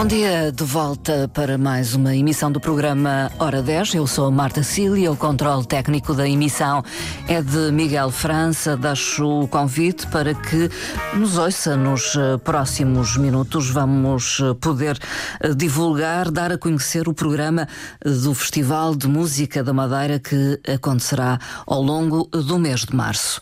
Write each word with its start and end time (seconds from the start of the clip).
Bom 0.00 0.06
dia, 0.06 0.50
de 0.50 0.64
volta 0.64 1.30
para 1.34 1.58
mais 1.58 1.94
uma 1.94 2.16
emissão 2.16 2.50
do 2.50 2.58
programa 2.58 3.30
Hora 3.38 3.60
10. 3.60 3.96
Eu 3.96 4.06
sou 4.06 4.30
Marta 4.30 4.62
Cília, 4.62 5.12
o 5.12 5.16
controle 5.16 5.66
técnico 5.66 6.14
da 6.14 6.26
emissão 6.26 6.82
é 7.28 7.42
de 7.42 7.70
Miguel 7.70 8.10
França. 8.10 8.78
Deixo 8.78 9.42
o 9.42 9.46
convite 9.46 10.06
para 10.06 10.32
que 10.32 10.70
nos 11.14 11.36
ouça 11.36 11.76
nos 11.76 12.16
eh, 12.16 12.38
próximos 12.38 13.18
minutos. 13.18 13.68
Vamos 13.68 14.40
eh, 14.40 14.54
poder 14.54 14.98
eh, 15.38 15.52
divulgar, 15.52 16.30
dar 16.30 16.50
a 16.50 16.56
conhecer 16.56 17.06
o 17.06 17.12
programa 17.12 17.68
do 18.02 18.32
Festival 18.32 18.96
de 18.96 19.06
Música 19.06 19.62
da 19.62 19.74
Madeira 19.74 20.18
que 20.18 20.58
acontecerá 20.66 21.38
ao 21.66 21.82
longo 21.82 22.24
do 22.24 22.58
mês 22.58 22.86
de 22.86 22.96
março. 22.96 23.38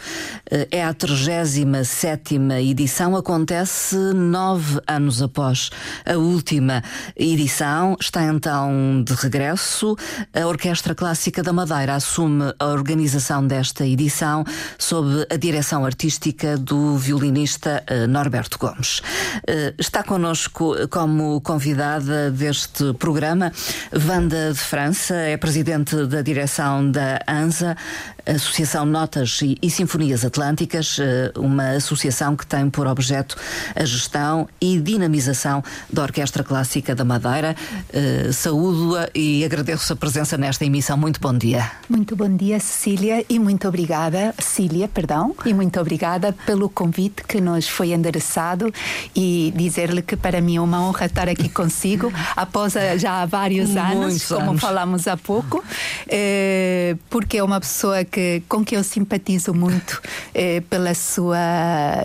É 0.72 0.82
a 0.82 0.92
37 0.92 2.36
edição, 2.60 3.14
acontece 3.14 3.94
nove 4.14 4.80
anos 4.88 5.22
após 5.22 5.70
a 6.04 6.16
última 6.16 6.47
última 6.48 6.82
edição. 7.14 7.94
Está 8.00 8.24
então 8.24 9.02
de 9.04 9.12
regresso. 9.12 9.94
A 10.32 10.46
Orquestra 10.46 10.94
Clássica 10.94 11.42
da 11.42 11.52
Madeira 11.52 11.94
assume 11.94 12.54
a 12.58 12.66
organização 12.66 13.46
desta 13.46 13.86
edição 13.86 14.44
sob 14.78 15.26
a 15.30 15.36
direção 15.36 15.84
artística 15.84 16.56
do 16.56 16.96
violinista 16.96 17.84
eh, 17.86 18.06
Norberto 18.06 18.58
Gomes. 18.58 19.02
Eh, 19.46 19.74
está 19.78 20.02
connosco 20.02 20.74
como 20.88 21.38
convidada 21.42 22.30
deste 22.30 22.94
programa 22.94 23.52
Wanda 23.92 24.54
de 24.54 24.58
França, 24.58 25.14
é 25.16 25.36
presidente 25.36 26.06
da 26.06 26.22
direção 26.22 26.90
da 26.90 27.20
ANSA, 27.28 27.76
Associação 28.28 28.84
Notas 28.84 29.40
e 29.42 29.70
Sinfonias 29.70 30.24
Atlânticas, 30.24 30.98
eh, 31.00 31.32
uma 31.36 31.70
associação 31.70 32.36
que 32.36 32.46
tem 32.46 32.68
por 32.68 32.86
objeto 32.86 33.36
a 33.74 33.84
gestão 33.84 34.48
e 34.60 34.78
dinamização 34.78 35.62
da 35.92 36.02
Orquestra 36.02 36.44
Clássica 36.44 36.94
da 36.94 37.04
Madeira. 37.04 37.56
Uh, 37.92 38.32
Saúdo-a 38.32 39.08
e 39.14 39.44
agradeço 39.44 39.92
a 39.92 39.96
presença 39.96 40.36
nesta 40.36 40.64
emissão. 40.64 40.96
Muito 40.96 41.20
bom 41.20 41.32
dia. 41.36 41.70
Muito 41.88 42.14
bom 42.16 42.34
dia, 42.36 42.60
Cecília, 42.60 43.24
e 43.28 43.38
muito 43.38 43.66
obrigada, 43.68 44.34
Cecília, 44.38 44.88
perdão, 44.88 45.34
e 45.44 45.54
muito 45.54 45.80
obrigada 45.80 46.34
pelo 46.46 46.68
convite 46.68 47.22
que 47.24 47.40
nos 47.40 47.68
foi 47.68 47.92
endereçado 47.92 48.72
e 49.14 49.52
dizer-lhe 49.56 50.02
que 50.02 50.16
para 50.16 50.40
mim 50.40 50.56
é 50.56 50.60
uma 50.60 50.80
honra 50.82 51.06
estar 51.06 51.28
aqui 51.28 51.48
consigo 51.48 52.12
após 52.36 52.74
já 52.98 53.22
há 53.22 53.26
vários 53.26 53.76
anos, 53.76 53.96
Muitos 53.96 54.28
como 54.28 54.50
anos. 54.50 54.60
falamos 54.60 55.08
há 55.08 55.16
pouco, 55.16 55.64
eh, 56.08 56.96
porque 57.10 57.38
é 57.38 57.42
uma 57.42 57.60
pessoa 57.60 58.04
que, 58.04 58.17
com 58.48 58.64
quem 58.64 58.76
eu 58.76 58.84
simpatizo 58.84 59.54
muito 59.54 60.00
eh, 60.34 60.62
pela 60.68 60.94
sua 60.94 61.38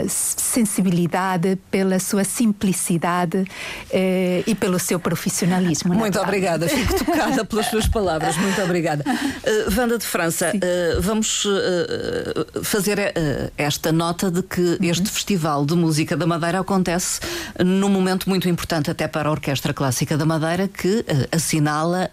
sensibilidade, 0.08 1.58
pela 1.72 2.00
sua 2.00 2.24
simplicidade 2.24 3.46
eh, 3.92 4.44
e 4.46 4.56
pelo 4.56 4.80
seu 4.80 5.00
profissionalismo. 5.00 5.94
Muito 5.94 6.20
obrigada, 6.20 6.68
fico 6.68 7.06
tocada 7.06 7.44
pelas 7.46 7.68
suas 7.68 7.88
palavras. 7.88 8.38
Muito 8.38 8.62
obrigada. 8.62 9.04
Uh, 9.08 9.80
Wanda 9.80 9.98
de 9.98 10.06
França, 10.06 10.52
uh, 10.54 11.02
vamos 11.02 11.46
uh, 11.46 12.64
fazer 12.64 13.14
esta 13.58 13.92
nota 13.92 14.30
de 14.30 14.44
que 14.44 14.62
uhum. 14.62 14.78
este 14.82 15.10
Festival 15.10 15.66
de 15.66 15.76
Música 15.76 16.16
da 16.16 16.26
Madeira 16.26 16.60
acontece 16.60 17.20
num 17.64 17.90
momento 17.90 18.30
muito 18.30 18.48
importante 18.48 18.90
até 18.90 19.08
para 19.08 19.30
a 19.30 19.32
Orquestra 19.32 19.74
Clássica 19.74 20.18
da 20.18 20.26
Madeira, 20.26 20.68
que 20.68 21.06
assinala 21.32 22.10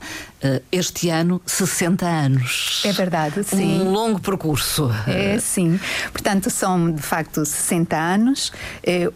este 0.73 1.11
ano 1.11 1.41
60 1.45 2.07
anos. 2.07 2.83
É 2.85 2.93
verdade, 2.93 3.45
sim. 3.45 3.83
Um 3.83 3.90
longo 3.91 4.21
percurso. 4.21 4.91
É, 5.07 5.39
sim. 5.39 5.79
Portanto, 6.13 6.51
são 6.51 6.91
de 6.91 7.03
facto 7.03 7.45
60 7.45 7.97
anos. 7.97 8.53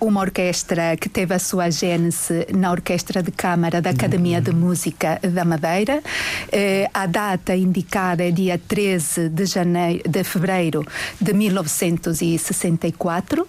Uma 0.01 0.21
orquestra 0.21 0.97
que 0.97 1.09
teve 1.09 1.35
a 1.35 1.39
sua 1.39 1.71
gênese 1.71 2.47
na 2.55 2.71
Orquestra 2.71 3.23
de 3.23 3.31
Câmara 3.31 3.81
da 3.81 3.91
Academia 3.91 4.41
de 4.41 4.53
Música 4.53 5.21
da 5.23 5.45
Madeira. 5.45 6.03
Eh, 6.51 6.89
a 6.93 7.07
data 7.07 7.55
indicada 7.55 8.25
é 8.25 8.31
dia 8.31 8.59
13 8.59 9.29
de, 9.29 9.47
janeiro, 9.47 10.03
de 10.09 10.25
fevereiro 10.25 10.85
de 11.21 11.33
1964, 11.33 13.47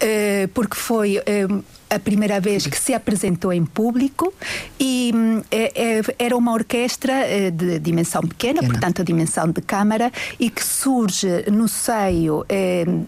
eh, 0.00 0.48
porque 0.54 0.76
foi 0.76 1.22
eh, 1.24 1.46
a 1.90 1.98
primeira 1.98 2.40
vez 2.40 2.66
que 2.66 2.78
se 2.78 2.94
apresentou 2.94 3.52
em 3.52 3.64
público 3.64 4.32
e 4.78 5.12
é, 5.50 5.98
é, 5.98 6.02
era 6.18 6.36
uma 6.36 6.52
orquestra 6.52 7.50
de 7.52 7.78
dimensão 7.78 8.22
pequena, 8.22 8.60
pequena, 8.60 8.72
portanto 8.72 9.02
a 9.02 9.04
dimensão 9.04 9.50
de 9.50 9.60
câmara, 9.60 10.12
e 10.38 10.50
que 10.50 10.64
surge 10.64 11.44
no 11.50 11.68
seio 11.68 12.44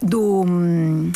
do 0.03 0.43
hum, 0.43 1.13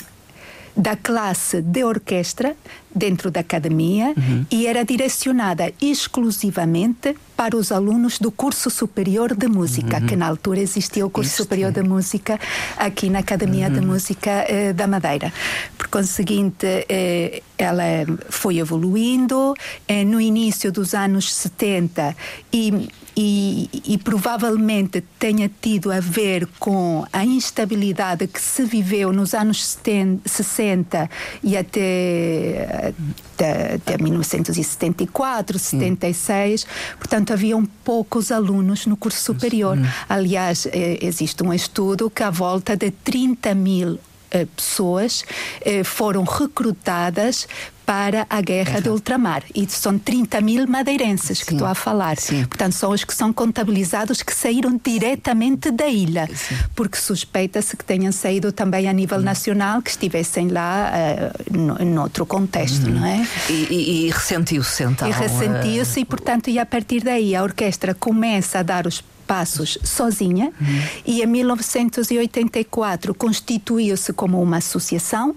da 0.76 0.96
classe 0.96 1.62
de 1.62 1.84
orquestra 1.84 2.56
dentro 2.94 3.30
da 3.30 3.40
academia 3.40 4.14
uhum. 4.16 4.46
e 4.50 4.66
era 4.66 4.84
direcionada 4.84 5.72
exclusivamente 5.80 7.16
para 7.36 7.56
os 7.56 7.72
alunos 7.72 8.18
do 8.18 8.30
curso 8.30 8.70
superior 8.70 9.34
de 9.34 9.48
música, 9.48 9.98
uhum. 9.98 10.06
que 10.06 10.16
na 10.16 10.26
altura 10.26 10.60
existia 10.60 11.04
o 11.04 11.10
curso 11.10 11.36
superior 11.36 11.72
de 11.72 11.82
música 11.82 12.38
aqui 12.76 13.10
na 13.10 13.18
Academia 13.20 13.66
uhum. 13.66 13.74
de 13.74 13.80
Música 13.80 14.30
eh, 14.48 14.72
da 14.72 14.86
Madeira. 14.86 15.32
Por 15.76 15.88
conseguinte, 15.88 16.86
eh, 16.88 17.42
ela 17.58 17.84
foi 18.28 18.58
evoluindo 18.58 19.54
eh, 19.88 20.04
no 20.04 20.20
início 20.20 20.70
dos 20.70 20.94
anos 20.94 21.32
70 21.32 22.16
e 22.52 22.88
e, 23.16 23.70
e, 23.86 23.98
provavelmente 23.98 25.02
tenha 25.18 25.50
tido 25.60 25.92
a 25.92 26.00
ver 26.00 26.48
com 26.58 27.06
a 27.12 27.24
instabilidade 27.24 28.26
que 28.26 28.40
se 28.40 28.64
viveu 28.64 29.12
nos 29.12 29.34
anos 29.34 29.64
70, 29.64 30.28
60 30.28 31.10
e 31.42 31.56
até, 31.56 32.92
até, 33.34 33.74
até 33.74 34.02
1974, 34.02 35.58
Sim. 35.58 35.78
76. 35.78 36.66
Portanto, 36.98 37.32
haviam 37.32 37.64
poucos 37.84 38.32
alunos 38.32 38.86
no 38.86 38.96
curso 38.96 39.20
superior. 39.20 39.78
Hum. 39.78 39.84
Aliás, 40.08 40.66
eh, 40.66 40.98
existe 41.00 41.42
um 41.44 41.52
estudo 41.52 42.10
que, 42.10 42.22
à 42.22 42.30
volta 42.30 42.76
de 42.76 42.90
30 42.90 43.54
mil 43.54 44.00
eh, 44.34 44.46
pessoas 44.56 45.24
eh, 45.60 45.84
foram 45.84 46.24
recrutadas 46.24 47.46
para 47.84 48.26
a 48.28 48.40
guerra 48.40 48.80
de 48.80 48.88
ultramar. 48.88 49.42
E 49.54 49.66
são 49.68 49.98
30 49.98 50.40
mil 50.40 50.66
madeirenses 50.66 51.38
Sim. 51.38 51.44
que 51.44 51.52
estou 51.52 51.66
a 51.66 51.74
falar. 51.74 52.16
Sim. 52.16 52.44
Portanto, 52.44 52.72
são 52.72 52.90
os 52.90 53.04
que 53.04 53.14
são 53.14 53.32
contabilizados 53.32 54.22
que 54.22 54.34
saíram 54.34 54.80
diretamente 54.82 55.70
da 55.70 55.86
ilha, 55.86 56.28
Sim. 56.34 56.56
porque 56.74 56.96
suspeita-se 56.96 57.76
que 57.76 57.84
tenham 57.84 58.12
saído 58.12 58.52
também 58.52 58.88
a 58.88 58.92
nível 58.92 59.18
uhum. 59.18 59.24
nacional, 59.24 59.82
que 59.82 59.90
estivessem 59.90 60.48
lá 60.48 60.92
uh, 60.92 61.56
no, 61.56 61.84
noutro 61.84 62.24
contexto, 62.24 62.86
uhum. 62.86 62.94
não 62.94 63.06
é? 63.06 63.26
E, 63.48 64.10
ressentiu-se 64.10 64.84
então? 64.84 65.08
E 65.08 65.12
ressentiu-se, 65.12 66.00
e 66.00 66.04
portanto, 66.04 66.48
e 66.48 66.58
a 66.58 66.66
partir 66.66 67.02
daí 67.02 67.34
a 67.34 67.42
orquestra 67.42 67.94
começa 67.94 68.58
a 68.58 68.62
dar 68.62 68.86
os 68.86 69.02
passos 69.26 69.78
sozinha 69.82 70.52
uhum. 70.60 70.82
e 71.04 71.22
em 71.22 71.26
1984 71.26 73.14
constituiu-se 73.14 74.12
como 74.12 74.40
uma 74.40 74.58
associação. 74.58 75.34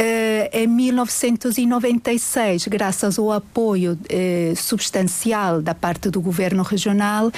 Uh, 0.00 0.48
em 0.52 0.66
1996, 0.66 2.66
graças 2.66 3.18
ao 3.18 3.30
apoio 3.30 3.92
uh, 3.92 4.56
substancial 4.56 5.62
da 5.62 5.74
parte 5.74 6.10
do 6.10 6.20
governo 6.20 6.62
regional, 6.62 7.30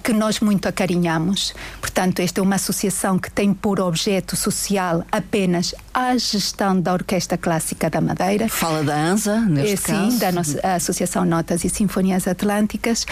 que 0.03 0.13
nós 0.13 0.39
muito 0.39 0.67
acarinhamos. 0.67 1.53
Portanto, 1.79 2.19
esta 2.19 2.41
é 2.41 2.43
uma 2.43 2.55
associação 2.55 3.17
que 3.17 3.31
tem 3.31 3.53
por 3.53 3.79
objeto 3.79 4.35
social 4.35 5.03
apenas 5.11 5.73
a 5.93 6.17
gestão 6.17 6.79
da 6.79 6.93
Orquestra 6.93 7.37
Clássica 7.37 7.89
da 7.89 8.01
Madeira. 8.01 8.49
Fala 8.49 8.83
da 8.83 8.95
ANSA, 8.95 9.39
neste 9.41 9.77
sim, 9.77 9.93
caso. 9.93 10.11
Sim, 10.11 10.17
da 10.17 10.31
nossa, 10.31 10.59
Associação 10.75 11.25
Notas 11.25 11.63
e 11.63 11.69
Sinfonias 11.69 12.27
Atlânticas 12.27 13.05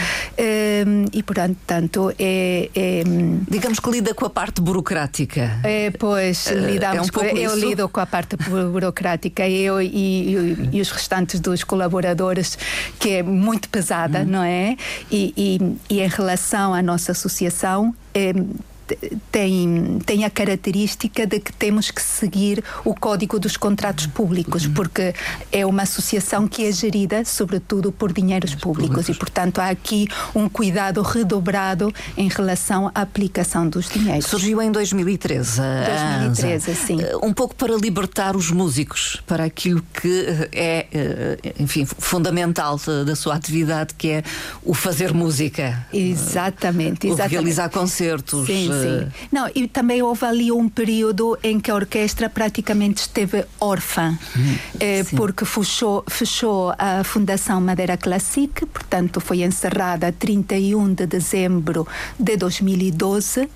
e, 1.13 1.23
portanto, 1.23 2.13
é, 2.19 2.69
é... 2.75 3.03
Digamos 3.49 3.79
que 3.79 3.89
lida 3.89 4.13
com 4.13 4.25
a 4.25 4.29
parte 4.29 4.61
burocrática 4.61 5.59
É, 5.69 5.91
pois, 5.91 6.47
lidamos 6.47 6.97
é 6.97 7.11
um 7.11 7.13
com, 7.13 7.25
eu 7.25 7.55
lido 7.55 7.87
com 7.87 7.99
a 7.99 8.05
parte 8.05 8.35
burocrática, 8.35 9.47
eu 9.47 9.79
e, 9.79 9.87
e, 9.87 10.69
e, 10.73 10.81
os 10.81 10.89
restantes 10.89 11.39
dos 11.39 11.63
colaboradores, 11.63 12.57
que 12.99 13.11
é 13.11 13.23
muito 13.23 13.69
pesada, 13.69 14.21
hum. 14.21 14.25
não 14.25 14.43
é? 14.43 14.75
E, 15.11 15.33
e, 15.37 15.77
e 15.89 16.01
em 16.01 16.07
relação 16.07 16.73
à 16.73 16.81
nossa 16.81 17.11
associação, 17.11 17.93
é, 18.13 18.33
tem, 19.31 19.99
tem 20.05 20.25
a 20.25 20.29
característica 20.29 21.25
de 21.25 21.39
que 21.39 21.53
temos 21.53 21.91
que 21.91 22.01
seguir 22.01 22.63
o 22.83 22.93
Código 22.93 23.39
dos 23.39 23.57
Contratos 23.57 24.07
Públicos, 24.07 24.65
uhum. 24.65 24.73
porque 24.73 25.13
é 25.51 25.65
uma 25.65 25.83
associação 25.83 26.47
que 26.47 26.65
é 26.65 26.71
gerida, 26.71 27.23
sobretudo, 27.25 27.91
por 27.91 28.11
dinheiros 28.11 28.55
públicos 28.55 29.09
e, 29.09 29.13
portanto, 29.13 29.59
há 29.59 29.69
aqui 29.69 30.07
um 30.35 30.47
cuidado 30.47 31.01
redobrado 31.01 31.93
em 32.17 32.27
relação 32.27 32.91
à 32.93 33.01
aplicação 33.01 33.67
dos 33.67 33.89
dinheiros. 33.89 34.25
Surgiu 34.25 34.61
em 34.61 34.71
2013. 34.71 35.61
2013, 36.29 36.75
sim. 36.75 37.01
Eh, 37.01 37.17
um 37.21 37.33
pouco 37.33 37.55
para 37.55 37.75
libertar 37.75 38.35
os 38.35 38.51
músicos 38.51 39.21
para 39.25 39.43
aquilo 39.43 39.83
que 40.01 40.49
é, 40.51 40.87
eh, 40.91 41.53
enfim, 41.59 41.85
fundamental 41.85 42.79
da 43.05 43.15
sua 43.15 43.35
atividade, 43.35 43.93
que 43.95 44.09
é 44.09 44.23
o 44.63 44.73
fazer 44.73 45.13
música. 45.13 45.85
Exatamente, 45.93 47.07
exatamente. 47.07 47.11
O 47.11 47.15
realizar 47.15 47.69
concertos. 47.69 48.47
Sim, 48.47 48.69
Sim. 48.81 49.07
Não, 49.31 49.49
e 49.53 49.67
também 49.67 50.01
houve 50.01 50.25
ali 50.25 50.51
um 50.51 50.67
período 50.69 51.37
em 51.43 51.59
que 51.59 51.71
a 51.71 51.75
orquestra 51.75 52.29
praticamente 52.29 53.01
esteve 53.01 53.45
órfã, 53.59 54.17
hum, 54.37 54.57
eh, 54.79 55.03
porque 55.15 55.45
fechou, 55.45 56.03
fechou 56.07 56.73
a 56.77 57.03
Fundação 57.03 57.59
Madeira 57.59 57.97
Classic, 57.97 58.65
portanto 58.65 59.19
foi 59.19 59.43
encerrada 59.43 60.07
a 60.07 60.11
31 60.11 60.93
de 60.93 61.05
dezembro 61.07 61.87
de 62.19 62.37
2012, 62.37 63.49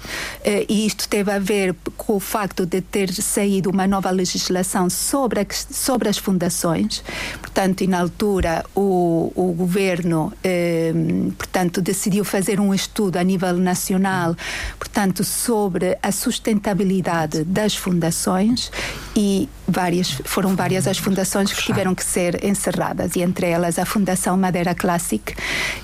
eh, 0.44 0.66
e 0.68 0.86
isto 0.86 1.08
teve 1.08 1.31
a 1.31 1.40
ver 1.40 1.75
com 1.98 2.16
o 2.16 2.20
facto 2.20 2.66
de 2.66 2.81
ter 2.81 3.14
saído 3.14 3.70
uma 3.70 3.88
nova 3.88 4.10
legislação 4.10 4.90
sobre, 4.90 5.42
a, 5.42 5.46
sobre 5.52 6.10
as 6.10 6.18
fundações, 6.18 7.04
portanto, 7.42 7.81
e 7.81 7.88
na 7.88 8.00
altura 8.00 8.66
o, 8.75 9.31
o 9.36 9.54
governo, 9.54 10.34
eh, 10.44 10.94
portanto, 11.38 11.81
decidiu 11.81 12.24
fazer 12.24 12.60
um 12.60 12.74
estudo 12.74 13.18
a 13.18 13.24
nível 13.24 13.58
nacional, 13.58 14.36
portanto, 14.80 15.12
sobre 15.21 15.98
a 16.01 16.13
sustentabilidade 16.13 17.44
das 17.44 17.75
fundações 17.75 18.71
e 19.13 19.50
várias, 19.68 20.10
foram 20.24 20.56
várias 20.56 20.88
as 20.88 20.98
fundações 20.98 21.51
que 21.51 21.62
tiveram 21.62 21.94
que 21.94 22.04
ser 22.04 22.44
encerradas 22.44 23.18
e 23.18 23.21
entre 23.21 23.48
elas 23.48 23.77
a 23.77 23.86
Fundação 23.86 24.38
Madeira 24.38 24.74
Classic 24.74 25.36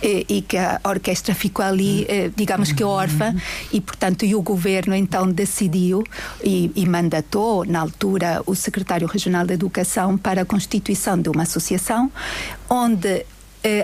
e, 0.01 0.25
e 0.29 0.41
que 0.41 0.57
a 0.57 0.79
orquestra 0.85 1.35
ficou 1.35 1.65
ali, 1.65 2.05
eh, 2.07 2.31
digamos 2.35 2.71
que 2.71 2.83
órfã 2.83 3.35
e 3.73 3.81
portanto 3.81 4.25
e 4.25 4.33
o 4.33 4.41
governo 4.41 4.95
então 4.95 5.29
decidiu 5.29 6.03
e, 6.43 6.71
e 6.75 6.85
mandatou 6.87 7.65
na 7.65 7.81
altura 7.81 8.41
o 8.45 8.55
secretário 8.55 9.07
regional 9.07 9.45
de 9.45 9.53
Educação 9.53 10.17
para 10.17 10.43
a 10.43 10.45
constituição 10.45 11.19
de 11.21 11.29
uma 11.29 11.43
associação 11.43 12.11
onde 12.69 13.07
eh, 13.07 13.25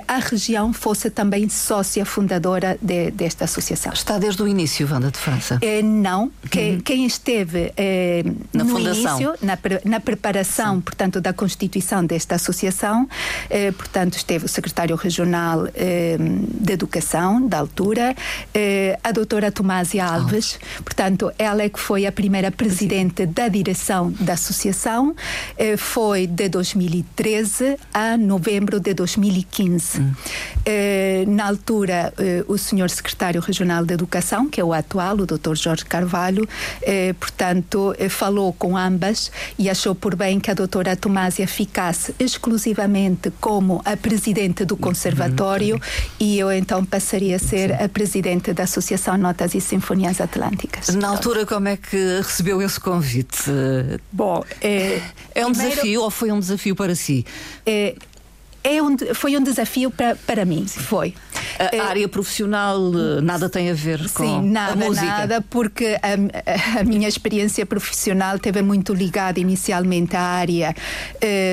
a 0.08 0.20
região 0.20 0.72
fosse 0.72 1.10
também 1.10 1.50
sócia 1.50 2.06
fundadora 2.06 2.78
de, 2.82 3.12
desta 3.12 3.46
associação. 3.46 3.94
Está 3.94 4.18
desde 4.18 4.42
o 4.42 4.48
início, 4.48 4.88
Wanda 4.90 5.12
de 5.12 5.18
França? 5.18 5.60
Eh, 5.62 5.82
não, 5.82 6.32
que, 6.50 6.60
uhum. 6.60 6.80
quem 6.80 7.06
esteve 7.06 7.74
eh, 7.76 8.24
na 8.54 8.64
no 8.64 8.70
fundação. 8.70 9.20
início, 9.20 9.36
na, 9.42 9.58
na 9.84 10.00
preparação, 10.00 10.76
Sim. 10.76 10.82
portanto, 10.82 11.22
da 11.22 11.34
constituição 11.34 12.06
desta 12.06 12.36
associação, 12.36 13.08
eh, 13.50 13.72
portanto, 13.72 14.16
esteve 14.16 14.46
o 14.46 14.48
secretário 14.48 14.96
regional 14.96 15.68
eh, 15.74 16.18
de 16.20 16.74
Educação, 16.74 17.48
da 17.48 17.60
altura, 17.60 18.16
eh, 18.54 19.00
a 19.04 19.12
doutora 19.12 19.52
Tomásia 19.52 20.06
Alves, 20.06 20.60
oh. 20.80 20.84
portanto, 20.84 21.32
ela 21.38 21.64
é 21.64 21.70
que 21.70 21.80
foi 21.80 22.06
a 22.06 22.12
primeira 22.12 22.52
presidente 22.52 23.26
da 23.26 23.48
direção 23.48 24.14
da 24.20 24.34
associação, 24.34 25.16
foi 25.78 26.28
de 26.28 26.50
2013 26.50 27.78
a 27.94 28.18
novembro 28.18 28.80
de 28.80 28.94
2015. 28.94 29.65
2015. 29.66 30.00
Hum. 30.00 30.14
Uh, 30.68 31.32
na 31.32 31.48
altura, 31.48 32.14
uh, 32.18 32.52
o 32.52 32.58
senhor 32.58 32.90
secretário 32.90 33.42
regional 33.42 33.86
de 33.86 33.94
Educação, 33.94 34.50
que 34.50 34.60
é 34.60 34.64
o 34.64 34.74
atual, 34.74 35.18
o 35.18 35.26
Dr. 35.26 35.56
Jorge 35.56 35.86
Carvalho, 35.86 36.44
uh, 36.44 37.14
portanto, 37.16 37.96
falou 38.10 38.54
com 38.54 38.78
ambas 38.78 39.32
e 39.58 39.70
achou 39.70 39.96
por 39.96 40.16
bem 40.16 40.40
que 40.40 40.52
a 40.52 40.54
doutora 40.54 40.96
Tomásia 40.96 41.48
ficasse 41.48 42.14
exclusivamente 42.20 43.32
como 43.40 43.82
a 43.86 43.96
presidente 43.98 44.66
do 44.66 44.78
conservatório 44.78 45.76
uhum. 45.76 45.82
e 46.20 46.40
eu 46.40 46.52
então 46.52 46.84
passaria 46.84 47.36
a 47.36 47.40
ser 47.40 47.74
a 47.82 47.88
presidente 47.88 48.54
da 48.54 48.64
Associação 48.64 49.18
Notas 49.18 49.56
e 49.56 49.62
Sinfonias 49.62 50.20
Atlânticas. 50.22 50.90
Na 50.90 51.10
altura, 51.10 51.46
como 51.46 51.68
é 51.68 51.78
que 51.78 52.18
recebeu 52.18 52.62
esse 52.62 52.80
convite? 52.80 53.44
Bom, 54.12 54.44
é, 54.62 55.02
é 55.34 55.46
um 55.46 55.52
primeiro, 55.52 55.76
desafio 55.76 56.02
ou 56.02 56.12
foi 56.12 56.32
um 56.32 56.40
desafio 56.40 56.76
para 56.76 56.96
si? 56.96 57.26
É, 57.66 57.96
é 58.66 58.82
um, 58.82 58.98
foi 59.14 59.38
um 59.38 59.44
desafio 59.44 59.92
para, 59.92 60.16
para 60.16 60.44
mim, 60.44 60.66
foi. 60.68 61.14
A, 61.60 61.84
a 61.84 61.88
área 61.88 62.08
profissional 62.10 62.78
eh, 62.94 63.22
nada 63.22 63.48
tem 63.48 63.70
a 63.70 63.74
ver 63.76 64.00
com 64.12 64.26
Sim, 64.26 64.50
nada, 64.50 64.74
a 64.74 64.76
música? 64.76 65.06
nada, 65.06 65.46
porque 65.50 65.98
a, 66.02 66.80
a, 66.80 66.84
minha 66.84 67.08
experiência 67.08 67.64
profissional 67.64 68.40
teve 68.40 68.64
muito 68.64 68.92
ligada 68.92 69.40
inicialmente 69.40 70.16
à 70.16 70.22
área 70.22 70.76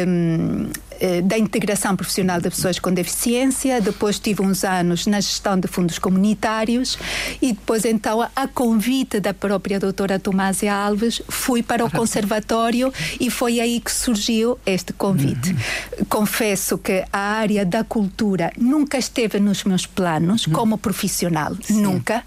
um, 0.08 0.70
eh, 0.70 0.91
da 1.24 1.38
integração 1.38 1.96
profissional 1.96 2.40
de 2.40 2.48
pessoas 2.50 2.78
com 2.78 2.92
deficiência, 2.92 3.80
depois 3.80 4.18
tive 4.18 4.42
uns 4.42 4.64
anos 4.64 5.06
na 5.06 5.20
gestão 5.20 5.58
de 5.58 5.66
fundos 5.66 5.98
comunitários 5.98 6.98
e 7.40 7.52
depois 7.52 7.84
então 7.84 8.22
a 8.34 8.48
convite 8.48 9.20
da 9.20 9.34
própria 9.34 9.80
doutora 9.80 10.18
Tomásia 10.18 10.72
Alves 10.74 11.22
fui 11.28 11.62
para 11.62 11.84
o 11.84 11.90
conservatório 11.90 12.92
e 13.18 13.30
foi 13.30 13.60
aí 13.60 13.80
que 13.80 13.90
surgiu 13.90 14.58
este 14.64 14.92
convite. 14.92 15.50
Uhum. 15.50 16.04
Confesso 16.08 16.78
que 16.78 17.04
a 17.12 17.18
área 17.18 17.64
da 17.64 17.84
cultura 17.84 18.52
nunca 18.56 18.98
esteve 18.98 19.40
nos 19.40 19.64
meus 19.64 19.86
planos 19.86 20.46
uhum. 20.46 20.52
como 20.52 20.78
profissional, 20.78 21.56
Sim. 21.62 21.82
nunca. 21.82 22.22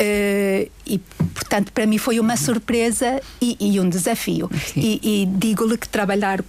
Uh, 0.00 0.75
e 0.86 0.98
portanto 1.34 1.72
para 1.72 1.86
mim 1.86 1.98
foi 1.98 2.20
uma 2.20 2.36
surpresa 2.36 3.20
e, 3.40 3.56
e 3.60 3.80
um 3.80 3.88
desafio. 3.88 4.50
E, 4.76 5.22
e 5.22 5.26
digo-lhe 5.26 5.76
que 5.76 5.88
trabalhar 5.88 6.42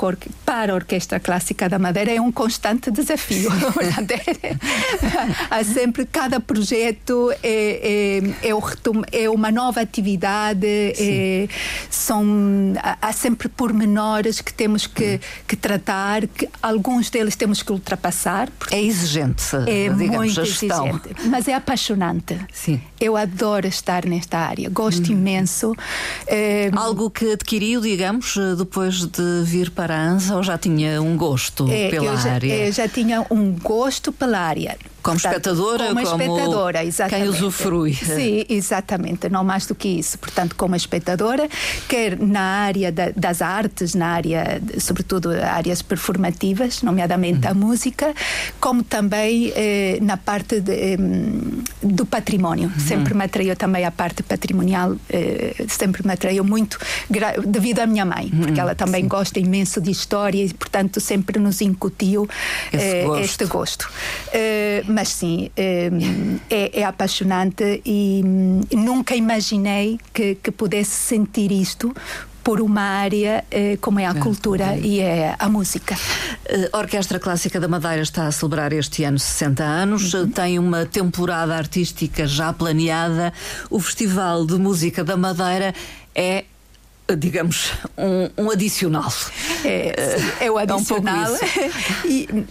para 0.45 0.73
a 0.73 0.75
Orquestra 0.75 1.19
Clássica 1.19 1.69
da 1.69 1.79
Madeira 1.79 2.11
é 2.11 2.21
um 2.21 2.31
constante 2.31 2.91
desafio. 2.91 3.49
há 5.49 5.63
sempre 5.63 6.05
cada 6.05 6.39
projeto 6.39 7.31
é, 7.43 8.21
é, 8.43 8.49
é, 8.49 9.23
é 9.23 9.29
uma 9.29 9.51
nova 9.51 9.81
atividade, 9.81 10.67
é, 10.67 11.47
são, 11.89 12.25
há 13.01 13.11
sempre 13.11 13.47
pormenores 13.49 14.41
que 14.41 14.53
temos 14.53 14.87
que, 14.87 15.19
que 15.47 15.55
tratar, 15.55 16.27
que 16.27 16.47
alguns 16.61 17.09
deles 17.09 17.35
temos 17.35 17.63
que 17.63 17.71
ultrapassar. 17.71 18.49
É 18.71 18.81
exigente, 18.81 19.43
é 19.67 19.89
digamos, 19.89 20.15
muito 20.17 20.41
exigente, 20.41 21.09
mas 21.25 21.47
é 21.47 21.53
apaixonante. 21.53 22.37
Sim. 22.51 22.81
Eu 22.99 23.15
adoro 23.15 23.67
estar 23.67 24.05
neste 24.05 24.26
nesta 24.27 24.39
área. 24.39 24.69
Gosto 24.69 25.11
imenso. 25.11 25.73
É... 26.27 26.69
Algo 26.75 27.09
que 27.09 27.31
adquiriu, 27.31 27.79
digamos, 27.81 28.35
depois 28.57 29.05
de 29.05 29.43
vir 29.43 29.71
para 29.71 29.95
a 29.95 30.09
ANSA 30.09 30.35
ou 30.35 30.43
já 30.43 30.57
tinha 30.57 31.01
um 31.01 31.15
gosto 31.15 31.67
é, 31.69 31.89
pela 31.89 32.15
já, 32.17 32.33
área? 32.33 32.67
Eu 32.67 32.71
já 32.71 32.87
tinha 32.87 33.25
um 33.31 33.51
gosto 33.53 34.11
pela 34.11 34.39
área. 34.39 34.77
Como 35.07 35.17
Portanto, 35.17 35.47
espectadora, 35.47 35.87
como, 35.87 36.03
como 36.03 36.21
espectadora, 36.21 36.83
exatamente. 36.83 37.21
quem 37.21 37.29
usufrui. 37.29 37.93
Sim, 37.93 38.45
exatamente, 38.49 39.29
não 39.29 39.41
mais 39.41 39.65
do 39.65 39.73
que 39.73 39.87
isso. 39.87 40.19
Portanto, 40.19 40.53
como 40.57 40.75
espectadora, 40.75 41.47
quer 41.87 42.19
na 42.19 42.41
área 42.41 42.91
da, 42.91 43.11
das 43.15 43.41
artes, 43.41 43.95
na 43.95 44.07
área, 44.07 44.61
sobretudo 44.77 45.31
áreas 45.31 45.81
performativas, 45.81 46.81
nomeadamente 46.81 47.45
uhum. 47.45 47.51
a 47.51 47.53
música, 47.53 48.13
como 48.59 48.83
também 48.83 49.53
eh, 49.55 49.97
na 50.01 50.17
parte 50.17 50.59
de, 50.59 50.73
eh, 50.73 50.97
do 51.81 52.05
património. 52.05 52.69
Uhum. 52.75 52.85
Sempre 52.85 53.13
me 53.13 53.23
atraiu 53.23 53.55
também 53.55 53.85
a 53.85 53.91
parte 53.91 54.21
patrimonial, 54.23 54.97
eh, 55.09 55.55
sempre 55.69 56.05
me 56.05 56.11
atraiu 56.11 56.43
muito 56.43 56.77
devido 57.45 57.79
à 57.79 57.87
minha 57.87 58.03
mãe, 58.03 58.29
porque 58.29 58.51
uhum. 58.51 58.59
ela 58.59 58.75
também 58.75 59.03
Sim. 59.03 59.07
gosta 59.07 59.39
imenso 59.39 59.79
de 59.79 59.89
história 59.89 60.43
e, 60.43 60.53
portanto, 60.53 60.99
sempre 60.99 61.39
nos 61.39 61.61
incutiu 61.61 62.27
eh, 62.73 63.05
gosto. 63.05 63.23
este 63.23 63.45
gosto 63.45 63.89
eh, 64.33 64.83
mas 64.97 65.09
sim, 65.09 65.51
hum, 65.55 66.39
é, 66.49 66.79
é 66.79 66.83
apaixonante 66.83 67.83
e 67.85 68.23
hum, 68.25 68.61
nunca 68.73 69.15
imaginei 69.15 69.99
que, 70.11 70.33
que 70.33 70.49
pudesse 70.49 70.89
sentir 70.89 71.51
isto 71.51 71.93
por 72.43 72.59
uma 72.59 72.81
área 72.81 73.45
eh, 73.51 73.77
como 73.79 73.99
é 73.99 74.07
a 74.07 74.15
cultura 74.15 74.75
e 74.77 74.99
é 74.99 75.35
a 75.37 75.47
música. 75.47 75.95
A 76.73 76.77
Orquestra 76.79 77.19
Clássica 77.19 77.59
da 77.59 77.67
Madeira 77.67 78.01
está 78.01 78.25
a 78.25 78.31
celebrar 78.31 78.73
este 78.73 79.03
ano 79.03 79.19
60 79.19 79.63
anos, 79.63 80.15
uhum. 80.15 80.31
tem 80.31 80.57
uma 80.57 80.83
temporada 80.83 81.55
artística 81.55 82.25
já 82.25 82.51
planeada. 82.51 83.31
O 83.69 83.79
Festival 83.79 84.47
de 84.47 84.55
Música 84.55 85.03
da 85.03 85.15
Madeira 85.15 85.75
é 86.15 86.45
digamos, 87.15 87.71
um, 87.97 88.45
um 88.45 88.51
adicional. 88.51 89.13
É, 89.63 90.17
é 90.41 90.51
o 90.51 90.57
adicional. 90.57 91.31
É 91.37 92.07
um 92.07 92.09
e, 92.09 92.45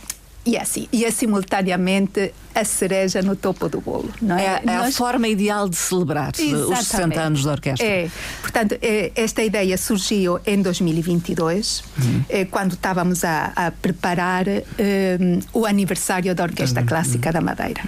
e 0.46 0.56
é 0.56 0.62
assim, 0.62 0.86
e 0.92 1.04
é 1.04 1.10
simultaneamente 1.10 2.32
a 2.54 2.64
cereja 2.64 3.20
no 3.20 3.34
topo 3.34 3.68
do 3.68 3.80
bolo. 3.80 4.08
Não 4.22 4.38
é? 4.38 4.44
É, 4.44 4.62
é 4.62 4.76
Nós... 4.76 4.94
a 4.94 4.98
forma 4.98 5.26
ideal 5.26 5.68
de 5.68 5.74
celebrar 5.74 6.32
Exatamente. 6.38 6.80
os 6.80 6.86
60 6.86 7.20
anos 7.20 7.44
da 7.44 7.50
orquestra. 7.50 7.86
É. 7.86 8.08
Portanto, 8.40 8.78
é, 8.80 9.10
esta 9.16 9.42
ideia 9.42 9.76
surgiu 9.76 10.38
em 10.46 10.62
2022, 10.62 11.82
uhum. 11.98 12.24
É, 12.28 12.44
quando 12.44 12.74
estávamos 12.74 13.24
a, 13.24 13.52
a 13.56 13.70
preparar 13.72 14.46
um, 14.46 15.40
o 15.52 15.66
aniversário 15.66 16.32
da 16.34 16.44
Orquestra 16.44 16.82
uhum. 16.82 16.86
Clássica 16.86 17.32
da 17.32 17.40
Madeira. 17.40 17.82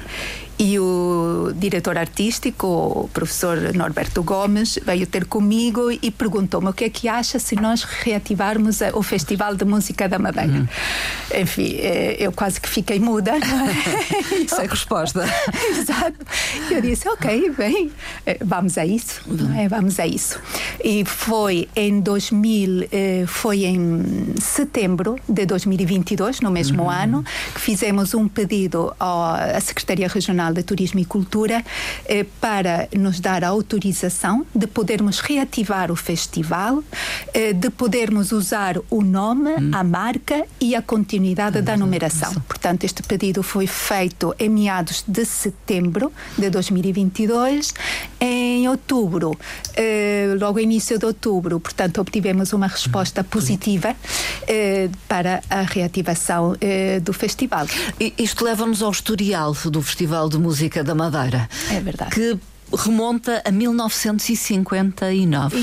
E 0.59 0.77
o 0.79 1.53
diretor 1.55 1.97
artístico, 1.97 2.67
o 2.67 3.09
professor 3.13 3.73
Norberto 3.75 4.25
Gomes, 4.25 4.77
veio 4.85 5.07
ter 5.07 5.25
comigo 5.25 5.91
e 5.91 6.11
perguntou-me 6.11 6.69
o 6.69 6.73
que 6.73 6.85
é 6.85 6.91
que 6.91 7.09
acha 7.09 7.39
se 7.39 7.55
nós 7.55 7.85
reativarmos 7.85 8.81
o 8.93 9.03
Festival 9.03 9.55
de 9.55 9.65
Música 9.65 10.09
da 10.09 10.19
Madeira. 10.19 10.53
Uhum. 10.53 10.69
Enfim, 11.41 11.77
eh, 11.79 12.17
eu 12.19 12.33
quase 12.33 12.61
que 12.61 12.69
fiquei 12.69 12.99
muda. 12.99 13.33
É? 13.37 14.49
Sem 14.49 14.67
resposta. 14.67 15.25
Exato. 15.79 16.19
Eu 16.71 16.81
disse, 16.81 17.09
ok, 17.09 17.51
bem, 17.51 17.93
eh, 18.27 18.39
vamos 18.45 18.77
a 18.79 18.85
isso. 18.85 19.21
É, 19.57 19.69
vamos 19.69 20.01
a 20.01 20.07
isso. 20.07 20.41
E 20.83 21.05
foi 21.05 21.69
em 21.77 22.01
2000, 22.01 22.89
eh, 22.91 23.25
foi 23.29 23.65
em 23.65 24.35
setembro 24.41 25.17
de 25.29 25.47
2022, 25.47 26.41
no 26.41 26.51
mesmo 26.51 26.85
uhum. 26.85 26.91
ano, 26.91 27.25
que 27.55 27.61
fizemos 27.61 28.13
um 28.13 28.27
pedido 28.27 28.93
à 28.99 29.59
Secretaria 29.61 30.09
Regional 30.09 30.48
Nacional 30.49 30.53
de 30.53 30.63
Turismo 30.63 31.01
e 31.01 31.05
Cultura 31.05 31.65
eh, 32.07 32.25
para 32.41 32.89
nos 32.97 33.21
dar 33.21 33.45
a 33.45 33.49
autorização 33.49 34.47
de 34.55 34.67
podermos 34.67 35.21
reativar 35.21 35.91
o 35.91 35.97
festival, 35.97 36.83
eh, 37.33 37.53
de 37.53 37.71
podermos 37.71 38.33
usar 38.33 38.79
o 38.91 39.03
nome, 39.03 39.51
hum. 39.51 39.71
a 39.73 39.85
marca 39.85 40.45
e 40.61 40.75
a 40.75 40.83
continuidade 40.83 41.61
da 41.63 41.77
numeração. 41.77 42.33
Portanto, 42.47 42.85
este 42.85 43.03
pedido 43.03 43.43
foi 43.43 43.67
feito 43.67 44.35
em 44.39 44.49
meados 44.49 45.05
de 45.07 45.25
setembro 45.25 46.13
de 46.37 46.51
2022. 46.51 47.75
Em 48.21 48.69
outubro, 48.69 49.39
eh, 49.75 50.35
logo 50.39 50.59
início 50.59 50.99
de 50.99 51.07
outubro, 51.07 51.61
portanto, 51.61 52.01
obtivemos 52.01 52.53
uma 52.53 52.67
resposta 52.67 53.23
positiva 53.23 53.95
eh, 54.47 54.89
para 55.07 55.43
a 55.51 55.63
reativação 55.63 56.57
eh, 56.61 57.01
do 57.01 57.13
festival. 57.13 57.67
Isto 58.19 58.45
leva-nos 58.45 58.83
ao 58.83 58.91
historial 58.91 59.55
do 59.67 59.83
Festival 59.83 60.29
de 60.29 60.38
de 60.39 60.43
Música 60.43 60.85
da 60.85 60.95
Madeira. 60.95 61.49
É 61.71 61.81
verdade. 61.81 62.11
Que 62.13 62.39
remonta 62.73 63.43
a 63.45 63.51
1959. 63.51 65.57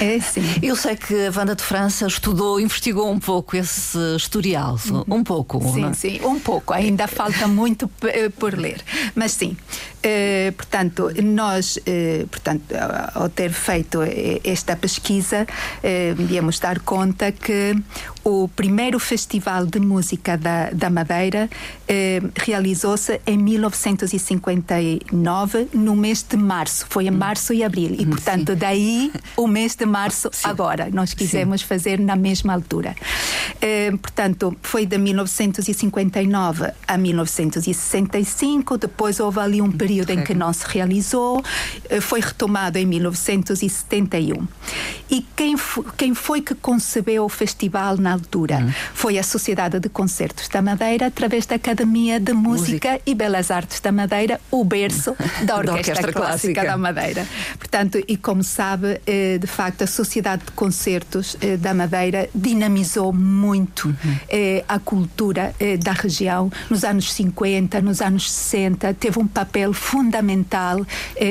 É 0.00 0.20
sim. 0.20 0.44
Eu 0.62 0.76
sei 0.76 0.94
que 0.94 1.26
a 1.26 1.32
Wanda 1.34 1.56
de 1.56 1.62
França 1.62 2.06
estudou, 2.06 2.60
investigou 2.60 3.10
um 3.10 3.18
pouco 3.18 3.56
esse 3.56 3.98
historial, 4.16 4.78
um 5.08 5.24
pouco. 5.24 5.60
Sim, 5.72 5.86
é? 5.86 5.94
sim, 5.94 6.20
um 6.22 6.38
pouco. 6.38 6.72
Ainda 6.72 7.08
falta 7.08 7.48
muito 7.48 7.90
eh, 8.02 8.28
por 8.28 8.56
ler, 8.56 8.80
mas 9.14 9.32
sim. 9.32 9.56
Portanto, 10.56 11.10
nós, 11.20 11.80
portanto, 12.30 12.62
ao 13.12 13.28
ter 13.28 13.52
feito 13.52 13.98
esta 14.44 14.76
pesquisa, 14.76 15.42
uh, 15.42 16.14
viemos 16.14 16.60
dar 16.60 16.78
conta 16.78 17.32
que 17.32 17.76
o 18.22 18.48
primeiro 18.48 19.00
festival 19.00 19.66
de 19.66 19.80
música 19.80 20.36
da, 20.36 20.70
da 20.70 20.90
Madeira 20.90 21.50
realizou-se 22.34 23.20
em 23.26 23.36
1959, 23.38 25.68
no 25.72 25.94
mês 25.94 26.24
de 26.28 26.36
março. 26.36 26.84
Foi 26.88 27.06
em 27.06 27.10
hum. 27.10 27.16
março 27.16 27.52
e 27.52 27.62
abril. 27.62 27.94
E, 27.96 28.04
hum, 28.04 28.10
portanto, 28.10 28.52
Sim. 28.52 28.58
daí 28.58 29.12
o 29.36 29.46
mês 29.46 29.76
de 29.76 29.86
março 29.86 30.28
Sim. 30.32 30.48
agora. 30.48 30.88
Nós 30.92 31.14
quisemos 31.14 31.60
Sim. 31.60 31.66
fazer 31.66 32.00
na 32.00 32.16
mesma 32.16 32.52
altura. 32.52 32.96
Eh, 33.60 33.92
portanto, 34.02 34.56
foi 34.62 34.84
de 34.84 34.98
1959 34.98 36.72
a 36.86 36.98
1965. 36.98 38.78
Depois 38.78 39.20
houve 39.20 39.38
ali 39.38 39.62
um 39.62 39.70
período 39.70 40.10
em 40.10 40.24
que 40.24 40.34
não 40.34 40.52
se 40.52 40.66
realizou. 40.66 41.40
Eh, 41.88 42.00
foi 42.00 42.18
retomado 42.20 42.78
em 42.78 42.86
1971. 42.86 44.48
E 45.08 45.24
quem, 45.36 45.54
quem 45.96 46.14
foi 46.14 46.40
que 46.40 46.56
concebeu 46.56 47.24
o 47.24 47.28
festival 47.28 47.96
na 47.96 48.12
altura? 48.12 48.58
Hum. 48.58 48.72
Foi 48.92 49.18
a 49.18 49.22
Sociedade 49.22 49.78
de 49.78 49.88
Concertos 49.88 50.48
da 50.48 50.60
Madeira, 50.60 51.06
através 51.06 51.46
da 51.46 51.54
Academia 51.54 51.75
de 51.84 52.32
Música, 52.32 52.92
Música. 52.92 53.00
e 53.06 53.14
Belas 53.14 53.50
Artes 53.50 53.80
da 53.80 53.92
Madeira, 53.92 54.40
o 54.50 54.64
berço 54.64 55.14
da 55.44 55.56
Orquestra, 55.56 55.64
da 55.64 55.72
Orquestra 55.72 56.12
Clássica. 56.12 56.64
da 56.64 56.76
Madeira. 56.76 57.26
Portanto, 57.58 58.02
e 58.06 58.16
como 58.16 58.42
sabe, 58.42 59.00
eh, 59.06 59.38
de 59.38 59.46
facto, 59.46 59.82
a 59.82 59.86
Sociedade 59.86 60.44
de 60.44 60.52
Concertos 60.52 61.36
eh, 61.40 61.56
da 61.56 61.74
Madeira 61.74 62.28
dinamizou 62.34 63.12
muito 63.12 63.88
uhum. 63.88 64.16
a 64.68 64.78
cultura 64.78 65.54
da 65.82 65.92
região 65.92 66.50
nos 66.70 66.84
anos 66.84 67.12
50, 67.12 67.80
nos 67.80 68.00
anos 68.00 68.30
60, 68.30 68.94
teve 68.94 69.18
um 69.18 69.26
papel 69.26 69.72
fundamental 69.72 70.84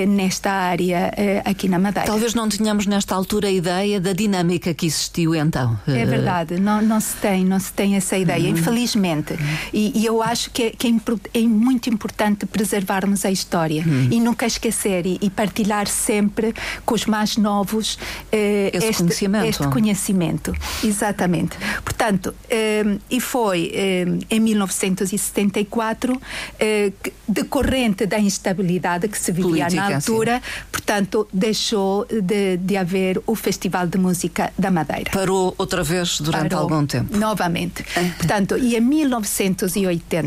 nesta 0.07 0.51
área 0.51 1.11
aqui 1.43 1.67
na 1.67 1.79
Madeira. 1.79 2.07
Talvez 2.07 2.33
não 2.33 2.49
tenhamos 2.49 2.85
nesta 2.85 3.15
altura 3.15 3.47
a 3.47 3.51
ideia 3.51 3.99
da 3.99 4.13
dinâmica 4.13 4.73
que 4.73 4.85
existiu 4.85 5.35
então. 5.35 5.79
É 5.87 6.05
verdade, 6.05 6.59
não, 6.59 6.81
não 6.81 6.99
se 6.99 7.15
tem, 7.17 7.45
não 7.45 7.59
se 7.59 7.71
tem 7.73 7.95
essa 7.95 8.17
ideia, 8.17 8.43
uhum. 8.43 8.57
infelizmente. 8.57 9.35
E, 9.73 9.91
e, 9.95 10.05
eu 10.05 10.21
acho 10.21 10.34
que, 10.47 10.63
é, 10.63 10.69
que 10.71 10.87
é, 10.87 10.91
é, 11.33 11.41
muito 11.41 11.89
importante 11.89 12.45
preservarmos 12.45 13.25
a 13.25 13.31
história 13.31 13.83
uhum. 13.85 14.09
e 14.11 14.19
nunca 14.19 14.45
esquecer 14.45 15.05
e, 15.05 15.17
e, 15.21 15.29
partilhar 15.29 15.87
sempre 15.87 16.53
com 16.85 16.95
os 16.95 17.05
mais 17.05 17.37
novos 17.37 17.97
eh, 18.31 18.71
este, 18.73 18.97
conhecimento. 18.97 19.45
este 19.47 19.67
conhecimento. 19.67 20.53
Exatamente. 20.83 21.57
Portanto, 21.83 22.33
eh, 22.49 22.97
e 23.09 23.19
foi 23.19 23.71
eh, 23.73 24.05
em 24.29 24.39
1974, 24.39 26.21
eh, 26.59 26.91
decorrente 27.27 28.05
da 28.05 28.19
instabilidade 28.19 29.07
que 29.07 29.17
se 29.17 29.31
vivia 29.31 29.65
Política, 29.65 29.89
na 29.89 29.95
altura, 29.95 30.41
sim. 30.43 30.61
portanto, 30.71 31.27
deixou 31.33 32.05
de, 32.05 32.57
de 32.57 32.77
haver 32.77 33.21
o 33.25 33.35
Festival 33.35 33.87
de 33.87 33.97
Música 33.97 34.51
da 34.57 34.69
Madeira. 34.71 35.11
Parou 35.11 35.53
outra 35.57 35.83
vez 35.83 36.19
durante 36.19 36.49
Parou 36.49 36.63
algum 36.63 36.85
tempo? 36.85 37.17
Novamente. 37.17 37.83
Portanto, 38.17 38.57
e 38.57 38.75
em 38.75 38.81
1980 38.81 40.24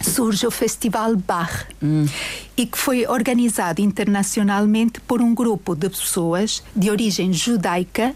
surge 0.00 0.46
o 0.46 0.50
Festival 0.50 1.16
Bach 1.16 1.66
hum. 1.82 2.06
e 2.56 2.66
que 2.66 2.78
foi 2.78 3.06
organizado 3.06 3.80
internacionalmente 3.80 5.00
por 5.00 5.20
um 5.20 5.34
grupo 5.34 5.74
de 5.74 5.88
pessoas 5.88 6.62
de 6.74 6.90
origem 6.90 7.32
judaica 7.32 8.14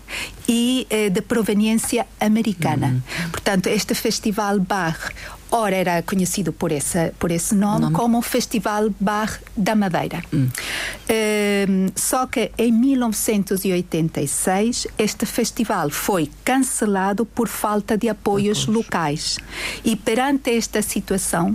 e 0.48 0.86
eh, 0.90 1.10
de 1.10 1.20
proveniência 1.20 2.06
americana. 2.20 2.88
Hum. 2.88 3.30
Portanto, 3.30 3.66
este 3.66 3.94
Festival 3.94 4.60
Bach 4.60 5.10
ora 5.52 5.76
era 5.76 6.02
conhecido 6.02 6.52
por 6.52 6.72
esse, 6.72 7.12
por 7.18 7.30
esse 7.30 7.54
nome, 7.54 7.82
nome? 7.82 7.94
como 7.94 8.18
o 8.18 8.22
Festival 8.22 8.90
Bar 8.98 9.38
da 9.56 9.76
Madeira. 9.76 10.20
Hum. 10.32 10.48
Uh, 10.48 11.92
só 11.94 12.26
que 12.26 12.50
em 12.56 12.72
1986 12.72 14.86
este 14.98 15.26
festival 15.26 15.90
foi 15.90 16.30
cancelado 16.42 17.26
por 17.26 17.48
falta 17.48 17.98
de 17.98 18.08
apoios 18.08 18.66
locais. 18.66 19.36
E 19.84 19.94
perante 19.94 20.50
esta 20.50 20.80
situação, 20.80 21.54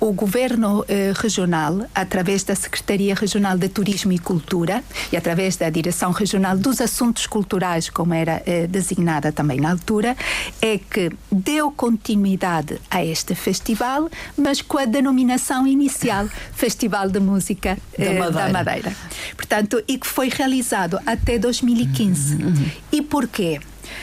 o 0.00 0.12
governo 0.12 0.84
eh, 0.88 1.12
regional, 1.16 1.86
através 1.94 2.44
da 2.44 2.54
Secretaria 2.54 3.14
Regional 3.14 3.56
de 3.56 3.68
Turismo 3.68 4.12
e 4.12 4.18
Cultura 4.18 4.82
e 5.12 5.16
através 5.16 5.56
da 5.56 5.70
Direção 5.70 6.10
Regional 6.10 6.56
dos 6.56 6.80
Assuntos 6.80 7.26
Culturais, 7.26 7.88
como 7.88 8.12
era 8.14 8.42
eh, 8.46 8.66
designada 8.66 9.32
também 9.32 9.60
na 9.60 9.70
altura, 9.70 10.16
é 10.60 10.78
que 10.78 11.10
deu 11.30 11.70
continuidade 11.70 12.80
a 12.90 13.04
este 13.04 13.34
festival, 13.34 14.10
mas 14.36 14.60
com 14.60 14.78
a 14.78 14.84
denominação 14.84 15.66
inicial 15.66 16.28
Festival 16.54 17.08
de 17.10 17.20
Música 17.20 17.78
eh, 17.98 18.04
da, 18.04 18.20
Madeira. 18.20 18.46
da, 18.46 18.52
Madeira. 18.52 18.96
Portanto, 19.36 19.82
e 19.88 19.98
que 19.98 20.06
foi 20.06 20.28
realizado 20.28 20.98
até 21.06 21.38
2015. 21.38 22.34
Uhum. 22.34 22.70
E 22.92 23.02
porquê? 23.02 23.60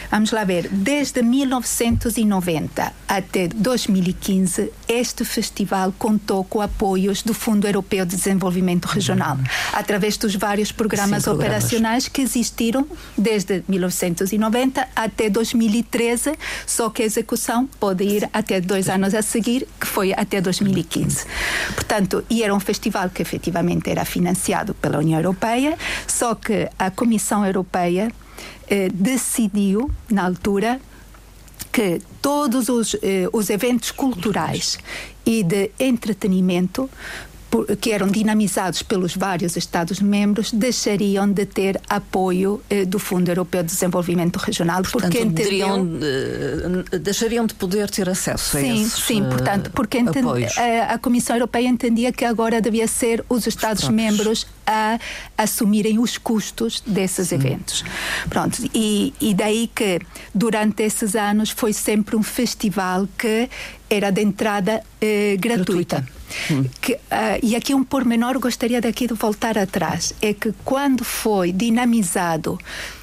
Vamos 0.09 0.31
lá 0.31 0.43
ver, 0.43 0.67
desde 0.69 1.21
1990 1.21 2.93
até 3.07 3.47
2015, 3.47 4.71
este 4.87 5.23
festival 5.23 5.93
contou 5.97 6.43
com 6.43 6.61
apoios 6.61 7.21
do 7.21 7.33
Fundo 7.33 7.67
Europeu 7.67 8.05
de 8.05 8.15
Desenvolvimento 8.15 8.85
Regional, 8.85 9.35
uhum. 9.35 9.43
através 9.73 10.17
dos 10.17 10.35
vários 10.35 10.71
programas, 10.71 11.23
Sim, 11.23 11.29
programas 11.29 11.67
operacionais 11.67 12.07
que 12.07 12.21
existiram 12.21 12.87
desde 13.17 13.63
1990 13.67 14.87
até 14.95 15.29
2013, 15.29 16.33
só 16.65 16.89
que 16.89 17.03
a 17.03 17.05
execução 17.05 17.67
pode 17.79 18.03
ir 18.03 18.29
até 18.33 18.59
dois 18.59 18.89
anos 18.89 19.13
a 19.13 19.21
seguir, 19.21 19.67
que 19.79 19.87
foi 19.87 20.13
até 20.13 20.41
2015. 20.41 21.25
Portanto, 21.73 22.23
e 22.29 22.43
era 22.43 22.53
um 22.53 22.59
festival 22.59 23.09
que 23.09 23.21
efetivamente 23.21 23.89
era 23.89 24.05
financiado 24.05 24.73
pela 24.73 24.99
União 24.99 25.19
Europeia, 25.19 25.77
só 26.07 26.35
que 26.35 26.69
a 26.77 26.89
Comissão 26.89 27.45
Europeia 27.45 28.11
eh, 28.67 28.89
decidiu, 28.93 29.91
na 30.09 30.25
altura, 30.25 30.79
que 31.71 32.01
todos 32.21 32.69
os, 32.69 32.95
eh, 33.01 33.27
os 33.31 33.49
eventos 33.49 33.91
culturais 33.91 34.77
e 35.25 35.43
de 35.43 35.71
entretenimento 35.79 36.89
que 37.79 37.91
eram 37.91 38.07
dinamizados 38.07 38.81
pelos 38.81 39.15
vários 39.15 39.57
Estados-membros, 39.57 40.51
deixariam 40.51 41.29
de 41.29 41.45
ter 41.45 41.79
apoio 41.89 42.61
eh, 42.69 42.85
do 42.85 42.97
Fundo 42.97 43.29
Europeu 43.29 43.61
de 43.61 43.69
Desenvolvimento 43.69 44.37
Regional. 44.37 44.81
Portanto, 44.83 45.11
porque 45.11 45.19
entendeu... 45.19 45.87
Eh, 46.91 46.99
deixariam 46.99 47.45
de 47.45 47.53
poder 47.53 47.89
ter 47.89 48.09
acesso 48.09 48.57
sim, 48.57 48.71
a 48.71 48.75
esses 48.75 49.03
Sim, 49.03 49.23
portanto, 49.23 49.71
porque 49.71 49.97
a, 49.97 50.93
a, 50.93 50.97
Comissão 50.97 51.35
Europeia 51.35 51.67
entendia 51.67 52.11
que 52.11 52.23
agora 52.23 52.61
devia 52.61 52.87
ser 52.87 53.23
os 53.27 53.45
Estados-membros 53.45 54.47
a 54.65 54.99
assumirem 55.37 55.99
os 55.99 56.17
custos 56.17 56.81
desses 56.85 57.29
sim. 57.29 57.35
eventos. 57.35 57.83
Pronto, 58.29 58.57
e, 58.73 59.13
e 59.19 59.33
daí 59.33 59.69
que 59.73 59.99
durante 60.33 60.83
esses 60.83 61.15
anos 61.15 61.49
foi 61.49 61.73
sempre 61.73 62.15
um 62.15 62.23
festival 62.23 63.07
que 63.17 63.49
era 63.89 64.09
de 64.11 64.21
entrada 64.21 64.81
eh, 65.01 65.35
gratuita. 65.37 65.97
gratuita. 65.97 66.20
Que, 66.81 66.93
uh, 66.93 67.39
e 67.41 67.55
aqui 67.55 67.73
um 67.73 67.83
pormenor 67.83 68.39
gostaria 68.39 68.81
daqui 68.81 69.07
de 69.07 69.13
voltar 69.13 69.57
atrás. 69.57 70.13
É 70.21 70.33
que 70.33 70.53
quando 70.63 71.03
foi 71.03 71.51
dinamizado 71.51 72.57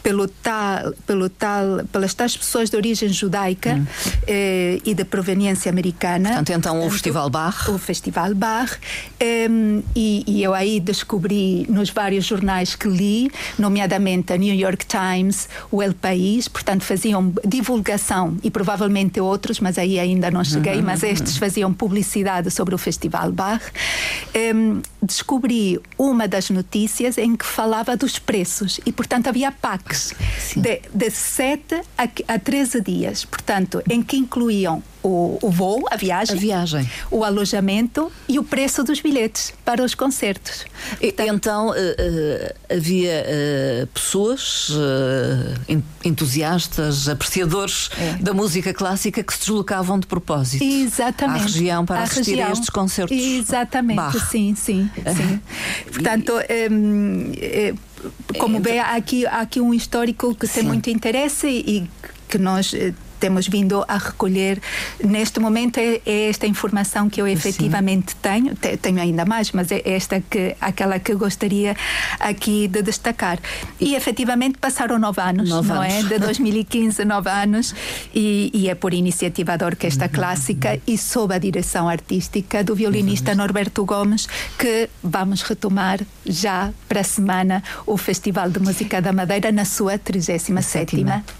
pelo 0.08 0.26
tal, 0.26 0.94
pelo 1.06 1.28
tal, 1.28 1.84
pelas 1.92 2.14
tais 2.14 2.34
pessoas 2.34 2.70
de 2.70 2.76
origem 2.78 3.10
judaica 3.10 3.74
hum. 3.74 3.86
eh, 4.26 4.80
e 4.82 4.94
de 4.94 5.04
proveniência 5.04 5.70
americana. 5.70 6.30
Portanto, 6.30 6.52
então 6.56 6.86
o 6.86 6.90
Festival 6.90 7.28
Bar. 7.28 7.70
O 7.70 7.76
Festival 7.76 8.34
Bar. 8.34 8.78
Eh, 9.20 9.46
e, 9.94 10.24
e, 10.26 10.42
eu 10.42 10.54
aí 10.54 10.80
descobri 10.80 11.66
nos 11.68 11.90
vários 11.90 12.24
jornais 12.24 12.74
que 12.74 12.88
li, 12.88 13.30
nomeadamente 13.58 14.32
a 14.32 14.38
New 14.38 14.54
York 14.54 14.86
Times, 14.86 15.46
o 15.70 15.82
El 15.82 15.92
País, 15.92 16.48
portanto 16.48 16.84
faziam 16.84 17.30
divulgação 17.44 18.38
e 18.42 18.50
provavelmente 18.50 19.20
outros, 19.20 19.60
mas 19.60 19.76
aí 19.76 20.00
ainda 20.00 20.30
não 20.30 20.42
cheguei, 20.42 20.76
uhum. 20.76 20.84
mas 20.84 21.02
estes 21.02 21.36
faziam 21.36 21.70
publicidade 21.70 22.50
sobre 22.50 22.74
o 22.74 22.78
Festival 22.78 23.30
Bar. 23.30 23.60
Eh, 24.32 24.54
descobri 25.02 25.78
uma 25.98 26.26
das 26.26 26.48
notícias 26.48 27.18
em 27.18 27.36
que 27.36 27.44
falava 27.44 27.94
dos 27.94 28.18
preços 28.18 28.80
e, 28.86 28.90
portanto, 28.90 29.28
havia 29.28 29.52
PACs 29.52 29.97
de, 30.56 30.82
de 30.92 31.10
7 31.10 31.82
a, 31.96 32.34
a 32.34 32.38
13 32.38 32.80
dias, 32.80 33.24
portanto, 33.24 33.82
em 33.88 34.02
que 34.02 34.16
incluíam 34.16 34.82
o, 35.02 35.38
o 35.42 35.50
voo, 35.50 35.84
a 35.90 35.96
viagem, 35.96 36.36
a 36.36 36.38
viagem, 36.38 36.90
o 37.10 37.24
alojamento 37.24 38.10
e 38.28 38.38
o 38.38 38.44
preço 38.44 38.82
dos 38.82 39.00
bilhetes 39.00 39.52
para 39.64 39.82
os 39.82 39.94
concertos. 39.94 40.64
E, 41.00 41.14
então 41.18 41.68
uh, 41.68 41.72
uh, 41.72 42.74
havia 42.76 43.24
uh, 43.24 43.86
pessoas 43.88 44.70
entusiastas, 46.04 47.08
apreciadores 47.08 47.90
é. 47.98 48.14
da 48.22 48.32
música 48.32 48.72
clássica 48.72 49.22
que 49.22 49.32
se 49.32 49.40
deslocavam 49.40 49.98
de 49.98 50.06
propósito 50.06 50.64
Exatamente. 50.64 51.40
à 51.40 51.42
região 51.42 51.86
para 51.86 52.00
à 52.00 52.02
assistir 52.04 52.30
região. 52.32 52.48
a 52.48 52.52
estes 52.52 52.70
concertos. 52.70 53.16
Exatamente, 53.16 53.96
Bach. 53.96 54.30
sim, 54.30 54.54
sim, 54.54 54.90
sim. 54.94 55.40
Portanto, 55.92 56.32
um, 56.70 57.32
como 58.38 58.60
vê, 58.60 58.78
há 58.78 58.94
aqui, 58.94 59.26
há 59.26 59.40
aqui 59.40 59.60
um 59.60 59.74
histórico 59.74 60.34
que 60.34 60.46
tem 60.46 60.62
muito 60.62 60.88
interesse 60.90 61.48
e 61.48 61.88
que 62.28 62.38
nós 62.38 62.72
eh, 62.74 62.92
temos 63.18 63.46
vindo 63.48 63.84
a 63.86 63.96
recolher 63.96 64.60
neste 65.02 65.40
momento 65.40 65.78
é, 65.78 66.00
é 66.06 66.28
esta 66.28 66.46
informação 66.46 67.08
que 67.08 67.20
eu 67.20 67.26
efetivamente 67.26 68.12
Sim. 68.12 68.18
tenho, 68.22 68.56
tenho 68.78 69.00
ainda 69.00 69.24
mais, 69.24 69.52
mas 69.52 69.70
é 69.70 69.82
esta 69.84 70.20
que 70.20 70.56
aquela 70.60 70.98
que 70.98 71.14
gostaria 71.14 71.76
aqui 72.18 72.68
de 72.68 72.82
destacar. 72.82 73.38
E 73.80 73.94
efetivamente 73.94 74.58
passaram 74.58 74.98
nove 74.98 75.20
anos, 75.20 75.48
nove 75.48 75.68
não 75.68 75.82
é? 75.82 75.98
anos. 75.98 76.10
é? 76.10 76.14
De 76.14 76.18
2015, 76.24 77.04
nove 77.04 77.30
anos, 77.30 77.74
e, 78.14 78.50
e, 78.54 78.68
é 78.68 78.74
por 78.74 78.92
iniciativa 78.92 79.56
da 79.56 79.66
Orquestra 79.66 80.06
uhum. 80.06 80.12
Clássica 80.12 80.80
e 80.86 80.96
sob 80.96 81.34
a 81.34 81.38
direção 81.38 81.88
artística 81.88 82.62
do 82.62 82.74
violinista 82.74 83.32
uhum. 83.32 83.38
Norberto 83.38 83.84
Gomes 83.84 84.28
que 84.58 84.88
vamos 85.02 85.42
retomar 85.42 86.00
já 86.26 86.72
para 86.88 87.00
a 87.00 87.04
semana 87.04 87.62
o 87.86 87.96
Festival 87.96 88.50
de 88.50 88.60
Música 88.60 89.00
da 89.00 89.12
Madeira 89.12 89.50
na 89.52 89.64
sua 89.64 89.98
37 89.98 90.52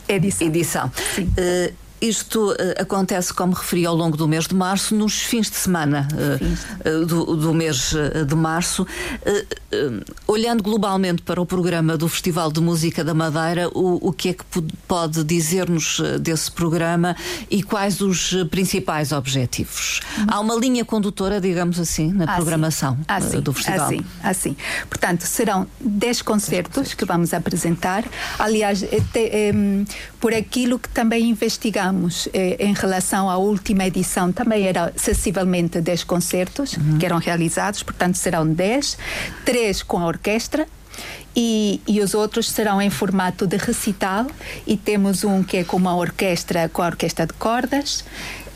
edição. 0.08 0.88
edição. 0.88 0.92
Sim. 1.14 1.32
Isto 2.00 2.52
uh, 2.52 2.56
acontece, 2.78 3.32
como 3.32 3.52
referi, 3.52 3.86
ao 3.86 3.94
longo 3.94 4.16
do 4.16 4.28
mês 4.28 4.46
de 4.46 4.54
março, 4.54 4.94
nos 4.94 5.22
fins 5.22 5.50
de 5.50 5.56
semana 5.56 6.06
uh, 6.12 7.06
do, 7.06 7.36
do, 7.36 7.54
mês 7.54 7.94
de 8.26 8.34
março. 8.34 8.86
Olhando 10.26 10.62
globalmente 10.62 11.22
para 11.22 11.40
o 11.40 11.46
programa 11.46 11.96
do 11.96 12.08
Festival 12.08 12.50
de 12.50 12.60
Música 12.60 13.04
da 13.04 13.14
Madeira, 13.14 13.68
o, 13.68 14.08
o 14.08 14.12
que 14.12 14.30
é 14.30 14.32
que 14.32 14.44
pode 14.86 15.24
dizer-nos 15.24 16.00
desse 16.20 16.50
programa 16.50 17.16
e 17.50 17.62
quais 17.62 18.00
os 18.00 18.34
principais 18.50 19.12
objetivos? 19.12 20.00
Uhum. 20.16 20.26
Há 20.28 20.40
uma 20.40 20.54
linha 20.54 20.84
condutora, 20.84 21.40
digamos 21.40 21.78
assim, 21.78 22.12
na 22.12 22.24
ah, 22.24 22.36
programação 22.36 22.98
ah, 23.06 23.20
sim. 23.20 23.40
do 23.40 23.52
festival? 23.52 23.86
Assim, 23.86 24.04
assim. 24.22 24.56
Portanto, 24.88 25.22
serão 25.22 25.66
10 25.80 26.22
concertos 26.22 26.94
que 26.94 27.04
vamos 27.04 27.34
apresentar. 27.34 28.04
Aliás, 28.38 28.80
te, 28.80 29.52
um, 29.54 29.84
por 30.20 30.34
aquilo 30.34 30.78
que 30.78 30.88
também 30.88 31.28
investigamos 31.28 32.28
eh, 32.32 32.56
em 32.58 32.72
relação 32.72 33.30
à 33.30 33.36
última 33.36 33.86
edição, 33.86 34.32
também 34.32 34.66
era 34.66 34.92
sensivelmente 34.96 35.80
10 35.80 36.04
concertos 36.04 36.74
uhum. 36.74 36.98
que 36.98 37.06
eram 37.06 37.18
realizados, 37.18 37.82
portanto 37.82 38.16
serão 38.16 38.46
10, 38.46 38.98
3 39.44 39.82
com 39.82 39.98
a 39.98 40.06
orquestra, 40.06 40.66
e, 41.36 41.80
e, 41.86 42.00
os 42.00 42.14
outros 42.14 42.48
serão 42.48 42.82
em 42.82 42.90
formato 42.90 43.46
de 43.46 43.56
recital 43.56 44.26
e 44.66 44.76
temos 44.76 45.22
um 45.22 45.44
que 45.44 45.58
é 45.58 45.64
com 45.64 45.76
uma 45.76 45.94
orquestra, 45.94 46.68
com 46.68 46.82
a 46.82 46.86
orquestra 46.86 47.26
de 47.26 47.32
cordas. 47.34 48.04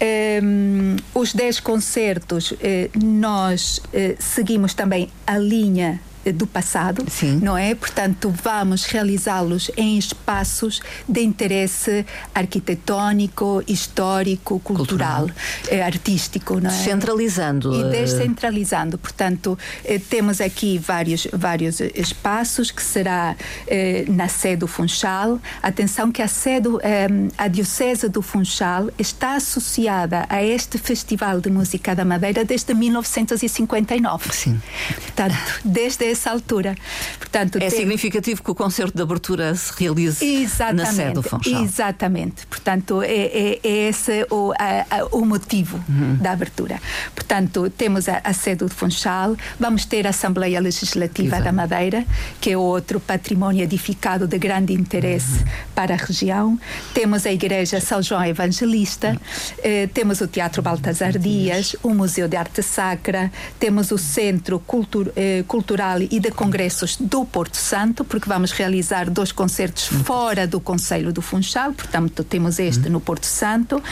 Um, 0.00 0.04
ehm, 0.04 0.96
os 1.14 1.32
10 1.32 1.60
concertos, 1.60 2.52
eh, 2.60 2.90
nós 3.00 3.80
eh, 3.92 4.16
seguimos 4.18 4.74
também 4.74 5.08
a 5.24 5.38
linha 5.38 6.00
do 6.30 6.46
passado, 6.46 7.04
Sim. 7.08 7.40
não 7.42 7.56
é? 7.56 7.74
Portanto, 7.74 8.32
vamos 8.42 8.84
realizá-los 8.84 9.70
em 9.76 9.98
espaços 9.98 10.80
de 11.08 11.22
interesse 11.22 12.06
arquitetónico, 12.34 13.62
histórico, 13.66 14.60
cultural, 14.60 15.26
cultural. 15.26 15.30
Eh, 15.68 15.82
artístico, 15.82 16.60
não 16.60 16.70
é? 16.70 16.72
Centralizando. 16.72 17.74
E 17.74 17.82
eh, 17.82 17.88
descentralizando. 18.02 18.98
Portanto, 18.98 19.58
eh, 19.84 19.98
temos 19.98 20.40
aqui 20.40 20.78
vários, 20.78 21.26
vários 21.32 21.80
espaços 21.80 22.70
que 22.70 22.82
será 22.82 23.36
eh, 23.66 24.04
na 24.08 24.28
sede 24.28 24.56
do 24.56 24.66
Funchal. 24.68 25.40
Atenção 25.62 26.12
que 26.12 26.22
a 26.22 26.28
sede, 26.28 26.68
eh, 26.82 27.08
a 27.36 27.48
Diocese 27.48 28.08
do 28.08 28.22
Funchal 28.22 28.90
está 28.98 29.34
associada 29.36 30.26
a 30.28 30.42
este 30.42 30.78
Festival 30.78 31.40
de 31.40 31.50
Música 31.50 31.94
da 31.94 32.04
Madeira 32.04 32.44
desde 32.44 32.74
1959. 32.74 34.32
Sim. 34.32 34.60
Portanto, 34.94 35.60
desde 35.64 36.04
essa 36.12 36.30
altura. 36.30 36.76
Portanto, 37.18 37.56
é 37.56 37.60
tem... 37.60 37.70
significativo 37.70 38.42
que 38.42 38.50
o 38.50 38.54
concerto 38.54 38.96
de 38.96 39.02
abertura 39.02 39.54
se 39.54 39.72
realize 39.78 40.24
Exatamente. 40.24 40.86
na 40.86 40.92
sede 40.92 41.14
do 41.14 41.22
Funchal. 41.22 41.64
Exatamente. 41.64 42.46
Portanto, 42.46 43.02
é, 43.02 43.06
é, 43.06 43.60
é 43.62 43.88
esse 43.88 44.26
o, 44.30 44.52
a, 44.52 44.86
a, 44.98 45.04
o 45.12 45.24
motivo 45.24 45.82
uhum. 45.88 46.16
da 46.16 46.32
abertura. 46.32 46.80
Portanto, 47.14 47.70
temos 47.70 48.08
a, 48.08 48.20
a, 48.22 48.32
sede 48.32 48.64
do 48.64 48.68
Funchal, 48.68 49.36
vamos 49.58 49.84
ter 49.84 50.06
a 50.06 50.10
Assembleia 50.10 50.60
Legislativa 50.60 51.36
Exato. 51.36 51.44
da 51.44 51.52
Madeira, 51.52 52.04
que 52.40 52.50
é 52.50 52.56
outro 52.56 53.00
património 53.00 53.62
edificado 53.62 54.26
de 54.26 54.38
grande 54.38 54.72
interesse 54.72 55.38
uhum. 55.38 55.44
para 55.74 55.94
a 55.94 55.96
região. 55.96 56.58
Temos 56.92 57.26
a 57.26 57.32
Igreja 57.32 57.80
São 57.80 58.02
João 58.02 58.24
Evangelista, 58.24 59.10
uhum. 59.10 59.18
eh, 59.62 59.88
temos 59.92 60.20
o 60.20 60.26
Teatro 60.26 60.62
Baltasar 60.62 61.18
Dias, 61.18 61.74
o 61.82 61.94
Museu 61.94 62.28
de 62.28 62.36
Arte 62.36 62.62
Sacra, 62.62 63.30
temos 63.58 63.90
o 63.90 63.98
Centro 63.98 64.58
Cultur, 64.60 65.10
eh, 65.16 65.44
Cultural 65.46 66.01
e 66.10 66.20
de 66.20 66.30
Congressos 66.30 66.96
do 66.96 67.24
Porto 67.24 67.56
Santo, 67.56 68.04
porque 68.04 68.28
vamos 68.28 68.52
realizar 68.52 69.10
dois 69.10 69.32
concertos 69.32 69.86
fora 69.86 70.46
do 70.46 70.60
Conselho 70.60 71.12
do 71.12 71.22
Funchal, 71.22 71.72
portanto 71.72 72.24
temos 72.24 72.58
este 72.58 72.88
no 72.88 73.00
Porto 73.00 73.26
Santo. 73.26 73.82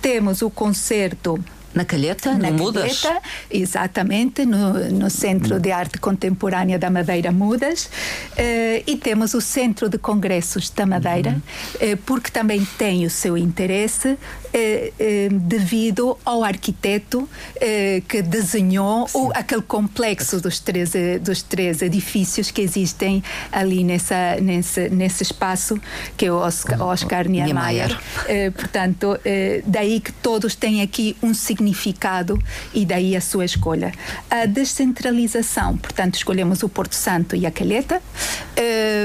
Temos 0.00 0.42
o 0.42 0.50
concerto 0.50 1.42
na 1.78 1.84
Calheta, 1.84 2.34
na 2.34 2.50
no 2.50 2.58
Mudas? 2.58 3.00
Calheta, 3.00 3.22
exatamente, 3.48 4.44
no, 4.44 4.90
no 4.90 5.08
Centro 5.08 5.60
de 5.60 5.70
Arte 5.70 5.98
Contemporânea 5.98 6.76
da 6.76 6.90
Madeira 6.90 7.30
Mudas. 7.30 7.84
Uh, 7.84 8.82
e 8.84 8.96
temos 8.96 9.32
o 9.32 9.40
Centro 9.40 9.88
de 9.88 9.96
Congressos 9.96 10.70
da 10.70 10.84
Madeira, 10.84 11.30
uhum. 11.80 11.92
uh, 11.92 11.96
porque 11.98 12.32
também 12.32 12.66
tem 12.76 13.06
o 13.06 13.10
seu 13.10 13.38
interesse 13.38 14.08
uh, 14.08 14.18
devido 15.30 16.18
ao 16.24 16.42
arquiteto 16.42 17.28
que 18.08 18.22
desenhou 18.22 19.08
o, 19.12 19.30
aquele 19.34 19.62
complexo 19.62 20.40
dos 20.40 20.58
três, 20.58 20.92
dos 21.20 21.42
três 21.42 21.82
edifícios 21.82 22.50
que 22.50 22.62
existem 22.62 23.22
ali 23.52 23.84
nessa, 23.84 24.36
nesse, 24.40 24.88
nesse 24.88 25.22
espaço, 25.22 25.78
que 26.16 26.26
é 26.26 26.32
o 26.32 26.36
Oscar, 26.36 26.80
Oscar 26.82 27.28
Niemeyer. 27.28 27.96
portanto, 28.56 29.18
daí 29.66 30.00
que 30.00 30.12
todos 30.12 30.54
têm 30.54 30.82
aqui 30.82 31.16
um 31.22 31.34
significado 31.34 31.67
e 32.74 32.84
daí 32.84 33.16
a 33.16 33.20
sua 33.20 33.44
escolha. 33.44 33.92
A 34.30 34.46
descentralização, 34.46 35.76
portanto, 35.76 36.16
escolhemos 36.16 36.62
o 36.62 36.68
Porto 36.68 36.94
Santo 36.94 37.36
e 37.36 37.46
a 37.46 37.50
Calheta. 37.50 38.02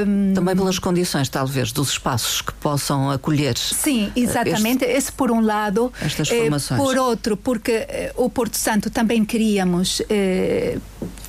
Um, 0.05 0.33
Também 0.33 0.55
pelas 0.55 0.79
condições, 0.79 1.29
talvez, 1.29 1.71
dos 1.71 1.89
espaços 1.89 2.41
que 2.41 2.53
possam 2.53 3.09
acolher. 3.09 3.57
Sim, 3.57 4.11
exatamente. 4.15 4.83
Este, 4.83 4.97
Esse 4.97 5.11
por 5.11 5.31
um 5.31 5.41
lado. 5.41 5.91
Estas 6.01 6.29
formações. 6.29 6.81
por 6.81 6.97
outro, 6.97 7.37
porque 7.37 7.71
eh, 7.71 8.13
o 8.15 8.29
Porto 8.29 8.57
Santo 8.57 8.89
também 8.89 9.23
queríamos 9.25 10.01
eh, 10.09 10.77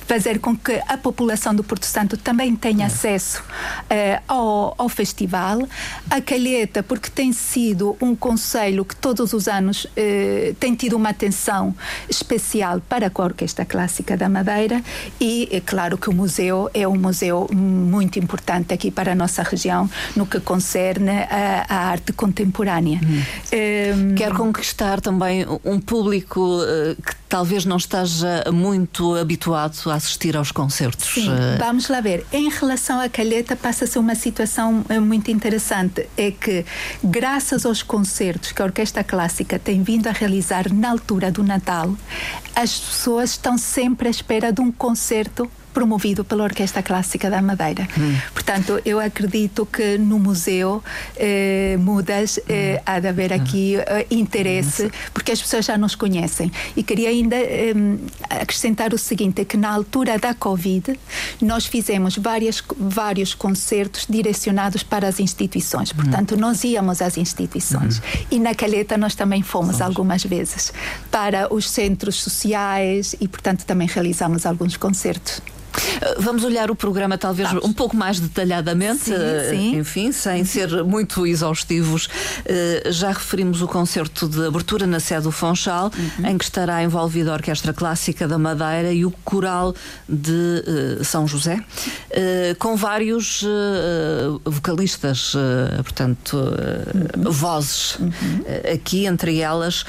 fazer 0.07 0.39
com 0.39 0.55
que 0.55 0.81
a 0.87 0.97
população 0.97 1.53
do 1.53 1.63
Porto 1.63 1.85
Santo 1.85 2.17
também 2.17 2.55
tenha 2.55 2.85
acesso 2.85 3.41
uh, 3.41 4.21
ao, 4.27 4.75
ao, 4.77 4.89
festival. 4.89 5.67
A 6.09 6.21
Calheta, 6.21 6.83
porque 6.83 7.09
tem 7.09 7.33
sido 7.33 7.97
um 7.99 8.15
conselho 8.15 8.85
que 8.85 8.95
todos 8.95 9.33
os 9.33 9.47
anos 9.47 9.85
uh, 9.85 10.53
tem 10.59 10.75
tido 10.75 10.95
uma 10.95 11.09
atenção 11.09 11.75
especial 12.09 12.79
para 12.81 13.11
a 13.13 13.23
Orquestra 13.23 13.65
Clássica 13.65 14.15
da 14.15 14.29
Madeira 14.29 14.81
e 15.19 15.49
é 15.51 15.59
claro 15.59 15.97
que 15.97 16.09
o 16.09 16.13
museu 16.13 16.69
é 16.73 16.87
um 16.87 16.97
museu 16.97 17.47
muito 17.51 18.19
importante 18.19 18.73
aqui 18.73 18.91
para 18.91 19.13
a 19.13 19.15
nossa 19.15 19.41
região 19.41 19.89
no 20.15 20.25
que 20.25 20.39
concerne 20.39 21.23
a, 21.29 21.65
a 21.67 21.77
arte 21.89 22.13
contemporânea. 22.13 22.99
Hum. 23.03 23.15
Um, 23.15 23.21
ehm, 23.51 24.15
Quer 24.15 24.33
conquistar 24.33 25.01
também 25.01 25.45
um 25.63 25.79
público 25.79 26.39
uh, 26.39 26.95
que 27.01 27.15
talvez 27.27 27.65
não 27.65 27.77
esteja 27.77 28.43
muito 28.51 29.15
habituado 29.15 29.73
a 29.95 29.97
assistir 29.97 30.37
aos 30.37 30.51
concertos. 30.51 31.13
Sim, 31.13 31.29
eh, 31.31 31.57
vamos 31.57 31.87
lá 31.87 32.01
ver. 32.01 32.25
Em 32.31 32.49
relação 32.49 32.99
à 32.99 33.09
Calheta, 33.09 33.55
passa-se 33.55 33.97
uma 33.97 34.15
situação 34.15 34.85
eh, 34.89 34.99
muito 34.99 35.31
interessante. 35.31 36.07
É 36.17 36.31
que, 36.31 36.65
graças 37.03 37.65
aos 37.65 37.81
concertos 37.81 38.51
que 38.51 38.61
a 38.61 38.65
Orquestra 38.65 39.03
Clássica 39.03 39.57
tem 39.57 39.81
vindo 39.81 40.07
a 40.07 40.11
realizar 40.11 40.71
na 40.71 40.91
altura 40.91 41.31
do 41.31 41.43
Natal, 41.43 41.95
as 42.55 42.77
pessoas 42.77 43.31
estão 43.31 43.57
sempre 43.57 44.07
à 44.07 44.11
espera 44.11 44.51
de 44.51 44.61
um 44.61 44.71
concerto 44.71 45.49
promovido 45.75 46.23
pela 46.23 46.45
Orquestra 46.45 46.81
Clássica 46.81 47.29
da 47.29 47.41
Madeira. 47.41 47.85
Hum. 47.97 48.15
Portanto, 48.33 48.79
eu 48.85 48.97
acredito 48.97 49.65
que 49.65 49.97
no 49.97 50.17
museu 50.17 50.81
eh, 51.17 51.75
Mudas 51.77 52.39
eh, 52.47 52.77
hum. 52.77 52.83
há 52.85 52.99
de 53.01 53.07
haver 53.09 53.33
aqui 53.33 53.75
eh, 53.75 54.07
interesse, 54.09 54.89
porque 55.13 55.33
as 55.33 55.41
pessoas 55.41 55.65
já 55.65 55.77
nos 55.77 55.93
conhecem. 55.93 56.49
E 56.77 56.81
queria 56.81 57.09
ainda 57.09 57.35
acrescentar 58.29 58.93
o 58.93 58.97
seguinte: 58.97 59.43
que 59.43 59.57
na 59.57 59.69
altura 59.69 60.17
da 60.17 60.33
Covid 60.33 60.97
nós 61.41 61.65
fizemos 61.65 62.17
várias, 62.17 62.63
vários 62.77 63.33
concertos 63.33 64.07
direcionados 64.09 64.81
para 64.81 65.09
as 65.09 65.19
instituições. 65.19 65.91
Hum. 65.91 65.95
Portanto, 65.97 66.35
hum. 66.35 66.37
nós 66.37 66.63
íamos 66.63 67.01
às 67.01 67.17
instituições. 67.17 67.99
Hum. 67.99 68.25
E 68.31 68.39
na 68.39 68.55
Calheta 68.55 68.97
nós 68.97 69.13
também 69.13 69.41
fomos 69.41 69.81
algumas 69.81 70.23
vezes 70.23 70.71
para 71.11 71.53
os 71.53 71.69
centros 71.69 72.15
sociais 72.23 73.13
e, 73.19 73.27
portanto, 73.27 73.65
também 73.65 73.87
realizamos 73.87 74.45
alguns 74.45 74.77
concertos. 74.77 75.41
Vamos 76.17 76.43
olhar 76.43 76.69
o 76.71 76.75
programa 76.75 77.17
talvez 77.17 77.49
Vamos. 77.49 77.65
um 77.65 77.73
pouco 77.73 77.95
mais 77.95 78.19
detalhadamente, 78.19 79.05
sim, 79.05 79.13
eh, 79.13 79.47
sim. 79.49 79.77
enfim, 79.77 80.11
sem 80.11 80.39
uhum. 80.39 80.45
ser 80.45 80.83
muito 80.83 81.25
exaustivos. 81.25 82.09
Eh, 82.45 82.89
já 82.91 83.09
referimos 83.09 83.61
o 83.61 83.67
concerto 83.67 84.27
de 84.27 84.45
abertura 84.45 84.85
na 84.85 84.99
sede 84.99 85.23
do 85.23 85.31
Fonchal, 85.31 85.91
uhum. 85.97 86.27
em 86.27 86.37
que 86.37 86.43
estará 86.43 86.83
envolvida 86.83 87.31
a 87.31 87.33
Orquestra 87.33 87.73
Clássica 87.73 88.27
da 88.27 88.37
Madeira 88.37 88.91
e 88.91 89.05
o 89.05 89.11
Coral 89.23 89.73
de 90.07 90.63
eh, 90.99 91.03
São 91.03 91.27
José, 91.27 91.63
com 92.59 92.75
vários 92.75 93.43
vocalistas, 94.43 95.33
portanto, 95.83 96.37
uhum. 96.37 97.31
vozes. 97.31 97.97
Uhum. 97.99 98.11
Aqui, 98.73 99.05
entre 99.05 99.39
elas, 99.39 99.85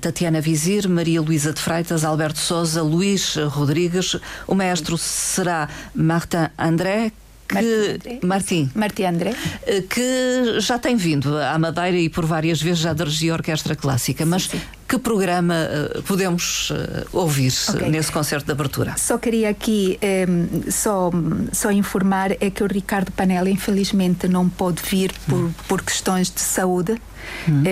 Tatiana 0.00 0.40
Vizir, 0.40 0.88
Maria 0.88 1.20
Luísa 1.20 1.52
de 1.52 1.60
Freitas, 1.60 2.04
Alberto 2.04 2.38
Souza, 2.38 2.82
Luís 2.82 3.36
Rodrigues, 3.36 4.16
o 4.46 4.54
maestro 4.54 4.96
será 5.24 5.68
Martin 5.94 6.50
André, 6.56 7.12
que 7.48 8.26
Martim, 8.26 8.70
Martim 8.74 9.04
André 9.04 9.34
eh, 9.66 9.82
que 9.82 10.60
já 10.60 10.78
tem 10.78 10.96
vindo 10.96 11.36
à 11.38 11.58
Madeira 11.58 11.96
e 11.96 12.08
por 12.08 12.24
várias 12.24 12.60
vezes 12.60 12.80
já 12.80 12.92
dirigiu 12.92 13.34
orquestra 13.34 13.76
clássica, 13.76 14.24
mas 14.24 14.44
sim, 14.44 14.60
que 14.88 14.98
programa 14.98 15.54
uh, 15.54 16.02
podemos 16.02 16.70
uh, 16.70 16.74
ouvir 17.12 17.52
okay. 17.68 17.88
nesse 17.88 18.10
concerto 18.12 18.46
de 18.46 18.52
abertura? 18.52 18.94
Só 18.96 19.18
queria 19.18 19.50
aqui 19.50 19.98
um, 20.28 20.70
só, 20.70 21.10
só 21.52 21.70
informar 21.70 22.32
é 22.32 22.50
que 22.50 22.62
o 22.62 22.66
Ricardo 22.66 23.10
Panela 23.12 23.50
infelizmente 23.50 24.28
não 24.28 24.48
pôde 24.48 24.82
vir 24.82 25.12
por, 25.26 25.38
hum. 25.38 25.54
por 25.68 25.82
questões 25.82 26.30
de 26.30 26.40
saúde. 26.40 27.00
Hum. 27.48 27.64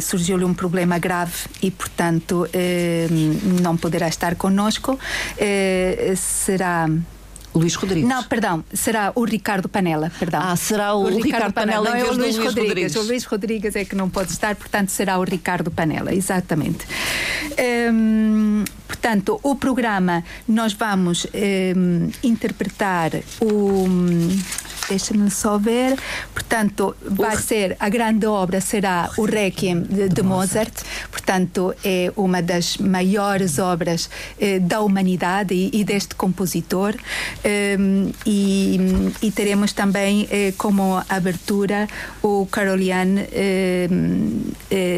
surgiu-lhe 0.00 0.44
um 0.46 0.54
problema 0.54 0.98
grave 0.98 1.34
e, 1.60 1.70
portanto, 1.70 2.48
não 3.62 3.76
poderá 3.76 4.08
estar 4.08 4.36
connosco. 4.36 4.98
será 6.16 6.88
Luís 7.58 7.74
Rodrigues. 7.74 8.08
Não, 8.08 8.22
perdão, 8.24 8.64
será 8.72 9.12
o 9.14 9.24
Ricardo 9.24 9.68
Panela, 9.68 10.10
perdão. 10.18 10.40
Ah, 10.42 10.56
será 10.56 10.94
o, 10.94 11.02
o 11.02 11.04
Ricardo, 11.06 11.24
Ricardo, 11.24 11.52
Panela, 11.52 11.84
Panela 11.86 12.04
vez 12.04 12.08
é 12.08 12.12
o 12.12 12.16
Luís, 12.16 12.36
Luís 12.36 12.46
Rodrigues. 12.46 12.68
Rodrigues. 12.68 12.96
O 12.96 13.02
Luís 13.02 13.24
Rodrigues 13.24 13.76
é 13.76 13.84
que 13.84 13.94
não 13.94 14.08
pode 14.08 14.32
estar, 14.32 14.54
portanto 14.54 14.90
será 14.90 15.18
o 15.18 15.24
Ricardo 15.24 15.70
Panela, 15.70 16.14
exatamente. 16.14 16.86
Hum, 17.92 18.64
portanto, 18.86 19.40
o 19.42 19.54
programa 19.54 20.24
nós 20.48 20.72
vamos 20.72 21.26
hum, 21.26 22.10
interpretar 22.22 23.12
o 23.40 23.86
deixa-me 24.88 25.30
só 25.30 25.58
ver. 25.58 25.98
Portanto, 26.32 26.96
vai 27.02 27.36
ser 27.36 27.76
a 27.78 27.88
grande 27.88 28.26
obra 28.26 28.60
será 28.60 29.10
o 29.16 29.24
Requiem 29.24 29.82
de, 29.82 30.08
de 30.08 30.22
Mozart. 30.22 30.72
Portanto, 31.10 31.74
é 31.84 32.12
uma 32.16 32.42
das 32.42 32.76
maiores 32.76 33.58
obras 33.58 34.08
eh, 34.40 34.58
da 34.58 34.80
humanidade 34.80 35.54
e, 35.54 35.70
e, 35.72 35.84
deste 35.84 36.14
compositor. 36.14 36.94
Um, 37.78 38.10
e, 38.24 38.78
e, 39.22 39.30
teremos 39.30 39.72
também 39.72 40.28
eh, 40.30 40.52
como 40.56 41.02
abertura 41.08 41.88
o 42.22 42.46
Carolian 42.46 43.26
eh, 43.32 43.88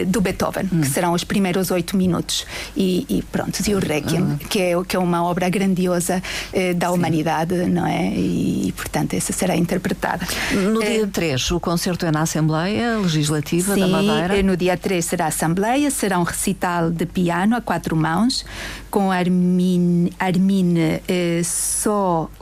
do 0.07 0.21
Beethoven, 0.21 0.69
hum. 0.73 0.81
que 0.81 0.89
serão 0.89 1.13
os 1.13 1.25
primeiros 1.25 1.71
oito 1.71 1.97
minutos. 1.97 2.47
E, 2.77 3.07
e 3.09 3.23
pronto, 3.23 3.59
e 3.67 3.75
o 3.75 3.79
Requiem, 3.79 4.23
hum. 4.23 4.39
que, 4.49 4.61
é, 4.61 4.85
que 4.87 4.97
é 4.97 4.99
uma 4.99 5.23
obra 5.25 5.49
grandiosa 5.49 6.23
eh, 6.53 6.75
da 6.75 6.89
Sim. 6.89 6.95
humanidade, 6.95 7.55
não 7.67 7.87
é? 7.87 8.13
E, 8.15 8.73
portanto, 8.77 9.15
essa 9.15 9.33
será 9.33 9.55
a 9.55 9.57
interpretada. 9.79 10.27
No 10.53 10.81
dia 10.81 11.07
3, 11.07 11.51
o 11.53 11.61
concerto 11.61 12.05
é 12.05 12.11
na 12.11 12.23
Assembleia 12.23 12.99
Legislativa 12.99 13.75
Sim, 13.75 13.81
da 13.81 13.89
Madeira? 13.89 14.43
no 14.43 14.57
dia 14.57 14.77
3 14.77 15.05
será 15.05 15.25
a 15.27 15.29
Assembleia, 15.29 15.91
será 15.91 16.19
um 16.19 16.25
recital 16.25 16.91
de 16.91 17.07
piano 17.07 17.57
a 17.57 17.61
quatro 17.61 17.97
mãos, 17.97 18.45
com 18.91 19.11
Armin, 19.11 20.11
Armin 20.19 20.75
eh, 21.09 21.43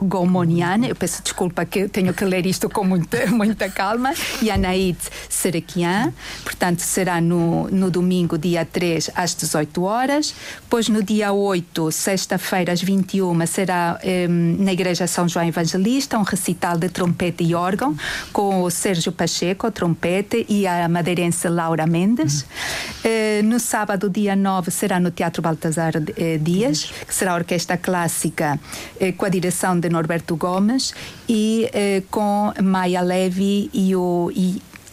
Gomonian, 0.01 0.85
eu 0.87 0.95
peço 0.95 1.21
desculpa 1.21 1.65
que 1.65 1.87
tenho 1.87 2.13
que 2.13 2.23
ler 2.25 2.45
isto 2.45 2.69
com 2.69 2.83
muita, 2.83 3.27
muita 3.31 3.69
calma, 3.69 4.13
e 4.41 4.49
Anaid 4.49 4.97
Serakian, 5.29 6.13
portanto 6.43 6.79
será 6.79 7.19
no, 7.21 7.67
no 7.69 7.91
domingo, 7.91 8.37
dia 8.37 8.65
3, 8.65 9.11
às 9.15 9.35
18 9.35 9.83
horas, 9.83 10.33
depois 10.61 10.89
no 10.89 11.03
dia 11.03 11.31
8, 11.31 11.91
sexta-feira, 11.91 12.73
às 12.73 12.81
21, 12.81 13.45
será 13.45 13.99
eh, 14.03 14.27
na 14.27 14.73
Igreja 14.73 15.07
São 15.07 15.27
João 15.27 15.45
Evangelista, 15.45 16.17
um 16.17 16.23
recital 16.23 16.77
de 16.77 16.89
trompete 16.89 17.43
e 17.43 17.53
órgão, 17.53 17.95
com 18.31 18.61
o 18.61 18.69
Sérgio 18.69 19.11
Pacheco, 19.11 19.71
trompete, 19.71 20.45
e 20.47 20.65
a 20.65 20.87
madeirense 20.87 21.47
Laura 21.47 21.85
Mendes. 21.85 22.45
Eh, 23.03 23.41
no 23.43 23.59
sábado, 23.59 24.09
dia 24.09 24.35
9, 24.35 24.71
será 24.71 24.99
no 24.99 25.11
Teatro 25.11 25.41
Baltazar 25.41 25.93
eh, 26.15 26.36
Dias, 26.37 26.91
que 27.07 27.13
será 27.13 27.33
a 27.33 27.35
Orquestra 27.35 27.77
Clássica 27.77 28.59
eh, 28.99 29.11
com 29.11 29.25
a 29.25 29.29
direção 29.29 29.79
de 29.79 29.89
Norberto 29.89 30.35
Gomes 30.35 30.93
e 31.27 31.69
eh, 31.73 32.03
com 32.09 32.53
Maia 32.63 33.01
Levy 33.01 33.69
e 33.73 33.95
o 33.95 34.31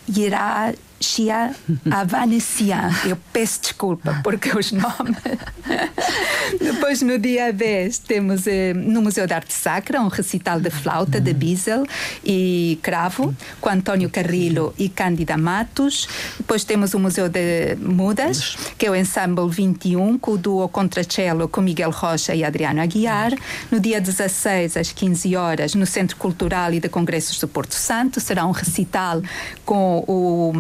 Ira 0.08 0.74
Xia 1.00 1.54
Avanesian. 1.90 2.90
Eu 3.06 3.16
peço 3.32 3.60
desculpa 3.62 4.20
porque 4.22 4.56
os 4.56 4.72
nomes. 4.72 5.16
Depois, 6.60 7.02
no 7.02 7.18
dia 7.18 7.52
10, 7.52 7.98
temos 7.98 8.46
eh, 8.46 8.72
no 8.74 9.02
Museu 9.02 9.26
de 9.26 9.32
Arte 9.32 9.52
Sacra 9.52 10.00
um 10.00 10.08
recital 10.08 10.60
de 10.60 10.70
flauta 10.70 11.20
de 11.20 11.32
Biesel 11.32 11.84
e 12.24 12.78
Cravo, 12.82 13.34
com 13.60 13.68
António 13.68 14.10
Carrillo 14.10 14.74
e 14.78 14.88
Cândida 14.88 15.36
Matos. 15.36 16.08
Depois 16.38 16.64
temos 16.64 16.94
o 16.94 16.98
Museu 16.98 17.28
de 17.28 17.76
Mudas, 17.76 18.56
que 18.78 18.86
é 18.86 18.90
o 18.90 18.94
Ensemble 18.94 19.48
21, 19.48 20.18
com 20.18 20.32
o 20.32 20.38
duo 20.38 20.68
Contracello 20.68 21.48
com 21.48 21.60
Miguel 21.60 21.90
Rocha 21.90 22.34
e 22.34 22.44
Adriano 22.44 22.80
Aguiar. 22.80 23.32
No 23.70 23.80
dia 23.80 24.00
16, 24.00 24.76
às 24.76 24.92
15 24.92 25.36
horas, 25.36 25.74
no 25.74 25.86
Centro 25.86 26.16
Cultural 26.16 26.72
e 26.72 26.80
de 26.80 26.88
Congressos 26.88 27.38
do 27.38 27.48
Porto 27.48 27.74
Santo, 27.74 28.20
será 28.20 28.46
um 28.46 28.52
recital 28.52 29.22
com 29.64 30.04
o 30.06 30.52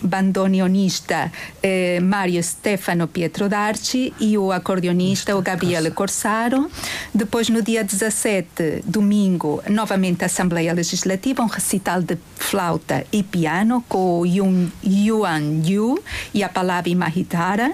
bandoneonista 0.00 1.30
eh, 1.62 2.00
Mário 2.00 2.42
Stefano 2.42 3.08
Pietro 3.08 3.48
Darci 3.48 4.12
e 4.20 4.36
o 4.36 4.52
acordeonista 4.52 5.36
o 5.36 5.42
Gabriele 5.42 5.90
Corsaro. 5.90 6.70
Depois, 7.14 7.48
no 7.48 7.62
dia 7.62 7.84
17, 7.84 8.82
domingo, 8.84 9.62
novamente 9.68 10.22
a 10.22 10.26
Assembleia 10.26 10.72
Legislativa, 10.72 11.42
um 11.42 11.46
recital 11.46 12.02
de 12.02 12.18
flauta 12.36 13.04
e 13.12 13.22
piano 13.22 13.84
com 13.88 14.20
o 14.20 14.26
Yuan 14.26 15.62
Yu 15.64 16.02
e 16.32 16.42
a 16.42 16.48
Palavra 16.48 16.94
Mahitara. 16.94 17.72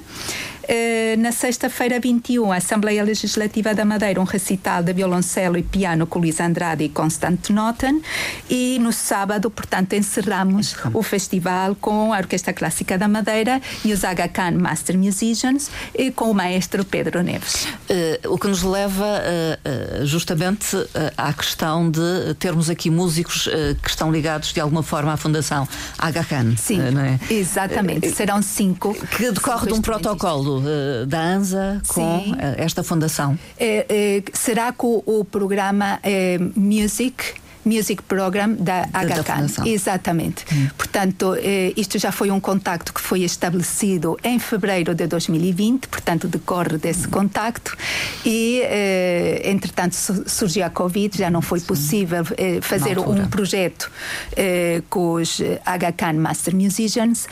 Uh, 0.66 1.20
na 1.20 1.30
sexta-feira 1.30 2.00
21, 2.00 2.50
a 2.50 2.56
Assembleia 2.56 3.04
Legislativa 3.04 3.72
da 3.72 3.84
Madeira, 3.84 4.20
um 4.20 4.24
recital 4.24 4.82
de 4.82 4.92
violoncelo 4.92 5.56
e 5.56 5.62
piano 5.62 6.08
com 6.08 6.18
Luís 6.18 6.40
Andrade 6.40 6.82
e 6.82 6.88
Constant 6.88 7.50
Noten. 7.50 8.02
E 8.50 8.76
no 8.80 8.92
sábado, 8.92 9.48
portanto, 9.48 9.92
encerramos 9.92 10.74
o 10.92 11.04
festival 11.04 11.76
com 11.76 12.12
a 12.12 12.18
Orquestra 12.18 12.52
Clássica 12.52 12.98
da 12.98 13.06
Madeira 13.06 13.62
e 13.84 13.92
os 13.92 14.02
Aga 14.02 14.26
Khan 14.26 14.58
Master 14.58 14.98
Musicians 14.98 15.70
e 15.94 16.10
com 16.10 16.32
o 16.32 16.34
maestro 16.34 16.84
Pedro 16.84 17.22
Neves. 17.22 17.66
Uh, 17.88 18.32
o 18.32 18.36
que 18.36 18.48
nos 18.48 18.64
leva 18.64 19.22
uh, 19.22 20.04
justamente 20.04 20.76
à 21.16 21.32
questão 21.32 21.88
de 21.88 22.34
termos 22.40 22.68
aqui 22.68 22.90
músicos 22.90 23.48
que 23.82 23.88
estão 23.88 24.10
ligados 24.10 24.52
de 24.52 24.60
alguma 24.60 24.82
forma 24.82 25.12
à 25.12 25.16
Fundação 25.16 25.68
Aga 25.98 26.24
Khan. 26.24 26.56
Sim, 26.56 26.80
é? 26.80 27.32
exatamente. 27.32 28.10
Serão 28.10 28.42
cinco. 28.42 28.94
Que 29.16 29.30
decorre 29.30 29.68
de 29.68 29.74
um 29.74 29.80
protocolo 29.80 30.55
da 31.06 31.20
ANSA 31.20 31.82
com 31.88 32.20
Sim. 32.20 32.34
esta 32.56 32.82
fundação. 32.82 33.38
É, 33.58 33.86
é, 33.88 34.22
será 34.32 34.72
com 34.72 35.02
o 35.06 35.24
programa 35.24 36.00
Music 36.54 37.34
Music 37.66 38.00
Program 38.04 38.54
da 38.54 38.86
HK. 38.86 39.66
Exatamente. 39.66 40.44
Hum. 40.52 40.68
Portanto, 40.78 41.34
eh, 41.36 41.72
isto 41.76 41.98
já 41.98 42.12
foi 42.12 42.30
um 42.30 42.38
contacto 42.38 42.94
que 42.94 43.00
foi 43.00 43.22
estabelecido 43.22 44.16
em 44.22 44.38
fevereiro 44.38 44.94
de 44.94 45.06
2020, 45.08 45.88
portanto, 45.88 46.28
decorre 46.28 46.78
desse 46.78 47.08
hum. 47.08 47.10
contacto 47.10 47.76
e, 48.24 48.60
eh, 48.62 49.50
entretanto, 49.50 49.94
surgiu 50.26 50.64
a 50.64 50.70
Covid, 50.70 51.18
já 51.18 51.28
não 51.28 51.42
foi 51.42 51.58
Sim. 51.58 51.66
possível 51.66 52.24
eh, 52.38 52.60
fazer 52.62 53.00
um 53.00 53.26
projeto 53.26 53.90
com 54.88 55.14
os 55.14 55.40
HK 55.40 56.12
Master 56.16 56.54
Musicians 56.54 57.26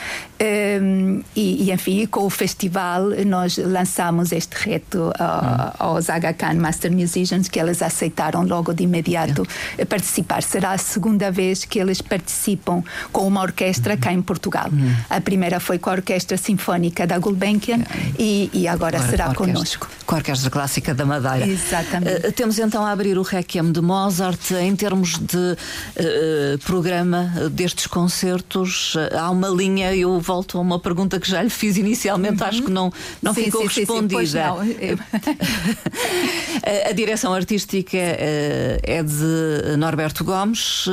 e, 1.35 1.63
e, 1.63 1.71
enfim, 1.71 2.05
com 2.07 2.25
o 2.25 2.29
festival 2.29 3.09
nós 3.25 3.57
lançamos 3.57 4.31
este 4.33 4.53
reto 4.55 5.07
hum. 5.07 5.71
aos 5.79 6.07
HK 6.07 6.55
Master 6.55 6.91
Musicians 6.91 7.47
que 7.47 7.59
eles 7.59 7.81
aceitaram 7.81 8.45
logo 8.45 8.73
de 8.73 8.83
imediato 8.83 9.47
participar 9.87 10.24
participar. 10.25 10.43
Será 10.43 10.71
a 10.71 10.77
segunda 10.77 11.31
vez 11.31 11.65
que 11.65 11.79
eles 11.79 12.01
participam 12.01 12.83
com 13.11 13.27
uma 13.27 13.41
orquestra 13.41 13.95
cá 13.95 14.11
em 14.11 14.21
Portugal. 14.21 14.69
Uhum. 14.71 14.95
A 15.09 15.21
primeira 15.21 15.59
foi 15.59 15.77
com 15.77 15.89
a 15.89 15.93
Orquestra 15.93 16.37
Sinfónica 16.37 17.07
da 17.07 17.17
Gulbenkian 17.17 17.79
e, 18.17 18.49
e, 18.53 18.67
agora, 18.67 18.97
agora 18.97 19.11
será 19.11 19.33
connosco. 19.33 19.89
Com 20.05 20.15
a 20.15 20.17
Orquestra 20.17 20.49
Clássica 20.49 20.93
da 20.93 21.05
Madeira. 21.05 21.47
Exatamente. 21.47 22.27
Uh, 22.27 22.31
temos 22.31 22.59
então 22.59 22.85
a 22.85 22.91
abrir 22.91 23.17
o 23.17 23.21
Requiem 23.21 23.71
de 23.71 23.81
Mozart. 23.81 24.51
Em 24.51 24.75
termos 24.75 25.17
de 25.17 25.37
uh, 25.37 26.57
programa 26.65 27.31
destes 27.51 27.87
concertos, 27.87 28.95
uh, 28.95 29.17
há 29.17 29.29
uma 29.29 29.49
linha, 29.49 29.95
eu 29.95 30.19
volto 30.19 30.57
a 30.57 30.61
uma 30.61 30.79
pergunta 30.79 31.19
que 31.19 31.29
já 31.29 31.41
lhe 31.41 31.49
fiz 31.49 31.77
inicialmente, 31.77 32.41
uhum. 32.41 32.47
acho 32.47 32.63
que 32.63 32.71
não, 32.71 32.91
não 33.21 33.33
sim, 33.33 33.45
ficou 33.45 33.69
sim, 33.69 33.79
respondida. 33.79 34.25
Sim, 34.25 34.39
não. 34.39 34.55
a 36.89 36.91
direção 36.93 37.33
artística 37.33 37.97
é 37.97 39.03
de 39.03 39.75
Norberto 39.77 40.14
Roberto 40.15 40.23
Gomes, 40.23 40.89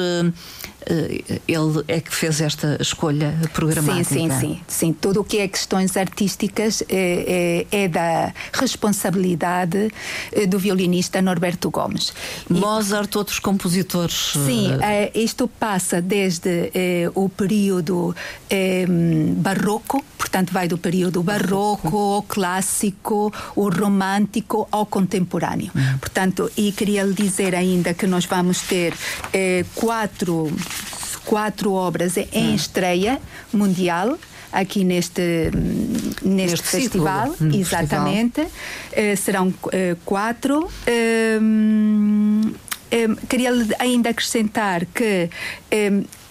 ele 1.46 1.84
é 1.88 2.00
que 2.00 2.14
fez 2.14 2.40
esta 2.40 2.76
escolha 2.80 3.34
programática. 3.52 4.04
Sim, 4.04 4.30
sim, 4.30 4.40
sim. 4.40 4.60
sim. 4.66 4.92
Tudo 4.92 5.20
o 5.20 5.24
que 5.24 5.38
é 5.38 5.48
questões 5.48 5.96
artísticas 5.96 6.82
é, 6.88 7.66
é, 7.70 7.84
é 7.84 7.88
da 7.88 8.32
responsabilidade 8.52 9.90
eh, 10.32 10.46
do 10.46 10.58
violinista 10.58 11.20
Norberto 11.22 11.70
Gomes. 11.70 12.12
Mozart, 12.48 13.14
e, 13.14 13.18
outros 13.18 13.38
compositores. 13.38 14.32
Sim, 14.32 14.70
isto 15.14 15.48
passa 15.48 16.00
desde 16.00 16.72
o 17.14 17.28
período 17.28 18.14
barroco, 19.36 20.04
portanto 20.18 20.52
vai 20.52 20.68
do 20.68 20.78
período 20.78 21.22
barroco, 21.22 21.96
ao 21.96 22.22
clássico, 22.22 23.32
o 23.54 23.68
romântico 23.68 24.68
ao 24.70 24.86
contemporâneo. 24.86 25.70
Uhum. 25.74 25.98
Portanto, 25.98 26.50
e 26.56 26.72
queria 26.72 27.02
lhe 27.02 27.14
dizer 27.14 27.54
ainda 27.54 27.94
que 27.94 28.06
nós 28.06 28.24
vamos 28.24 28.62
ter 28.62 28.94
eh, 29.32 29.64
quatro, 29.74 30.50
quatro 31.24 31.72
obras 31.72 32.16
em 32.16 32.28
hum. 32.32 32.54
estreia 32.54 33.20
mundial 33.52 34.18
aqui 34.52 34.84
neste, 34.84 35.50
neste, 35.52 36.28
neste 36.28 36.62
festival, 36.62 37.32
ciclo, 37.32 37.46
hum, 37.46 37.54
exatamente. 37.58 38.42
Festival. 38.42 39.12
Uh, 39.12 39.16
serão 39.16 39.48
uh, 39.48 39.96
quatro. 40.04 40.66
Uh, 40.66 42.54
queria 43.26 43.50
ainda 43.78 44.10
acrescentar 44.10 44.84
que 44.84 45.30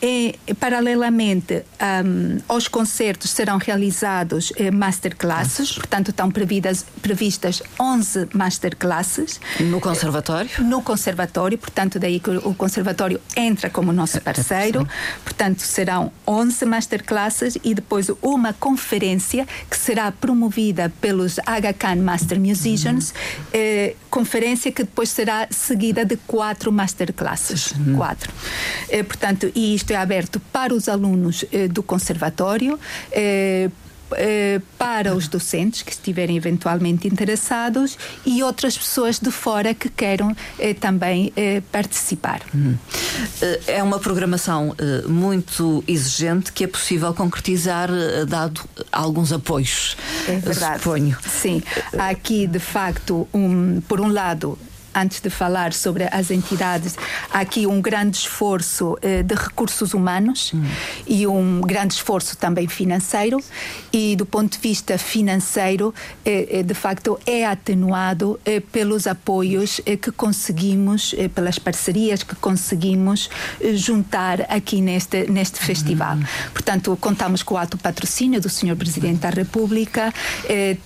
e, 0.02 0.36
paralelamente 0.60 1.64
um, 2.04 2.40
aos 2.48 2.68
concertos 2.68 3.30
serão 3.30 3.58
realizados 3.58 4.52
eh, 4.56 4.72
masterclasses, 4.72 5.74
portanto 5.74 6.10
estão 6.10 6.32
previdas, 6.32 6.84
previstas 7.02 7.62
11 7.80 8.30
masterclasses. 8.34 9.40
No 9.60 9.80
conservatório? 9.80 10.50
No 10.64 10.82
conservatório, 10.82 11.58
portanto 11.58 12.00
daí 12.00 12.20
que 12.20 12.32
o 12.32 12.54
conservatório 12.56 13.22
entra 13.36 13.70
como 13.70 13.94
nosso 13.94 14.20
parceiro, 14.22 14.88
portanto 15.24 15.60
serão 15.60 16.12
11 16.28 16.66
masterclasses 16.66 17.58
e 17.64 17.76
depois 17.76 18.10
uma 18.22 18.54
conferência 18.54 19.48
que 19.70 19.78
será 19.78 20.12
promovida 20.12 20.92
pelos 21.00 21.38
Aga 21.46 21.74
Khan 21.74 21.98
Master 21.98 22.40
Musicians, 22.40 23.12
uhum. 23.12 23.46
eh, 23.54 23.96
conferência 24.10 24.72
que 24.72 24.84
depois 24.84 25.10
será 25.10 25.48
seguida 25.52 26.04
de 26.04 26.18
quatro 26.18 26.72
masterclasses, 26.72 27.72
uhum. 27.72 27.96
quatro. 27.98 28.32
Eh, 28.90 29.04
portanto, 29.04 29.52
e 29.54 29.76
isto 29.76 29.91
é 29.94 29.98
aberto 29.98 30.40
para 30.52 30.74
os 30.74 30.88
alunos 30.88 31.46
eh, 31.52 31.68
do 31.68 31.84
conservatório. 31.84 32.80
Eh, 33.12 33.70
eh, 34.14 34.62
para 34.78 35.16
os 35.16 35.28
docentes 35.28 35.82
que 35.82 35.92
estiverem 35.92 36.36
eventualmente 36.36 37.08
interessados 37.08 37.98
e 38.26 38.44
outras 38.44 38.78
pessoas 38.78 39.20
de 39.20 39.32
fora 39.32 39.74
que 39.74 39.90
queiram 39.90 40.36
eh, 40.60 40.74
também 40.74 41.32
eh, 41.36 41.62
participar. 41.72 42.42
Hum. 42.54 42.76
É 43.68 43.82
uma 43.84 44.00
programação 44.00 44.76
muito 45.08 45.84
exigente 45.88 46.52
que 46.52 46.64
é 46.64 46.68
possível 46.68 47.14
concretizar 47.14 47.90
dado 48.28 48.62
alguns 48.92 49.32
apoios. 49.32 49.96
É 50.28 50.38
verdade. 50.38 50.78
Suponho. 50.80 51.18
Sim. 51.28 51.62
Há 51.98 52.10
aqui, 52.10 52.48
de 52.48 52.60
facto, 52.60 53.28
um, 53.34 53.82
por 53.82 54.00
um 54.02 54.12
lado, 54.12 54.58
antes 54.94 55.22
de 55.22 55.30
falar 55.30 55.74
sobre 55.74 56.08
as 56.12 56.32
entidades, 56.32 56.96
há 57.32 57.40
aqui 57.40 57.66
um 57.66 57.82
grande 57.82 58.18
esforço 58.18 58.98
eh, 59.02 59.24
de 59.24 59.36
recursos 59.36 59.94
humanos 59.94 60.52
hum. 60.54 60.64
e 61.08 61.26
um 61.26 61.62
grande 61.62 61.94
esforço 61.94 62.38
também 62.38 62.68
financeiro. 62.68 63.40
E 63.92 64.16
do 64.16 64.26
ponto 64.26 64.54
de 64.54 64.60
vista 64.60 64.98
financeiro, 64.98 65.94
eh, 66.26 66.60
eh 66.60 66.64
de 66.64 66.74
facto, 66.74 67.20
é 67.26 67.46
atenuado 67.46 68.40
eh, 68.46 68.60
pelos 68.60 69.08
apoios 69.08 69.82
eh, 69.86 69.96
que 69.96 70.12
conseguimos, 70.12 71.14
eh, 71.18 71.28
pelas 71.28 71.60
parcerias 71.60 72.24
que 72.24 72.36
conseguimos 72.36 73.30
juntar 73.74 74.42
aqui 74.50 74.82
neste, 74.82 75.30
neste 75.30 75.60
festival. 75.60 76.16
Hum. 76.16 76.24
Portanto, 76.54 76.98
contamos 77.00 77.44
com 77.44 77.56
o 77.56 77.58
alto 77.58 77.78
patrocínio 77.78 78.42
do 78.42 78.50
Sr. 78.50 78.76
Presidente 78.76 79.20
da 79.20 79.30
República. 79.30 80.14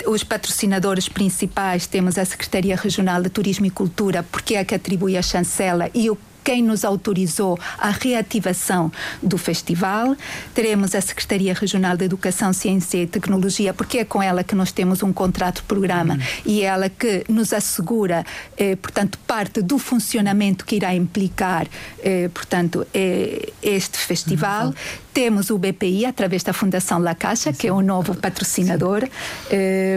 os 0.06 0.24
patrocinadores 0.24 1.08
principais 1.10 1.88
temos 1.88 2.18
a 2.18 2.26
Secretaria 2.26 2.76
Regional 2.76 3.22
de 3.22 3.30
Turismo 3.30 3.66
e 3.66 3.70
Cultura 3.70 3.95
Cultura, 3.96 4.24
porque 4.24 4.56
é 4.56 4.66
que 4.66 4.76
atribui 4.76 5.16
a 5.16 5.22
chancela 5.22 5.90
e 5.94 6.10
o 6.10 6.18
quem 6.46 6.62
nos 6.62 6.86
autorizou 6.86 7.60
a 7.78 7.90
reativação 7.90 8.92
do 9.22 9.36
festival. 9.36 10.16
Teremos 10.54 10.94
a 10.94 11.02
Secretaria 11.02 11.56
Regional 11.56 11.98
de 11.98 12.06
Educação, 12.06 12.54
Ciência 12.54 13.02
e 13.02 13.08
Tecnologia, 13.08 13.74
porque 13.74 13.98
é 13.98 14.06
com 14.06 14.22
ela 14.22 14.44
que 14.44 14.54
nós 14.54 14.72
temos 14.72 15.02
um 15.02 15.12
contrato-programa 15.12 16.14
uhum. 16.14 16.22
e 16.46 16.62
é 16.62 16.66
ela 16.66 16.88
que 16.88 17.26
nos 17.28 17.52
assegura, 17.52 18.24
eh, 18.56 18.76
portanto, 18.76 19.18
parte 19.26 19.62
do 19.62 19.80
funcionamento 19.80 20.66
que 20.66 20.76
irá 20.76 20.94
implicar, 20.94 21.66
eh, 22.04 22.30
portanto, 22.32 22.86
eh, 22.94 23.52
este 23.64 23.98
festival. 23.98 24.68
Uhum. 24.68 24.74
Temos 25.16 25.50
o 25.50 25.58
BPI, 25.58 26.06
através 26.06 26.44
da 26.44 26.52
Fundação 26.52 27.00
La 27.00 27.16
Caixa, 27.16 27.54
que 27.54 27.68
é 27.68 27.72
o 27.72 27.82
novo 27.82 28.14
patrocinador, 28.16 29.08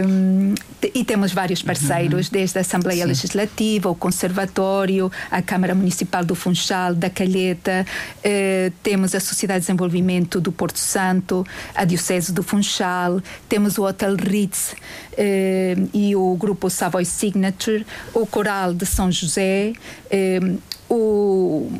um, 0.07 0.55
e 0.95 1.03
temos 1.03 1.33
vários 1.33 1.61
parceiros, 1.61 2.27
uhum. 2.27 2.31
desde 2.31 2.57
a 2.57 2.61
Assembleia 2.61 3.01
Sim. 3.01 3.09
Legislativa, 3.09 3.89
o 3.89 3.95
Conservatório, 3.95 5.11
a 5.29 5.41
Câmara 5.41 5.75
Municipal 5.75 6.23
do 6.23 6.35
Funchal, 6.39 6.95
da 6.95 7.09
Calheta, 7.09 7.85
uh, 7.85 8.71
temos 8.81 9.13
a 9.13 9.19
Sociedade 9.19 9.59
de 9.59 9.67
Desenvolvimento 9.67 10.41
do 10.41 10.51
Porto 10.51 10.79
Santo, 10.79 11.45
a 11.75 11.85
Diocese 11.85 12.31
do 12.31 12.41
Funchal, 12.41 13.21
temos 13.47 13.77
o 13.77 13.83
Hotel 13.83 14.15
Ritz 14.15 14.73
uh, 14.73 15.89
e 15.93 16.15
o 16.15 16.35
grupo 16.35 16.69
Savoy 16.69 17.05
Signature, 17.05 17.85
o 18.13 18.25
Coral 18.25 18.73
de 18.73 18.85
São 18.85 19.11
José, 19.11 19.73
o 20.89 21.71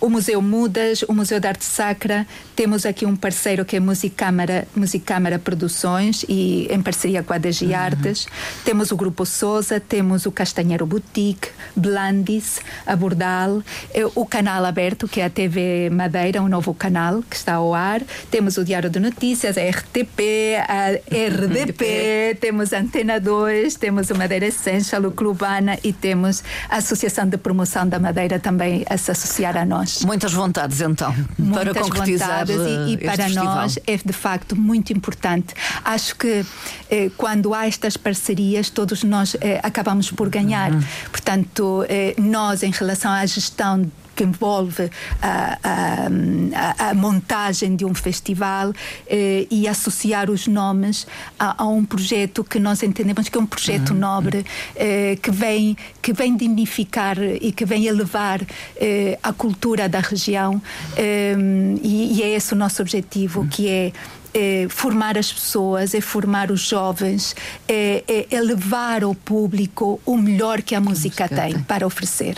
o 0.00 0.08
Museu 0.08 0.42
Mudas, 0.42 1.02
o 1.02 1.14
Museu 1.14 1.40
de 1.40 1.48
Arte 1.48 1.64
Sacra, 1.64 2.26
temos 2.54 2.84
aqui 2.86 3.06
um 3.06 3.16
parceiro 3.16 3.64
que 3.64 3.76
é 3.76 3.80
Musicâmara, 3.80 4.66
Musicâmara 4.74 5.38
Produções 5.38 6.24
e 6.28 6.68
em 6.70 6.82
parceria 6.82 7.22
com 7.22 7.32
a 7.32 7.38
DG 7.38 7.66
uhum. 7.66 7.76
Artes. 7.76 8.26
Temos 8.64 8.90
o 8.90 8.96
Grupo 8.96 9.24
Souza, 9.24 9.80
temos 9.80 10.26
o 10.26 10.32
Castanheiro 10.32 10.86
Boutique, 10.86 11.48
Blandis, 11.74 12.60
a 12.86 12.94
Bordal, 12.96 13.62
eh, 13.94 14.06
o 14.14 14.26
canal 14.26 14.64
aberto, 14.64 15.08
que 15.08 15.20
é 15.20 15.26
a 15.26 15.30
TV 15.30 15.90
Madeira, 15.90 16.42
um 16.42 16.48
novo 16.48 16.74
canal 16.74 17.22
que 17.22 17.36
está 17.36 17.54
ao 17.54 17.74
ar. 17.74 18.02
Temos 18.30 18.56
o 18.56 18.64
Diário 18.64 18.90
de 18.90 19.00
Notícias, 19.00 19.56
a 19.56 19.62
RTP, 19.62 20.56
a 20.68 20.90
RDP, 20.92 22.36
temos 22.40 22.72
a 22.72 22.78
Antena 22.78 23.20
2, 23.20 23.74
temos 23.76 24.10
o 24.10 24.14
Madeira 24.14 24.46
Essential, 24.46 25.02
o 25.04 25.10
Clubana 25.10 25.78
e 25.82 25.92
temos 25.92 26.42
a 26.68 26.76
Associação 26.76 27.26
de 27.28 27.36
Promoção 27.36 27.88
da 27.88 27.98
Madeira 27.98 28.38
também 28.38 28.84
a 28.88 28.96
se 28.96 29.10
associar 29.10 29.56
a 29.56 29.64
nós. 29.64 29.85
Muitas 30.04 30.32
vontades 30.32 30.80
então 30.80 31.14
Muitas 31.38 31.72
para 31.72 31.82
concretizar 31.82 32.46
e, 32.48 32.94
e 32.94 32.96
para 32.98 33.24
festival. 33.24 33.44
nós 33.44 33.78
é 33.86 33.96
de 33.96 34.12
facto 34.12 34.56
muito 34.56 34.92
importante. 34.92 35.54
Acho 35.84 36.16
que 36.16 36.44
eh, 36.90 37.10
quando 37.16 37.54
há 37.54 37.66
estas 37.66 37.96
parcerias 37.96 38.70
todos 38.70 39.02
nós 39.02 39.36
eh, 39.40 39.60
acabamos 39.62 40.10
por 40.10 40.28
ganhar. 40.28 40.72
Uhum. 40.72 40.82
Portanto, 41.10 41.84
eh, 41.88 42.14
nós 42.18 42.62
em 42.62 42.70
relação 42.70 43.10
à 43.10 43.24
gestão 43.26 43.90
que 44.16 44.24
envolve 44.24 44.90
a, 45.22 45.58
a, 45.62 46.90
a, 46.90 46.94
montagem 46.94 47.76
de 47.76 47.84
um 47.84 47.94
festival 47.94 48.72
eh, 49.06 49.46
e 49.50 49.68
associar 49.68 50.30
os 50.30 50.46
nomes 50.46 51.06
a, 51.38 51.62
a, 51.62 51.66
um 51.66 51.84
projeto 51.84 52.42
que 52.42 52.58
nós 52.58 52.82
entendemos 52.82 53.28
que 53.28 53.36
é 53.36 53.40
um 53.40 53.46
projeto 53.46 53.90
uhum. 53.90 53.98
nobre 53.98 54.44
eh, 54.74 55.18
que 55.22 55.30
vem 55.30 55.76
que 56.00 56.12
vem 56.12 56.34
dignificar 56.34 57.18
e 57.18 57.52
que 57.52 57.64
vem 57.64 57.86
elevar 57.86 58.40
eh, 58.76 59.18
a 59.22 59.32
cultura 59.32 59.88
da 59.88 60.00
região 60.00 60.60
eh, 60.96 61.36
e, 61.82 62.18
e, 62.18 62.22
é 62.22 62.30
esse 62.30 62.54
o 62.54 62.56
nosso 62.56 62.80
objetivo 62.80 63.40
uhum. 63.40 63.48
que 63.48 63.68
é 63.68 63.92
é 64.36 64.66
formar 64.68 65.16
as 65.16 65.32
pessoas, 65.32 65.94
é 65.94 66.00
formar 66.02 66.50
os 66.50 66.60
jovens, 66.60 67.34
é, 67.66 68.04
é, 68.06 68.26
é 68.30 68.40
levar 68.40 69.02
ao 69.02 69.14
público 69.14 69.98
o 70.04 70.18
melhor 70.18 70.60
que 70.60 70.74
a 70.74 70.80
música, 70.80 71.24
a 71.24 71.28
música 71.28 71.42
tem, 71.42 71.54
tem 71.54 71.62
para 71.62 71.86
oferecer. 71.86 72.36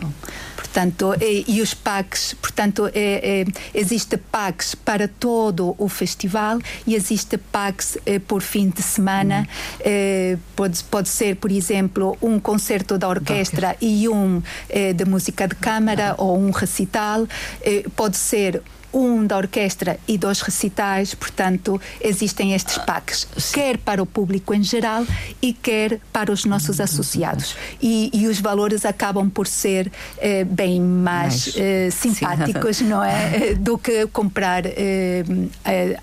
Portanto, 0.55 1.13
e, 1.19 1.43
e, 1.47 1.61
os 1.61 1.73
packs, 1.73 2.33
portanto, 2.33 2.89
é, 2.93 3.41
é, 3.41 3.45
existe 3.73 4.15
packs 4.15 4.73
para 4.73 5.05
todo 5.07 5.75
o 5.77 5.89
festival 5.89 6.59
e 6.87 6.95
existe 6.95 7.37
packs 7.37 7.97
é, 8.05 8.19
por 8.19 8.41
fim 8.41 8.69
de 8.69 8.81
semana. 8.81 9.47
Uhum. 9.79 10.39
pode, 10.55 10.83
pode 10.85 11.09
ser, 11.09 11.35
por 11.35 11.51
exemplo, 11.51 12.17
um 12.21 12.39
concerto 12.39 12.97
da 12.97 13.09
orquestra 13.09 13.75
e 13.81 14.07
um 14.07 14.41
é, 14.69 14.93
de 14.93 15.03
música 15.03 15.45
de 15.45 15.55
câmara 15.55 16.15
uhum. 16.17 16.25
ou 16.25 16.39
um 16.39 16.51
recital. 16.51 17.27
É, 17.61 17.83
pode 17.93 18.15
ser 18.15 18.61
um 18.93 19.25
da 19.25 19.37
orquestra 19.37 19.99
e 20.07 20.17
dois 20.17 20.41
recitais, 20.41 21.13
portanto, 21.13 21.79
existem 21.99 22.53
estes 22.53 22.77
packs, 22.79 23.27
quer 23.53 23.77
para 23.77 24.01
o 24.01 24.05
público 24.05 24.53
em 24.53 24.63
geral 24.63 25.05
e 25.41 25.53
quer 25.53 25.99
para 26.11 26.31
os 26.31 26.45
nossos 26.45 26.79
associados. 26.79 27.55
E, 27.81 28.09
e 28.13 28.27
os 28.27 28.39
valores 28.39 28.85
acabam 28.85 29.29
por 29.29 29.47
ser 29.47 29.91
eh, 30.17 30.43
bem 30.43 30.81
mais, 30.81 31.53
eh, 31.55 31.89
simpáticos, 31.91 32.77
sim. 32.77 32.85
não 32.85 33.03
é? 33.03 33.55
Do 33.59 33.77
que 33.77 34.07
comprar, 34.07 34.65
eh, 34.65 35.23
eh 35.65 35.97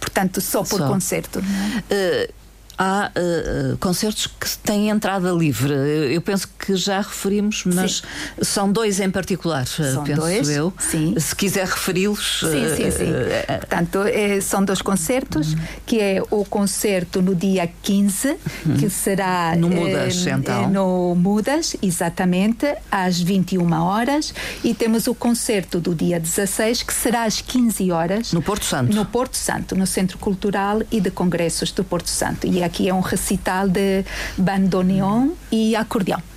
portanto, 0.00 0.40
só 0.40 0.62
por 0.62 0.78
só. 0.78 0.88
concerto. 0.88 1.38
Uh, 1.38 2.41
há 2.76 3.10
uh, 3.14 3.76
concertos 3.78 4.26
que 4.26 4.48
têm 4.58 4.88
entrada 4.88 5.30
livre. 5.30 5.72
Eu 6.12 6.20
penso 6.20 6.48
que 6.58 6.74
já 6.76 6.98
referimos, 6.98 7.64
mas 7.64 7.96
sim. 7.96 8.44
são 8.44 8.70
dois 8.70 9.00
em 9.00 9.10
particular, 9.10 9.66
são 9.66 10.04
penso 10.04 10.20
dois, 10.20 10.48
eu. 10.48 10.72
Sim. 10.78 11.14
Se 11.18 11.34
quiser 11.34 11.66
referi-los. 11.66 12.40
Sim, 12.40 12.76
sim, 12.76 12.90
sim. 12.90 13.10
Uh, 13.10 13.58
Portanto, 13.58 14.02
é, 14.02 14.40
são 14.40 14.64
dois 14.64 14.82
concertos, 14.82 15.56
que 15.86 16.00
é 16.00 16.22
o 16.30 16.44
concerto 16.44 17.22
no 17.22 17.34
dia 17.34 17.68
15, 17.82 18.36
uhum. 18.66 18.76
que 18.76 18.90
será 18.90 19.54
no 19.56 19.68
Mudas, 19.68 20.26
então. 20.26 20.68
No 20.68 21.14
Mudas, 21.14 21.76
exatamente, 21.82 22.66
às 22.90 23.20
21 23.20 23.72
horas, 23.72 24.34
e 24.62 24.74
temos 24.74 25.06
o 25.06 25.14
concerto 25.14 25.80
do 25.80 25.94
dia 25.94 26.20
16, 26.20 26.82
que 26.82 26.92
será 26.92 27.24
às 27.24 27.40
15 27.40 27.90
horas. 27.90 28.32
No 28.32 28.42
Porto 28.42 28.64
Santo. 28.64 28.94
No 28.94 29.04
Porto 29.04 29.36
Santo, 29.36 29.74
no 29.74 29.86
Centro 29.86 30.18
Cultural 30.18 30.82
e 30.90 31.00
de 31.00 31.10
Congressos 31.10 31.72
do 31.72 31.84
Porto 31.84 32.10
Santo. 32.10 32.46
E 32.46 32.61
aqui 32.64 32.88
é 32.88 32.94
um 32.94 33.00
recital 33.00 33.68
de 33.68 34.04
bandoneon 34.36 35.30
e 35.50 35.74
acordeão. 35.76 36.31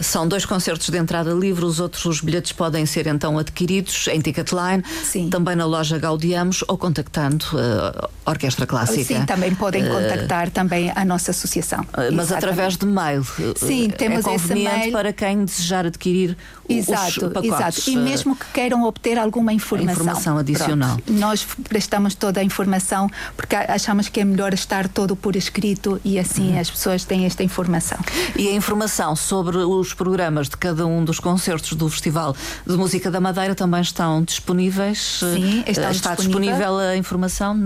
São 0.00 0.28
dois 0.28 0.44
concertos 0.44 0.88
de 0.88 0.96
entrada 0.96 1.32
livre, 1.32 1.64
os 1.64 1.80
outros 1.80 2.04
os 2.04 2.20
bilhetes 2.20 2.52
podem 2.52 2.86
ser 2.86 3.06
então 3.06 3.38
adquiridos 3.38 4.06
em 4.08 4.20
Ticketline, 4.20 4.82
Sim. 5.02 5.28
também 5.28 5.56
na 5.56 5.64
loja 5.64 5.98
Gaudiamos 5.98 6.64
ou 6.68 6.78
contactando 6.78 7.44
uh, 7.52 8.08
a 8.24 8.30
Orquestra 8.30 8.66
Clássica. 8.66 9.04
Sim, 9.04 9.26
também 9.26 9.54
podem 9.54 9.84
uh, 9.84 9.90
contactar 9.90 10.50
também 10.50 10.92
a 10.94 11.04
nossa 11.04 11.32
associação. 11.32 11.80
Uh, 11.80 12.12
mas 12.12 12.30
através 12.30 12.76
de 12.76 12.86
mail. 12.86 13.24
Sim, 13.56 13.90
temos 13.90 14.20
é 14.20 14.22
conveniente 14.22 14.70
esse 14.70 14.80
mail. 14.80 14.92
para 14.92 15.12
quem 15.12 15.44
desejar 15.44 15.86
adquirir 15.86 16.36
exato, 16.68 17.26
os 17.26 17.32
pacotes. 17.32 17.78
Exato. 17.78 17.90
E 17.90 17.96
mesmo 17.96 18.36
que 18.36 18.46
queiram 18.52 18.84
obter 18.84 19.18
alguma 19.18 19.52
informação. 19.52 19.92
Informação 19.92 20.38
adicional. 20.38 20.96
Pronto, 20.96 21.12
nós 21.12 21.46
prestamos 21.68 22.14
toda 22.14 22.40
a 22.40 22.44
informação 22.44 23.10
porque 23.36 23.56
achamos 23.56 24.08
que 24.08 24.20
é 24.20 24.24
melhor 24.24 24.54
estar 24.54 24.88
todo 24.88 25.16
por 25.16 25.34
escrito 25.34 26.00
e 26.04 26.18
assim 26.18 26.52
uhum. 26.52 26.60
as 26.60 26.70
pessoas 26.70 27.04
têm 27.04 27.24
esta 27.24 27.42
informação. 27.42 27.98
E 28.36 28.48
a 28.48 28.52
informação 28.52 29.16
sobre 29.16 29.37
os 29.40 29.88
os 29.88 29.94
programas 29.94 30.48
de 30.48 30.56
cada 30.56 30.86
um 30.86 31.04
dos 31.04 31.18
concertos 31.18 31.72
do 31.72 31.88
Festival 31.88 32.36
de 32.66 32.76
Música 32.76 33.10
da 33.10 33.20
Madeira 33.20 33.54
também 33.54 33.80
estão 33.80 34.22
disponíveis? 34.22 35.20
Sim, 35.20 35.64
está, 35.66 35.88
eh, 35.88 35.90
está 35.90 36.14
disponível. 36.14 36.56
disponível 36.56 36.78
a 36.78 36.96
informação 36.96 37.56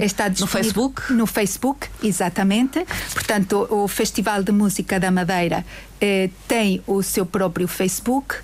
está 0.00 0.28
no 0.28 0.46
Facebook? 0.46 1.12
No 1.12 1.26
Facebook, 1.26 1.88
exatamente. 2.02 2.84
Portanto, 3.12 3.66
o 3.68 3.88
Festival 3.88 4.42
de 4.42 4.52
Música 4.52 5.00
da 5.00 5.10
Madeira 5.10 5.64
eh, 6.00 6.30
tem 6.46 6.80
o 6.86 7.02
seu 7.02 7.26
próprio 7.26 7.66
Facebook 7.66 8.36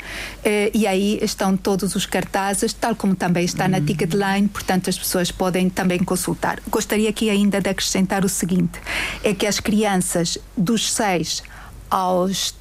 eh, 0.45 0.71
e 0.75 0.87
aí 0.87 1.19
estão 1.23 1.57
todos 1.57 1.95
os 1.95 2.07
cartazes, 2.07 2.73
tal 2.73 2.97
como 2.97 3.15
também 3.15 3.45
está 3.45 3.65
uhum. 3.65 3.71
na 3.71 3.81
Ticketline, 3.81 4.49
portanto 4.49 4.91
as 4.91 4.99
pessoas 4.99 5.31
podem 5.31 5.69
também 5.71 5.99
consultar. 5.99 6.61
Gostaria 6.69 7.09
aqui 7.09 7.31
ainda 7.31 7.61
de 7.61 7.71
acrescentar 7.71 8.25
o 8.25 8.29
seguinte: 8.29 8.81
é 9.23 9.33
que 9.33 9.47
as 9.47 9.61
crianças 9.61 10.39
dos 10.57 10.93
6 10.93 11.43
aos 11.91 12.55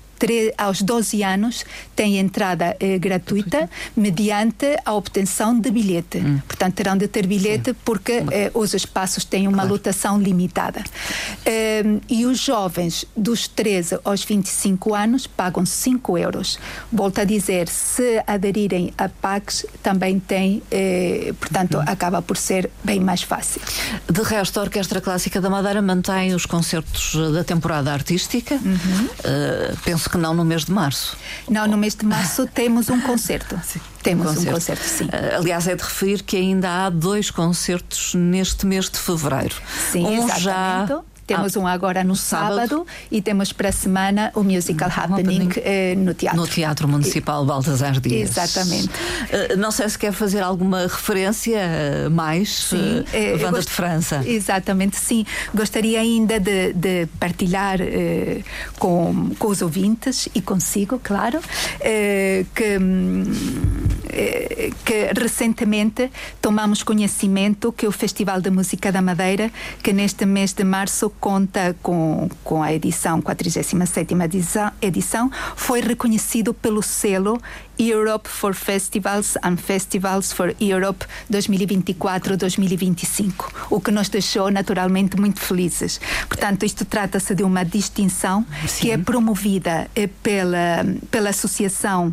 aos 0.58 0.82
12 0.82 1.24
anos 1.24 1.66
têm 1.96 2.18
entrada 2.18 2.76
eh, 2.80 2.98
gratuita 2.98 3.70
mediante 3.96 4.66
a 4.86 4.94
obtenção 4.94 5.60
de 5.60 5.72
bilhete. 5.72 6.18
Hum. 6.18 6.40
Portanto, 6.48 6.76
terão 6.76 6.98
de 6.98 7.08
ter 7.08 7.26
bilhete 7.28 7.72
Sim. 7.72 7.76
porque 7.84 8.24
eh, 8.32 8.52
os 8.54 8.74
espaços 8.74 9.24
têm 9.24 9.48
uma 9.48 9.58
claro. 9.58 9.72
lotação 9.72 10.20
limitada. 10.20 10.84
Eh, 11.46 11.84
e 12.10 12.26
os 12.26 12.40
jovens 12.40 13.06
dos 13.16 13.48
13 13.48 14.00
aos 14.04 14.24
25 14.24 14.94
anos 14.94 15.28
pagam 15.28 15.66
5 15.66 16.18
euros. 16.18 16.60
Volto 16.92 17.20
a 17.20 17.24
dizer, 17.24 17.68
se 17.68 18.22
aderirem 18.26 18.94
a 18.98 19.10
PACs, 19.10 19.66
também 19.82 20.20
tem, 20.20 20.62
eh, 20.72 21.34
portanto, 21.40 21.78
hum. 21.78 21.84
acaba 21.86 22.22
por 22.22 22.38
ser 22.38 22.70
bem 22.84 23.00
mais 23.00 23.22
fácil. 23.22 23.62
De 24.12 24.22
resto, 24.22 24.60
a 24.60 24.64
Orquestra 24.64 25.02
Clássica 25.02 25.42
da 25.42 25.50
Madeira 25.50 25.82
mantém 25.82 26.34
os 26.34 26.46
concertos 26.46 27.16
da 27.34 27.44
temporada 27.44 27.92
artística. 27.92 28.56
Uhum. 28.56 29.08
penso 29.84 30.07
Penso 30.08 30.10
que 30.10 30.18
não 30.18 30.34
no 30.34 30.46
mês 30.46 30.64
de 30.64 30.72
março. 30.72 31.18
Não, 31.50 31.68
no 31.68 31.78
mês 31.78 31.94
de 31.94 32.06
março 32.06 32.48
temos 32.48 32.90
um 32.90 33.00
concerto. 33.02 33.60
Sim, 33.64 33.82
temos 34.02 34.26
um 34.26 34.30
concerto. 34.30 34.50
um 34.50 34.54
concerto, 34.54 34.84
sim. 34.86 35.10
Aliás, 35.36 35.68
é 35.68 35.76
de 35.76 35.84
referir 35.84 36.24
que 36.24 36.38
ainda 36.38 36.86
há 36.86 36.90
dois 36.90 37.30
concertos 37.30 38.14
neste 38.14 38.66
mês 38.66 38.90
de 38.90 38.98
fevereiro. 38.98 39.56
Sim, 39.92 40.06
um 40.06 40.14
exatamente. 40.24 40.42
já 40.42 41.04
temos 41.28 41.58
ah, 41.58 41.60
um 41.60 41.68
agora 41.68 42.06
no 42.06 42.16
sábado. 42.16 42.56
sábado. 42.56 42.88
e 43.12 43.22
temos 43.22 43.52
para 43.52 43.68
a 43.68 43.72
semana 43.72 44.32
o 44.34 44.44
Musical 44.44 44.88
hum, 44.90 44.94
Happening 44.96 45.50
eh, 45.58 45.94
no 45.96 46.14
teatro. 46.14 46.40
No 46.40 46.48
Teatro 46.48 46.88
Municipal 46.88 47.46
Baltasar 47.46 48.00
Dias. 48.00 48.30
Exatamente. 48.30 48.88
Uh, 48.88 49.58
não 49.58 49.70
sei 49.70 49.90
se 49.90 50.00
quer 50.00 50.14
fazer 50.14 50.40
alguma 50.40 50.84
referência 50.84 51.60
uh, 52.08 52.10
mais. 52.10 52.50
Sim. 52.50 53.02
Uh, 53.02 53.52
gost... 53.52 53.68
de 53.68 53.74
França. 53.74 54.24
Exatamente, 54.26 54.96
sim. 54.96 55.26
Gostaria 55.54 56.00
ainda 56.00 56.40
de, 56.40 56.72
de 56.72 57.08
partilhar 57.20 57.80
com, 58.80 59.32
com 59.38 59.48
os 59.50 59.62
ouvintes 59.62 60.30
e 60.34 60.42
consigo, 60.42 61.00
claro, 61.04 61.42
que, 62.56 62.78
hum, 62.78 63.24
que 64.86 65.12
recentemente 65.20 66.10
tomamos 66.42 66.84
conhecimento 66.84 67.74
que 67.74 67.86
o 67.86 67.92
Festival 67.92 68.40
de 68.40 68.50
Música 68.50 68.92
da 68.92 69.02
Madeira, 69.02 69.52
que 69.84 69.92
neste 69.92 70.26
mês 70.26 70.54
de 70.54 70.64
março 70.64 71.12
conta 71.20 71.76
com, 71.82 72.30
com 72.44 72.64
a 72.64 72.74
edição, 72.74 73.22
47 73.22 73.76
edição, 74.24 74.72
edição, 74.82 75.32
foi 75.56 75.82
reconhecido 75.82 76.54
pelo 76.54 76.82
selo 76.82 77.40
Europe 77.80 78.28
for 78.28 78.56
Festivals 78.56 79.38
and 79.44 79.58
Festivals 79.58 80.32
for 80.32 80.56
Europe 80.60 81.06
2024-2025, 81.32 83.68
o 83.70 83.80
que 83.80 83.92
nos 83.92 84.10
deixou 84.10 84.50
naturalmente 84.50 85.16
muito 85.20 85.40
felizes. 85.40 86.02
Portanto, 86.28 86.66
isto 86.66 86.86
trata-se 86.86 87.36
de 87.36 87.44
uma 87.44 87.64
distinção 87.64 88.44
Sim. 88.68 88.82
que 88.82 88.90
é 88.92 88.98
promovida 88.98 89.88
eh, 89.96 90.08
pela, 90.08 90.84
pela 91.12 91.30
Associação 91.30 92.12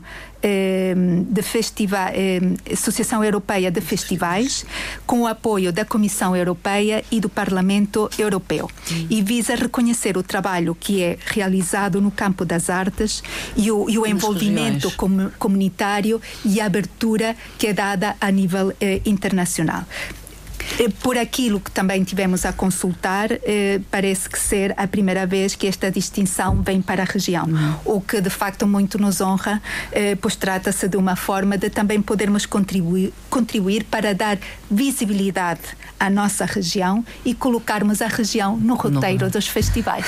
de 1.31 1.43
Festival, 1.43 2.09
eh, 2.13 2.41
Associação 2.73 3.25
Europeia 3.25 3.71
de 3.71 3.81
Festivais, 3.81 4.65
com 5.07 5.23
o 5.23 5.27
apoio 5.27 5.73
da 5.73 5.85
Comissão 5.85 6.37
Europeia 6.37 7.03
e 7.11 7.21
do 7.21 7.29
Parlamento 7.29 8.11
Europeu, 8.19 8.71
e 9.09 9.23
visa 9.23 9.55
reconhecer 9.55 10.17
o 10.17 10.23
trabalho 10.23 10.75
que 10.75 11.03
é 11.03 11.19
realizado 11.25 12.01
no 12.01 12.11
campo 12.11 12.45
das 12.45 12.69
artes 12.69 13.23
e 13.57 13.71
o, 13.71 13.89
e 13.89 13.99
o 13.99 14.07
envolvimento 14.07 14.91
com, 14.93 15.31
com 15.39 15.55
comunitário 15.55 16.21
e 16.45 16.61
a 16.61 16.67
abertura 16.67 17.37
que 17.59 17.69
é 17.69 17.73
dada 17.73 18.17
a 18.21 18.31
nível 18.31 18.73
eh, 18.81 19.01
internacional. 19.05 19.85
Eh, 20.79 20.89
por 21.03 21.17
aquilo 21.17 21.61
que 21.61 21.71
também 21.71 22.03
tivemos 22.05 22.45
a 22.45 22.53
consultar, 22.53 23.31
eh, 23.33 23.81
parece 23.91 24.29
que 24.29 24.39
ser 24.39 24.75
a 24.77 24.87
primeira 24.87 25.27
vez 25.27 25.55
que 25.55 25.67
esta 25.67 25.91
distinção 25.91 26.63
vem 26.63 26.81
para 26.81 27.03
a 27.03 27.07
região, 27.07 27.47
uhum. 27.47 27.97
o 27.97 28.01
que 28.01 28.21
de 28.21 28.31
facto 28.31 28.67
muito 28.67 28.99
nos 28.99 29.21
honra, 29.21 29.63
eh, 29.93 30.17
pois 30.17 30.37
trata-se 30.37 30.89
de 30.89 30.97
uma 30.97 31.17
forma 31.17 31.57
de 31.57 31.71
também 31.71 32.01
podermos 32.01 32.47
contribuir, 32.47 33.13
contribuir 33.31 33.85
para 33.85 34.15
dar 34.15 34.39
visibilidade 34.71 35.61
à 36.05 36.11
nossa 36.11 36.45
região 36.45 37.05
e 37.25 37.35
colocarmos 37.35 38.03
a 38.03 38.07
região 38.07 38.59
no 38.59 38.75
roteiro 38.75 39.31
dos 39.31 39.49
festivais 39.49 40.05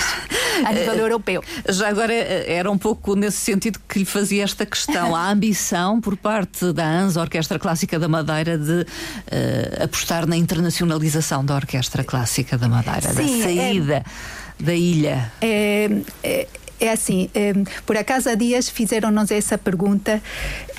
a 0.64 0.72
nível 0.72 0.92
europeu. 1.06 1.42
Já 1.68 1.88
agora 1.88 2.12
era 2.12 2.70
um 2.70 2.76
pouco 2.76 3.14
nesse 3.16 3.38
sentido 3.38 3.80
que 3.88 4.00
lhe 4.00 4.04
fazia 4.04 4.44
esta 4.44 4.66
questão, 4.66 5.16
a 5.16 5.30
ambição 5.30 5.98
por 5.98 6.14
parte 6.16 6.70
da 6.74 6.84
ANS, 6.84 7.16
Orquestra 7.16 7.58
Clássica 7.58 7.98
da 7.98 8.08
Madeira, 8.08 8.58
de 8.58 8.82
uh, 8.82 9.84
apostar 9.84 10.26
na 10.26 10.36
internacionalização 10.36 11.42
da 11.42 11.54
Orquestra 11.54 12.04
Clássica 12.04 12.58
da 12.58 12.68
Madeira, 12.68 13.08
Sim, 13.12 13.14
da 13.14 13.22
é- 13.22 13.42
saída 13.42 13.94
é, 13.94 14.62
da 14.62 14.74
ilha. 14.74 15.32
É, 15.40 15.90
é, 16.22 16.48
é 16.78 16.92
assim, 16.92 17.30
é, 17.34 17.54
por 17.86 17.96
acaso 17.96 18.28
há 18.28 18.34
dias 18.34 18.68
fizeram-nos 18.68 19.30
essa 19.30 19.56
pergunta. 19.56 20.22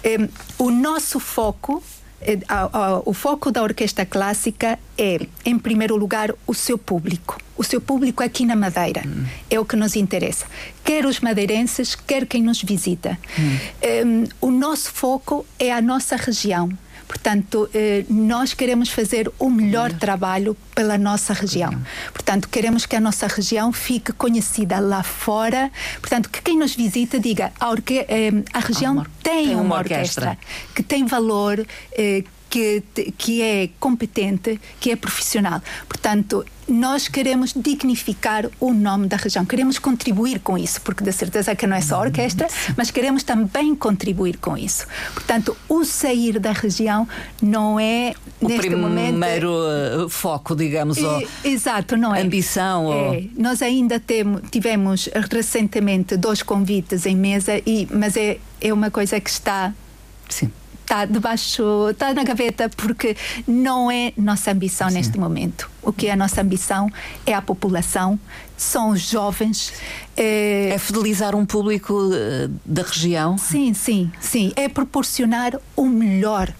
É, 0.03 0.29
o 0.59 0.69
nosso 0.69 1.19
foco 1.19 1.81
o 3.05 3.13
foco 3.13 3.51
da 3.51 3.63
orquestra 3.63 4.05
clássica 4.05 4.77
é, 4.97 5.25
em 5.45 5.57
primeiro 5.57 5.95
lugar, 5.95 6.33
o 6.45 6.53
seu 6.53 6.77
público. 6.77 7.37
O 7.57 7.63
seu 7.63 7.81
público 7.81 8.21
aqui 8.21 8.45
na 8.45 8.55
Madeira 8.55 9.01
hum. 9.05 9.25
é 9.49 9.59
o 9.59 9.65
que 9.65 9.75
nos 9.75 9.95
interessa. 9.95 10.45
Quer 10.83 11.05
os 11.05 11.19
madeirenses, 11.19 11.95
quer 11.95 12.25
quem 12.25 12.43
nos 12.43 12.61
visita. 12.61 13.17
Hum. 13.39 13.57
Um, 14.41 14.47
o 14.47 14.51
nosso 14.51 14.91
foco 14.91 15.45
é 15.57 15.71
a 15.71 15.81
nossa 15.81 16.15
região. 16.15 16.69
Portanto, 17.07 17.69
eh, 17.73 18.05
nós 18.09 18.53
queremos 18.53 18.89
fazer 18.89 19.31
o 19.39 19.49
melhor 19.49 19.93
trabalho 19.93 20.57
pela 20.75 20.97
nossa 20.97 21.33
região. 21.33 21.71
Portanto, 22.13 22.49
queremos 22.49 22.85
que 22.85 22.95
a 22.95 22.99
nossa 22.99 23.27
região 23.27 23.71
fique 23.71 24.11
conhecida 24.11 24.79
lá 24.79 25.01
fora. 25.03 25.71
Portanto, 26.01 26.29
que 26.29 26.41
quem 26.41 26.57
nos 26.57 26.75
visita 26.75 27.19
diga 27.19 27.51
a, 27.59 27.69
orque 27.69 28.05
eh, 28.07 28.31
a 28.53 28.59
região 28.59 29.05
tem, 29.23 29.47
tem, 29.47 29.55
uma 29.55 29.77
orquestra, 29.77 30.31
orquestra 30.31 30.37
que 30.75 30.83
tem 30.83 31.05
valor, 31.05 31.65
eh, 31.97 32.23
que, 32.49 32.83
que 33.17 33.41
é 33.41 33.69
competente, 33.79 34.59
que 34.79 34.91
é 34.91 34.95
profissional. 34.95 35.61
Portanto, 35.87 36.45
nós 36.67 37.07
queremos 37.07 37.53
dignificar 37.55 38.49
o 38.59 38.73
nome 38.73 39.07
da 39.07 39.15
região, 39.15 39.45
queremos 39.45 39.79
contribuir 39.79 40.39
com 40.39 40.57
isso, 40.57 40.81
porque 40.81 41.03
de 41.03 41.13
certeza 41.13 41.55
que 41.55 41.65
não 41.65 41.77
é 41.77 41.81
só 41.81 41.95
a 41.95 41.99
orquestra, 42.01 42.47
mas 42.75 42.91
queremos 42.91 43.23
também 43.23 43.73
contribuir 43.73 44.37
com 44.37 44.57
isso. 44.57 44.85
Portanto, 45.13 45.55
o 45.69 45.85
sair 45.85 46.39
da 46.39 46.51
região 46.51 47.07
não 47.41 47.79
é 47.79 48.13
o 48.41 48.49
momento 48.77 49.17
primeiro 49.17 49.49
uh, 49.49 50.09
foco, 50.09 50.55
digamos, 50.55 50.97
ou 50.97 51.25
exato, 51.43 51.95
não 51.95 52.13
é? 52.13 52.21
Ambição. 52.21 52.91
É. 52.91 52.95
Ou... 52.95 53.23
Nós 53.37 53.61
ainda 53.61 53.99
temos, 53.99 54.41
tivemos 54.51 55.09
recentemente 55.31 56.17
dois 56.17 56.43
convites 56.43 57.05
em 57.05 57.15
mesa 57.15 57.61
e, 57.65 57.87
mas 57.91 58.17
é 58.17 58.37
é 58.59 58.73
uma 58.73 58.89
coisa 58.89 59.19
que 59.19 59.29
está 59.29 59.73
Sim 60.27 60.51
está 60.87 61.03
debaixo, 61.03 61.89
está 61.89 62.13
na 62.13 62.23
gaveta, 62.23 62.69
porque 62.69 63.15
não 63.45 63.91
é 63.91 64.13
nossa 64.15 64.51
ambição 64.51 64.87
Sim. 64.87 64.95
neste 64.95 65.19
momento. 65.19 65.69
O 65.81 65.91
que 65.91 66.07
é 66.07 66.13
a 66.13 66.15
nossa 66.15 66.41
ambição 66.41 66.89
é 67.25 67.33
a 67.33 67.41
população, 67.41 68.17
são 68.55 68.91
os 68.91 69.01
jovens. 69.01 69.73
É, 70.15 70.69
é 70.73 70.77
fidelizar 70.77 71.35
um 71.35 71.45
público 71.45 72.09
eh, 72.13 72.49
da 72.65 72.83
região? 72.83 73.37
Sim, 73.37 73.73
sim, 73.73 74.09
sim. 74.19 74.53
É 74.55 74.69
proporcionar 74.69 75.59
o 75.75 75.87
melhor 75.87 76.53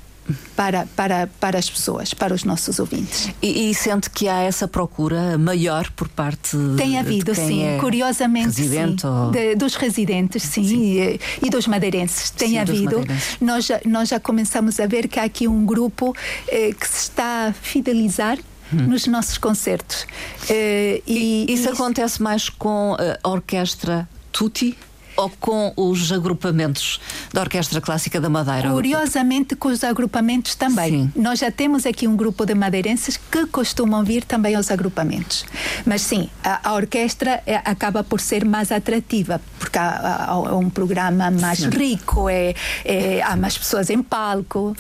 para, 0.56 0.88
para, 0.96 1.28
para 1.40 1.58
as 1.58 1.70
pessoas, 1.70 2.14
para 2.14 2.34
os 2.34 2.44
nossos 2.44 2.80
ouvintes. 2.80 3.30
E, 3.42 3.70
e 3.70 3.76
sente 3.76 4.10
que 4.10 4.28
há 4.28 4.42
essa 4.42 4.68
procura 4.68 5.38
maior 5.38 5.90
por 5.92 6.08
parte 6.08 6.58
Tem 6.76 6.98
havido, 6.98 7.34
sim, 7.34 7.64
é 7.64 7.78
curiosamente 7.78 8.48
residente 8.48 9.02
sim. 9.02 9.08
Ou... 9.08 9.32
De, 9.32 9.56
dos 9.56 9.76
residentes, 9.76 10.44
sim, 10.44 10.68
sim. 10.68 10.82
E, 10.84 11.20
e, 11.44 11.50
dos 11.50 11.68
madeirenses. 11.68 12.30
Tem 12.32 12.50
sim, 12.50 12.58
havido. 12.58 13.04
Nós 13.40 13.66
já, 13.66 13.80
nós 13.86 14.10
já 14.10 14.20
começamos 14.20 14.80
a 14.80 14.88
ver 14.88 15.08
que 15.08 15.20
há 15.20 15.24
aqui 15.24 15.48
um 15.48 15.66
grupo 15.66 16.16
eh, 16.48 16.74
que 16.78 16.88
se 16.88 17.04
está 17.04 17.48
a 17.48 17.54
fidelizar 17.54 18.38
Hum. 18.74 18.88
nos 18.88 19.08
nossos 19.08 19.38
concertos. 19.38 20.04
Uh, 20.04 21.02
e, 21.08 21.46
e, 21.48 21.54
isso 21.54 21.70
acontece 21.70 22.22
mais 22.22 22.50
com 22.50 22.98
a 23.24 23.30
orquestra 23.30 24.10
Tutti? 24.30 24.78
Ou 25.18 25.30
com 25.40 25.74
os 25.76 26.12
agrupamentos 26.12 27.02
da 27.34 27.42
Orquestra 27.42 27.82
Clássica 27.82 28.22
da 28.22 28.30
Madeira? 28.30 28.70
Curiosamente, 28.70 29.56
com 29.56 29.70
os 29.70 29.84
agrupamentos 29.84 30.56
também. 30.56 30.92
Sim. 30.92 31.12
Nós 31.16 31.40
já 31.40 31.52
temos 31.52 31.86
aqui 31.86 32.08
um 32.08 32.16
grupo 32.16 32.46
de 32.46 32.54
madeirenses 32.54 33.18
que 33.18 33.46
costumam 33.48 34.04
vir 34.04 34.24
também 34.24 34.56
aos 34.56 34.70
agrupamentos. 34.72 35.44
Mas 35.86 36.04
sim, 36.04 36.30
a, 36.44 36.70
a 36.70 36.74
orquestra 36.76 37.42
é, 37.46 37.56
acaba 37.56 38.04
por 38.04 38.22
ser 38.22 38.46
mais 38.46 38.72
atrativa, 38.72 39.42
porque 39.60 39.78
há, 39.78 40.26
há 40.28 40.56
um 40.56 40.70
programa 40.70 41.32
mais 41.32 41.60
sim. 41.60 41.70
rico, 41.70 42.30
é, 42.30 42.54
é, 42.86 43.22
há 43.24 43.36
mais 43.36 43.58
pessoas 43.58 43.90
em 43.90 44.04
palco. 44.04 44.78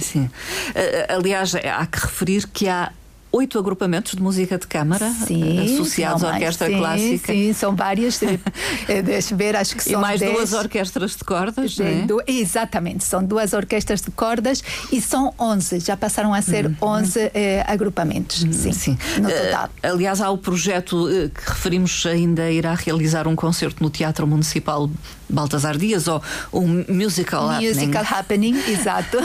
Sim. 0.00 0.30
Aliás, 1.14 1.54
há 1.54 1.86
que 1.86 2.00
referir 2.00 2.48
que 2.48 2.66
há 2.66 2.90
oito 3.34 3.58
agrupamentos 3.58 4.12
de 4.12 4.22
música 4.22 4.56
de 4.56 4.66
câmara 4.66 5.10
sim, 5.10 5.74
associados 5.74 6.22
à 6.22 6.28
orquestra 6.28 6.68
sim, 6.68 6.78
clássica. 6.78 7.32
Sim, 7.32 7.52
são 7.52 7.74
várias. 7.74 8.20
Eh, 8.86 9.02
deixa 9.02 9.34
ver, 9.34 9.56
acho 9.56 9.76
que 9.76 9.82
são. 9.82 9.94
E 9.94 9.96
mais 9.96 10.20
dez. 10.20 10.32
duas 10.32 10.52
orquestras 10.52 11.16
de 11.16 11.24
cordas. 11.24 11.72
De, 11.72 11.82
é? 11.82 12.02
do, 12.02 12.22
exatamente, 12.26 13.02
são 13.04 13.24
duas 13.24 13.52
orquestras 13.52 14.00
de 14.02 14.10
cordas 14.10 14.62
e 14.92 15.00
são 15.00 15.32
onze, 15.38 15.80
já 15.80 15.96
passaram 15.96 16.32
a 16.32 16.42
ser 16.42 16.66
uhum. 16.66 16.76
onze 16.80 17.30
eh, 17.34 17.64
agrupamentos. 17.66 18.42
Uhum. 18.42 18.52
Sim, 18.52 18.72
sim, 18.72 18.98
no 19.20 19.28
eh, 19.28 19.46
total. 19.46 19.66
Uh, 19.66 19.92
aliás, 19.94 20.20
há 20.20 20.30
o 20.30 20.38
projeto 20.38 21.06
que 21.34 21.50
referimos 21.50 22.04
ainda 22.06 22.50
irá 22.50 22.74
realizar 22.74 23.26
um 23.26 23.34
concerto 23.34 23.82
no 23.82 23.90
Teatro 23.90 24.26
Municipal 24.26 24.88
Baltasar 25.28 25.76
Dias 25.76 26.08
ou 26.08 26.22
um 26.52 26.84
musical, 26.88 27.48
musical 27.60 28.02
happening. 28.02 28.54
happening 28.58 28.72
exato. 28.72 29.18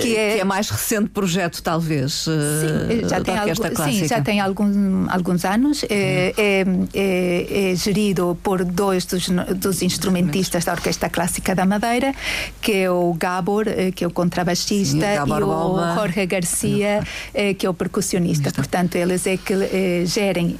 Que 0.00 0.16
é... 0.16 0.34
que 0.34 0.40
é 0.40 0.44
mais 0.44 0.68
recente 0.70 1.10
projeto 1.10 1.62
talvez 1.62 2.12
sim, 2.12 3.08
já 3.08 3.20
tem 3.20 3.36
algu... 3.36 3.82
sim 3.84 4.06
já 4.06 4.20
tem 4.20 4.40
algum, 4.40 5.06
alguns 5.10 5.44
anos. 5.44 5.84
É, 5.88 6.32
é, 6.36 6.64
é, 6.94 7.72
é, 7.72 7.76
gerido 7.76 8.38
por 8.42 8.64
dois 8.64 9.04
dos, 9.04 9.28
dos 9.56 9.82
instrumentistas 9.82 10.64
da 10.64 10.72
Orquestra 10.72 11.08
Clássica 11.08 11.54
da 11.54 11.66
Madeira 11.66 12.14
que 12.60 12.72
é 12.72 12.90
o 12.90 13.14
Gabor 13.14 13.66
eh, 13.68 13.90
que 13.90 14.04
é 14.04 14.06
o 14.06 14.10
contrabaixista 14.10 15.24
sim, 15.24 15.32
o 15.32 15.38
e 15.38 15.42
o 15.42 15.94
Jorge 15.94 16.26
Garcia 16.26 17.02
eh, 17.34 17.54
que 17.54 17.66
é 17.66 17.70
o 17.70 17.74
percussionista. 17.74 18.50
Portanto 18.52 18.96
eles 18.96 19.26
é 19.26 19.36
que 19.36 19.52
eh, 19.52 20.02
gerem 20.06 20.58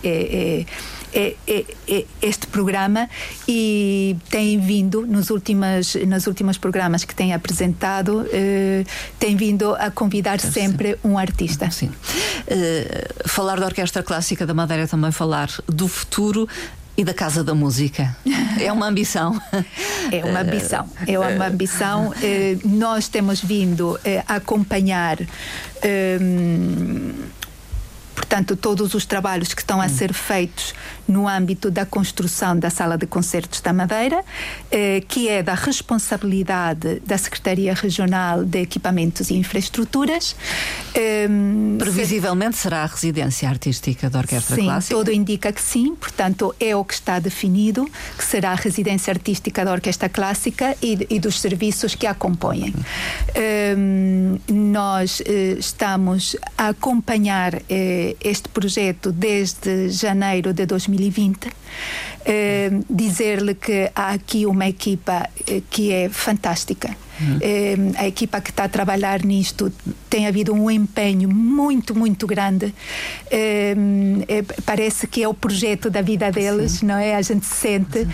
este 2.22 2.46
programa 2.46 3.08
e 3.46 4.16
tem 4.28 4.58
vindo 4.58 5.06
nos 5.06 5.30
últimos 5.30 5.94
nos 6.06 6.26
últimos 6.26 6.56
programas 6.58 7.04
que 7.04 7.14
tem 7.14 7.34
apresentado 7.34 8.22
uh, 8.22 8.86
tem 9.18 9.36
vindo 9.36 9.74
a 9.74 9.90
convidar 9.90 10.40
Sim. 10.40 10.50
sempre 10.52 10.98
um 11.02 11.18
artista. 11.18 11.70
Sim. 11.70 11.88
Uh, 11.88 13.28
falar 13.28 13.58
da 13.58 13.66
Orquestra 13.66 14.02
Clássica 14.02 14.46
da 14.46 14.54
Madeira 14.54 14.84
é 14.84 14.86
também 14.86 15.10
falar 15.12 15.50
do 15.66 15.88
futuro 15.88 16.48
e 16.96 17.04
da 17.04 17.14
Casa 17.14 17.42
da 17.42 17.54
Música. 17.54 18.16
É 18.60 18.70
uma 18.70 18.88
ambição. 18.88 19.40
É 20.12 20.22
uma 20.22 20.40
ambição. 20.40 20.88
É 21.06 21.18
uma 21.18 21.46
ambição. 21.46 22.12
Eh, 22.22 22.58
nós 22.62 23.08
temos 23.08 23.40
vindo 23.40 23.98
eh, 24.04 24.22
a 24.28 24.34
acompanhar. 24.34 25.18
Ehm, 25.82 27.12
portanto, 28.20 28.54
todos 28.54 28.92
os 28.92 29.06
trabalhos 29.06 29.54
que 29.54 29.62
estão 29.62 29.80
a 29.80 29.86
hum. 29.86 29.88
ser 29.88 30.12
feitos 30.12 30.74
no 31.08 31.26
âmbito 31.26 31.70
da 31.70 31.86
construção 31.86 32.56
da 32.56 32.68
Sala 32.68 32.98
de 32.98 33.06
Concertos 33.06 33.62
da 33.62 33.72
Madeira, 33.72 34.22
eh, 34.70 35.02
que 35.08 35.28
é 35.28 35.42
da 35.42 35.54
responsabilidade 35.54 37.00
da 37.00 37.16
Secretaria 37.16 37.72
Regional 37.72 38.44
de 38.44 38.60
Equipamentos 38.60 39.30
e 39.30 39.34
Infraestruturas. 39.34 40.36
Eh, 40.94 41.26
Previsivelmente 41.78 42.58
será 42.58 42.82
a 42.82 42.86
residência 42.86 43.48
artística 43.48 44.10
da 44.10 44.18
Orquestra 44.18 44.54
sim, 44.54 44.64
Clássica? 44.64 44.94
Sim, 44.94 45.00
tudo 45.00 45.12
indica 45.12 45.50
que 45.50 45.62
sim, 45.62 45.94
portanto, 45.94 46.54
é 46.60 46.76
o 46.76 46.84
que 46.84 46.94
está 46.94 47.18
definido, 47.18 47.90
que 48.16 48.24
será 48.24 48.52
a 48.52 48.54
residência 48.54 49.10
artística 49.10 49.64
da 49.64 49.72
Orquestra 49.72 50.08
Clássica 50.08 50.76
e, 50.82 51.06
e 51.08 51.18
dos 51.18 51.40
serviços 51.40 51.94
que 51.94 52.06
a 52.06 52.14
compõem. 52.14 52.74
Eh, 53.34 53.74
nós 54.48 55.22
eh, 55.24 55.56
estamos 55.58 56.36
a 56.56 56.68
acompanhar 56.68 57.62
eh, 57.68 58.09
este 58.20 58.48
projeto 58.48 59.12
desde 59.12 59.90
janeiro 59.90 60.52
de 60.52 60.66
2020 60.66 61.10
2020. 61.10 61.50
Eh, 62.24 62.70
dizer-lhe 62.88 63.54
que 63.54 63.90
há 63.94 64.10
aqui 64.10 64.44
uma 64.46 64.66
equipa 64.66 65.28
eh, 65.46 65.62
que 65.70 65.92
é 65.92 66.08
fantástica. 66.08 66.96
Uhum. 67.20 67.38
Eh, 67.40 67.76
a 67.96 68.06
equipa 68.06 68.40
que 68.40 68.50
está 68.50 68.64
a 68.64 68.68
trabalhar 68.68 69.24
nisto 69.24 69.72
tem 70.08 70.26
havido 70.26 70.52
um 70.52 70.70
empenho 70.70 71.28
muito, 71.28 71.94
muito 71.94 72.26
grande. 72.26 72.74
parece 74.64 75.06
que 75.06 75.22
é 75.22 75.28
o 75.28 75.34
projeto 75.34 75.90
da 75.90 76.02
vida 76.02 76.30
deles, 76.30 76.72
Sim. 76.72 76.86
não 76.86 76.96
é? 76.96 77.14
A 77.14 77.22
gente 77.22 77.46
sente 77.46 78.06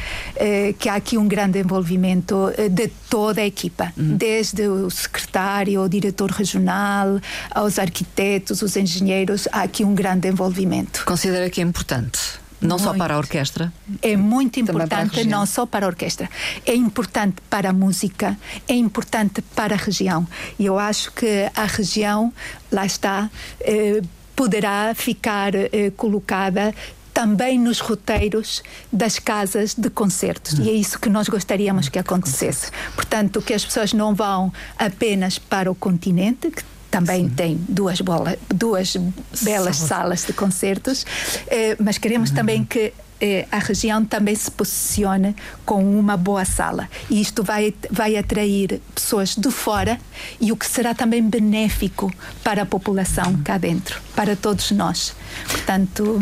que 0.79 0.89
há 0.89 0.95
aqui 0.95 1.17
um 1.17 1.27
grande 1.27 1.59
envolvimento 1.59 2.53
de 2.71 2.89
toda 3.09 3.41
a 3.41 3.47
equipa, 3.47 3.93
uhum. 3.97 4.17
desde 4.17 4.69
o 4.69 4.91
secretário, 4.91 5.83
o 5.83 5.89
diretor 5.89 6.31
regional, 6.31 7.21
aos 7.51 7.79
arquitetos, 7.79 8.63
os 8.63 8.77
engenheiros, 8.77 9.49
há 9.53 9.63
aqui 9.63 9.85
um 9.85 9.95
grande 9.95 10.29
envolvimento. 10.29 11.05
Considera 11.05 11.49
que 11.49 11.61
é 11.61 11.65
importante? 11.65 12.46
Não 12.67 12.77
muito. 12.77 12.83
só 12.83 12.95
para 12.95 13.15
a 13.15 13.19
orquestra? 13.19 13.73
É 14.03 14.17
muito 14.17 14.61
importante, 14.61 15.25
não 15.25 15.47
só 15.47 15.67
para 15.67 15.87
a 15.87 15.89
orquestra. 15.89 16.29
É 16.65 16.75
importante 16.75 17.37
para 17.49 17.71
a 17.71 17.73
música, 17.73 18.37
é 18.69 18.75
importante 18.75 19.43
para 19.43 19.75
a 19.75 19.79
região. 19.79 20.27
E 20.59 20.67
eu 20.67 20.79
acho 20.79 21.13
que 21.13 21.51
a 21.55 21.65
região, 21.65 22.33
lá 22.71 22.85
está, 22.85 23.31
eh, 23.61 24.03
poderá 24.35 24.95
ficar 24.95 25.55
eh, 25.55 25.91
colocada 25.97 26.75
também 27.17 27.59
nos 27.59 27.81
roteiros 27.81 28.63
das 28.93 29.19
casas 29.19 29.75
de 29.75 29.89
concertos. 29.89 30.59
Hum. 30.59 30.65
E 30.65 30.69
é 30.69 30.73
isso 30.75 30.99
que 30.99 31.09
nós 31.09 31.29
gostaríamos 31.29 31.89
que 31.89 31.99
acontecesse. 31.99 32.71
Portanto, 32.95 33.41
que 33.41 33.55
as 33.55 33.65
pessoas 33.65 33.95
não 33.95 34.15
vão 34.15 34.53
apenas 34.79 35.39
para 35.39 35.71
o 35.71 35.75
continente, 35.75 36.51
que 36.51 36.63
também 36.97 37.25
Sim. 37.25 37.35
tem 37.35 37.61
duas, 37.69 38.01
bola, 38.01 38.39
duas 38.49 38.97
belas 39.43 39.77
salas 39.77 40.25
de 40.25 40.33
concertos, 40.33 41.05
eh, 41.47 41.77
mas 41.79 41.99
queremos 41.99 42.31
uhum. 42.31 42.37
também 42.37 42.65
que 42.65 42.95
eh, 43.21 43.47
a 43.53 43.59
região 43.59 44.03
também 44.03 44.35
se 44.35 44.51
posicione 44.51 45.37
com 45.67 45.85
uma 45.99 46.17
boa 46.17 46.47
sala. 46.47 46.89
E 47.11 47.21
isto 47.21 47.43
vai, 47.43 47.75
vai 47.91 48.17
atrair 48.17 48.81
pessoas 48.95 49.37
de 49.37 49.51
fora 49.51 50.01
e 50.41 50.51
o 50.51 50.57
que 50.57 50.65
será 50.65 50.95
também 50.95 51.23
benéfico 51.23 52.11
para 52.43 52.63
a 52.63 52.67
população 52.67 53.33
uhum. 53.33 53.43
cá 53.43 53.59
dentro, 53.59 54.01
para 54.15 54.35
todos 54.35 54.71
nós. 54.71 55.15
Portanto, 55.51 56.19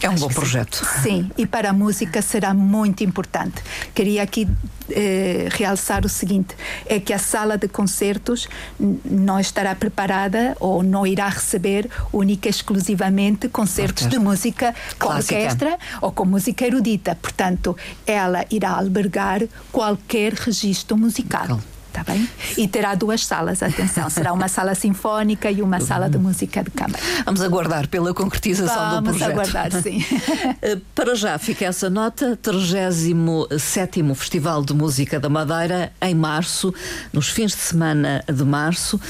é 0.00 0.10
um 0.10 0.14
bom 0.14 0.28
projeto. 0.28 0.76
Sim. 0.76 1.02
sim, 1.02 1.30
e 1.36 1.46
para 1.46 1.70
a 1.70 1.72
música 1.72 2.20
será 2.22 2.52
muito 2.52 3.02
importante. 3.02 3.62
Queria 3.94 4.22
aqui 4.22 4.48
eh, 4.90 5.48
realçar 5.50 6.04
o 6.04 6.08
seguinte: 6.08 6.54
é 6.86 7.00
que 7.00 7.12
a 7.12 7.18
sala 7.18 7.56
de 7.56 7.68
concertos 7.68 8.48
não 8.78 9.38
estará 9.40 9.74
preparada 9.74 10.56
ou 10.60 10.82
não 10.82 11.06
irá 11.06 11.28
receber 11.28 11.90
única 12.12 12.48
e 12.48 12.50
exclusivamente 12.50 13.48
concertos 13.48 14.04
orquestra. 14.04 14.18
de 14.18 14.24
música 14.24 14.74
com 14.98 15.08
Clássica. 15.08 15.34
orquestra 15.34 15.78
ou 16.00 16.12
com 16.12 16.24
música 16.24 16.66
erudita. 16.66 17.14
Portanto, 17.14 17.76
ela 18.06 18.44
irá 18.50 18.70
albergar 18.70 19.42
qualquer 19.72 20.32
registro 20.34 20.96
musical. 20.96 21.60
Está 21.96 22.12
bem? 22.12 22.28
E 22.58 22.68
terá 22.68 22.94
duas 22.94 23.24
salas, 23.24 23.62
atenção. 23.62 24.10
Será 24.10 24.30
uma 24.30 24.48
sala 24.48 24.74
sinfónica 24.74 25.50
e 25.50 25.62
uma 25.62 25.80
sala 25.80 26.10
de 26.10 26.18
música 26.18 26.62
de 26.62 26.70
câmara. 26.70 27.02
Vamos 27.24 27.40
aguardar 27.40 27.88
pela 27.88 28.12
concretização 28.12 28.76
Vamos 28.76 29.14
do 29.14 29.18
projeto. 29.18 29.34
Vamos 29.34 29.54
aguardar, 29.54 29.82
sim. 29.82 30.04
Eh, 30.62 30.78
para 30.94 31.14
já 31.14 31.38
fica 31.38 31.64
essa 31.64 31.90
nota, 31.90 32.36
37 32.40 34.02
Festival 34.14 34.64
de 34.64 34.74
Música 34.74 35.20
da 35.20 35.28
Madeira, 35.28 35.92
em 36.00 36.14
março, 36.14 36.72
nos 37.12 37.28
fins 37.28 37.52
de 37.52 37.58
semana 37.58 38.24
de 38.26 38.44
março, 38.44 39.00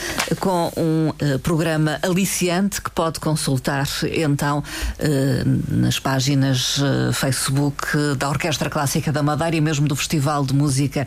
com 0.40 0.72
um 0.76 1.08
uh, 1.10 1.38
programa 1.40 1.98
aliciante 2.02 2.80
que 2.80 2.90
pode 2.90 3.20
consultar 3.20 3.86
então 4.12 4.58
uh, 4.58 5.74
nas 5.74 5.98
páginas 5.98 6.78
uh, 6.78 7.12
Facebook 7.12 7.86
da 8.18 8.28
Orquestra 8.28 8.68
Clássica 8.68 9.12
da 9.12 9.22
Madeira 9.22 9.56
e 9.56 9.60
mesmo 9.60 9.86
do 9.86 9.94
Festival 9.94 10.44
de 10.44 10.54
Música 10.54 11.06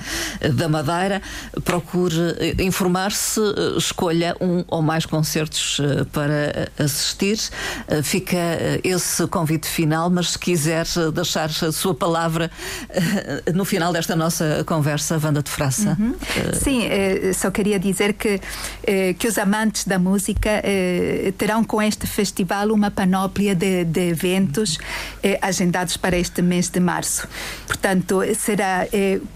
da 0.54 0.70
Madeira 0.70 1.22
procure 1.70 2.36
eh, 2.39 2.63
informar-se, 2.63 3.39
eh, 3.39 3.78
escolha 3.78 4.36
um 4.41 4.65
ou 4.67 4.82
mais 4.82 5.05
concertos 5.05 5.80
eh, 5.80 6.03
para 6.11 6.72
assistir. 6.84 7.38
Fica 8.03 8.38
esse 8.84 9.28
convite 9.28 9.67
final, 9.67 10.09
mas 10.09 10.32
se 10.32 10.39
quiser 10.39 10.86
deixar 11.13 11.49
a 11.49 11.72
sua 11.72 11.93
palavra 11.93 12.49
no 13.53 13.65
final 13.65 13.93
desta 13.93 14.15
nossa 14.15 14.63
conversa, 14.65 15.20
Wanda 15.24 15.43
de 15.43 15.49
França. 15.49 15.97
Uhum. 15.99 16.15
Sim, 16.53 16.82
só 17.34 17.51
queria 17.51 17.80
dizer 17.80 18.13
que, 18.13 18.39
que 19.17 19.28
os 19.28 19.38
amantes 19.38 19.86
da 19.86 19.99
música 19.99 20.61
terão 21.38 21.63
com 21.63 21.82
este 21.82 22.07
festival 22.07 22.70
uma 22.72 22.89
panóplia 22.89 23.53
de, 23.55 23.84
de 23.86 24.09
eventos 24.09 24.78
agendados 25.41 25.97
para 25.97 26.17
este 26.17 26.41
mês 26.41 26.70
de 26.70 26.80
março. 26.80 27.28
Portanto, 27.67 28.22
será 28.36 28.88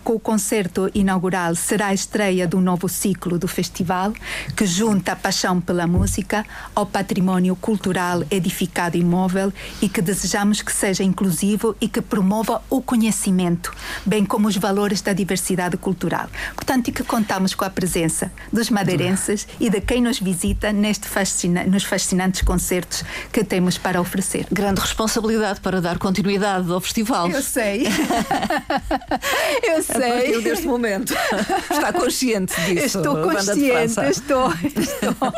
com 0.04 0.14
o 0.14 0.20
concerto 0.20 0.90
inaugural 0.94 1.56
será 1.56 1.88
a 1.88 1.94
estreia 2.24 2.48
do 2.48 2.62
novo 2.62 2.88
ciclo 2.88 3.38
do 3.38 3.50
festival, 3.50 4.14
que 4.56 4.66
junta 4.66 5.12
a 5.12 5.16
paixão 5.16 5.60
pela 5.60 5.86
música 5.86 6.46
ao 6.74 6.86
património 6.86 7.54
cultural 7.54 8.24
edificado 8.32 8.96
imóvel 8.96 9.52
e 9.82 9.90
que 9.90 10.02
desejamos 10.02 10.62
que 10.62 10.72
seja 10.72 11.04
inclusivo 11.04 11.76
e 11.82 11.90
que 11.90 12.02
promova 12.02 12.62
o 12.70 12.82
conhecimento, 12.82 13.74
bem 14.06 14.24
como 14.24 14.48
os 14.48 14.56
valores 14.56 15.02
da 15.02 15.12
diversidade 15.12 15.76
cultural. 15.76 16.30
Portanto, 16.56 16.88
e 16.88 16.92
que 16.94 17.04
contamos 17.04 17.54
com 17.54 17.66
a 17.66 17.70
presença 17.70 18.32
dos 18.52 18.70
madeirenses 18.70 19.46
e 19.60 19.70
de 19.70 19.82
quem 19.82 20.02
nos 20.02 20.20
visita 20.20 20.72
neste 20.72 21.08
fascina 21.08 21.66
nos 21.66 21.84
fascinantes 21.84 22.42
concertos 22.42 23.04
que 23.34 23.44
temos 23.44 23.78
para 23.78 24.00
oferecer. 24.00 24.48
Grande 24.50 24.80
responsabilidade 24.80 25.60
para 25.60 25.82
dar 25.82 25.98
continuidade 25.98 26.72
ao 26.72 26.80
festival. 26.80 27.30
Eu 27.30 27.42
sei. 27.42 27.84
Eu 29.62 29.84
sei. 29.84 29.96
A 29.96 30.14
partir 30.14 30.42
deste 30.42 30.68
momento. 30.68 31.14
Está 31.70 31.92
com 31.92 32.10
consciente 32.14 32.54
disso. 32.62 32.98
Estou 33.00 33.18
consciente, 33.18 34.00
estou, 34.10 34.54
estou. 34.54 35.34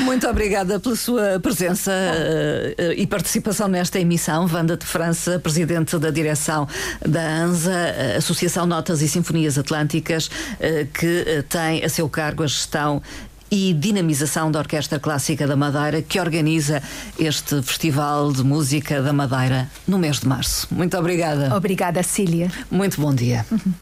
Muito 0.00 0.26
obrigada 0.26 0.80
pela 0.80 0.96
sua 0.96 1.38
presença 1.40 1.92
uh, 1.92 2.92
e 2.92 3.06
participação 3.06 3.68
nesta 3.68 4.00
emissão. 4.00 4.48
Wanda 4.50 4.76
de 4.76 4.86
França, 4.86 5.38
presidente 5.38 5.98
da 5.98 6.10
direção 6.10 6.66
da 7.06 7.20
ANSA, 7.20 8.16
Associação 8.16 8.66
Notas 8.66 9.02
e 9.02 9.08
Sinfonias 9.08 9.58
Atlânticas, 9.58 10.26
uh, 10.26 10.86
que 10.94 11.44
tem 11.48 11.84
a 11.84 11.88
seu 11.88 12.08
cargo 12.08 12.42
a 12.42 12.46
gestão 12.46 13.02
e 13.50 13.72
dinamização 13.72 14.50
da 14.50 14.58
Orquestra 14.58 14.98
Clássica 14.98 15.46
da 15.46 15.56
Madeira, 15.56 16.02
que 16.02 16.20
organiza 16.20 16.82
este 17.18 17.62
Festival 17.62 18.32
de 18.32 18.44
Música 18.44 19.00
da 19.02 19.12
Madeira 19.12 19.68
no 19.86 19.98
mês 19.98 20.20
de 20.20 20.28
março. 20.28 20.68
Muito 20.70 20.96
obrigada. 20.98 21.54
Obrigada, 21.56 22.02
Cília. 22.02 22.50
Muito 22.70 23.00
bom 23.00 23.14
dia. 23.14 23.46
Uhum. 23.50 23.58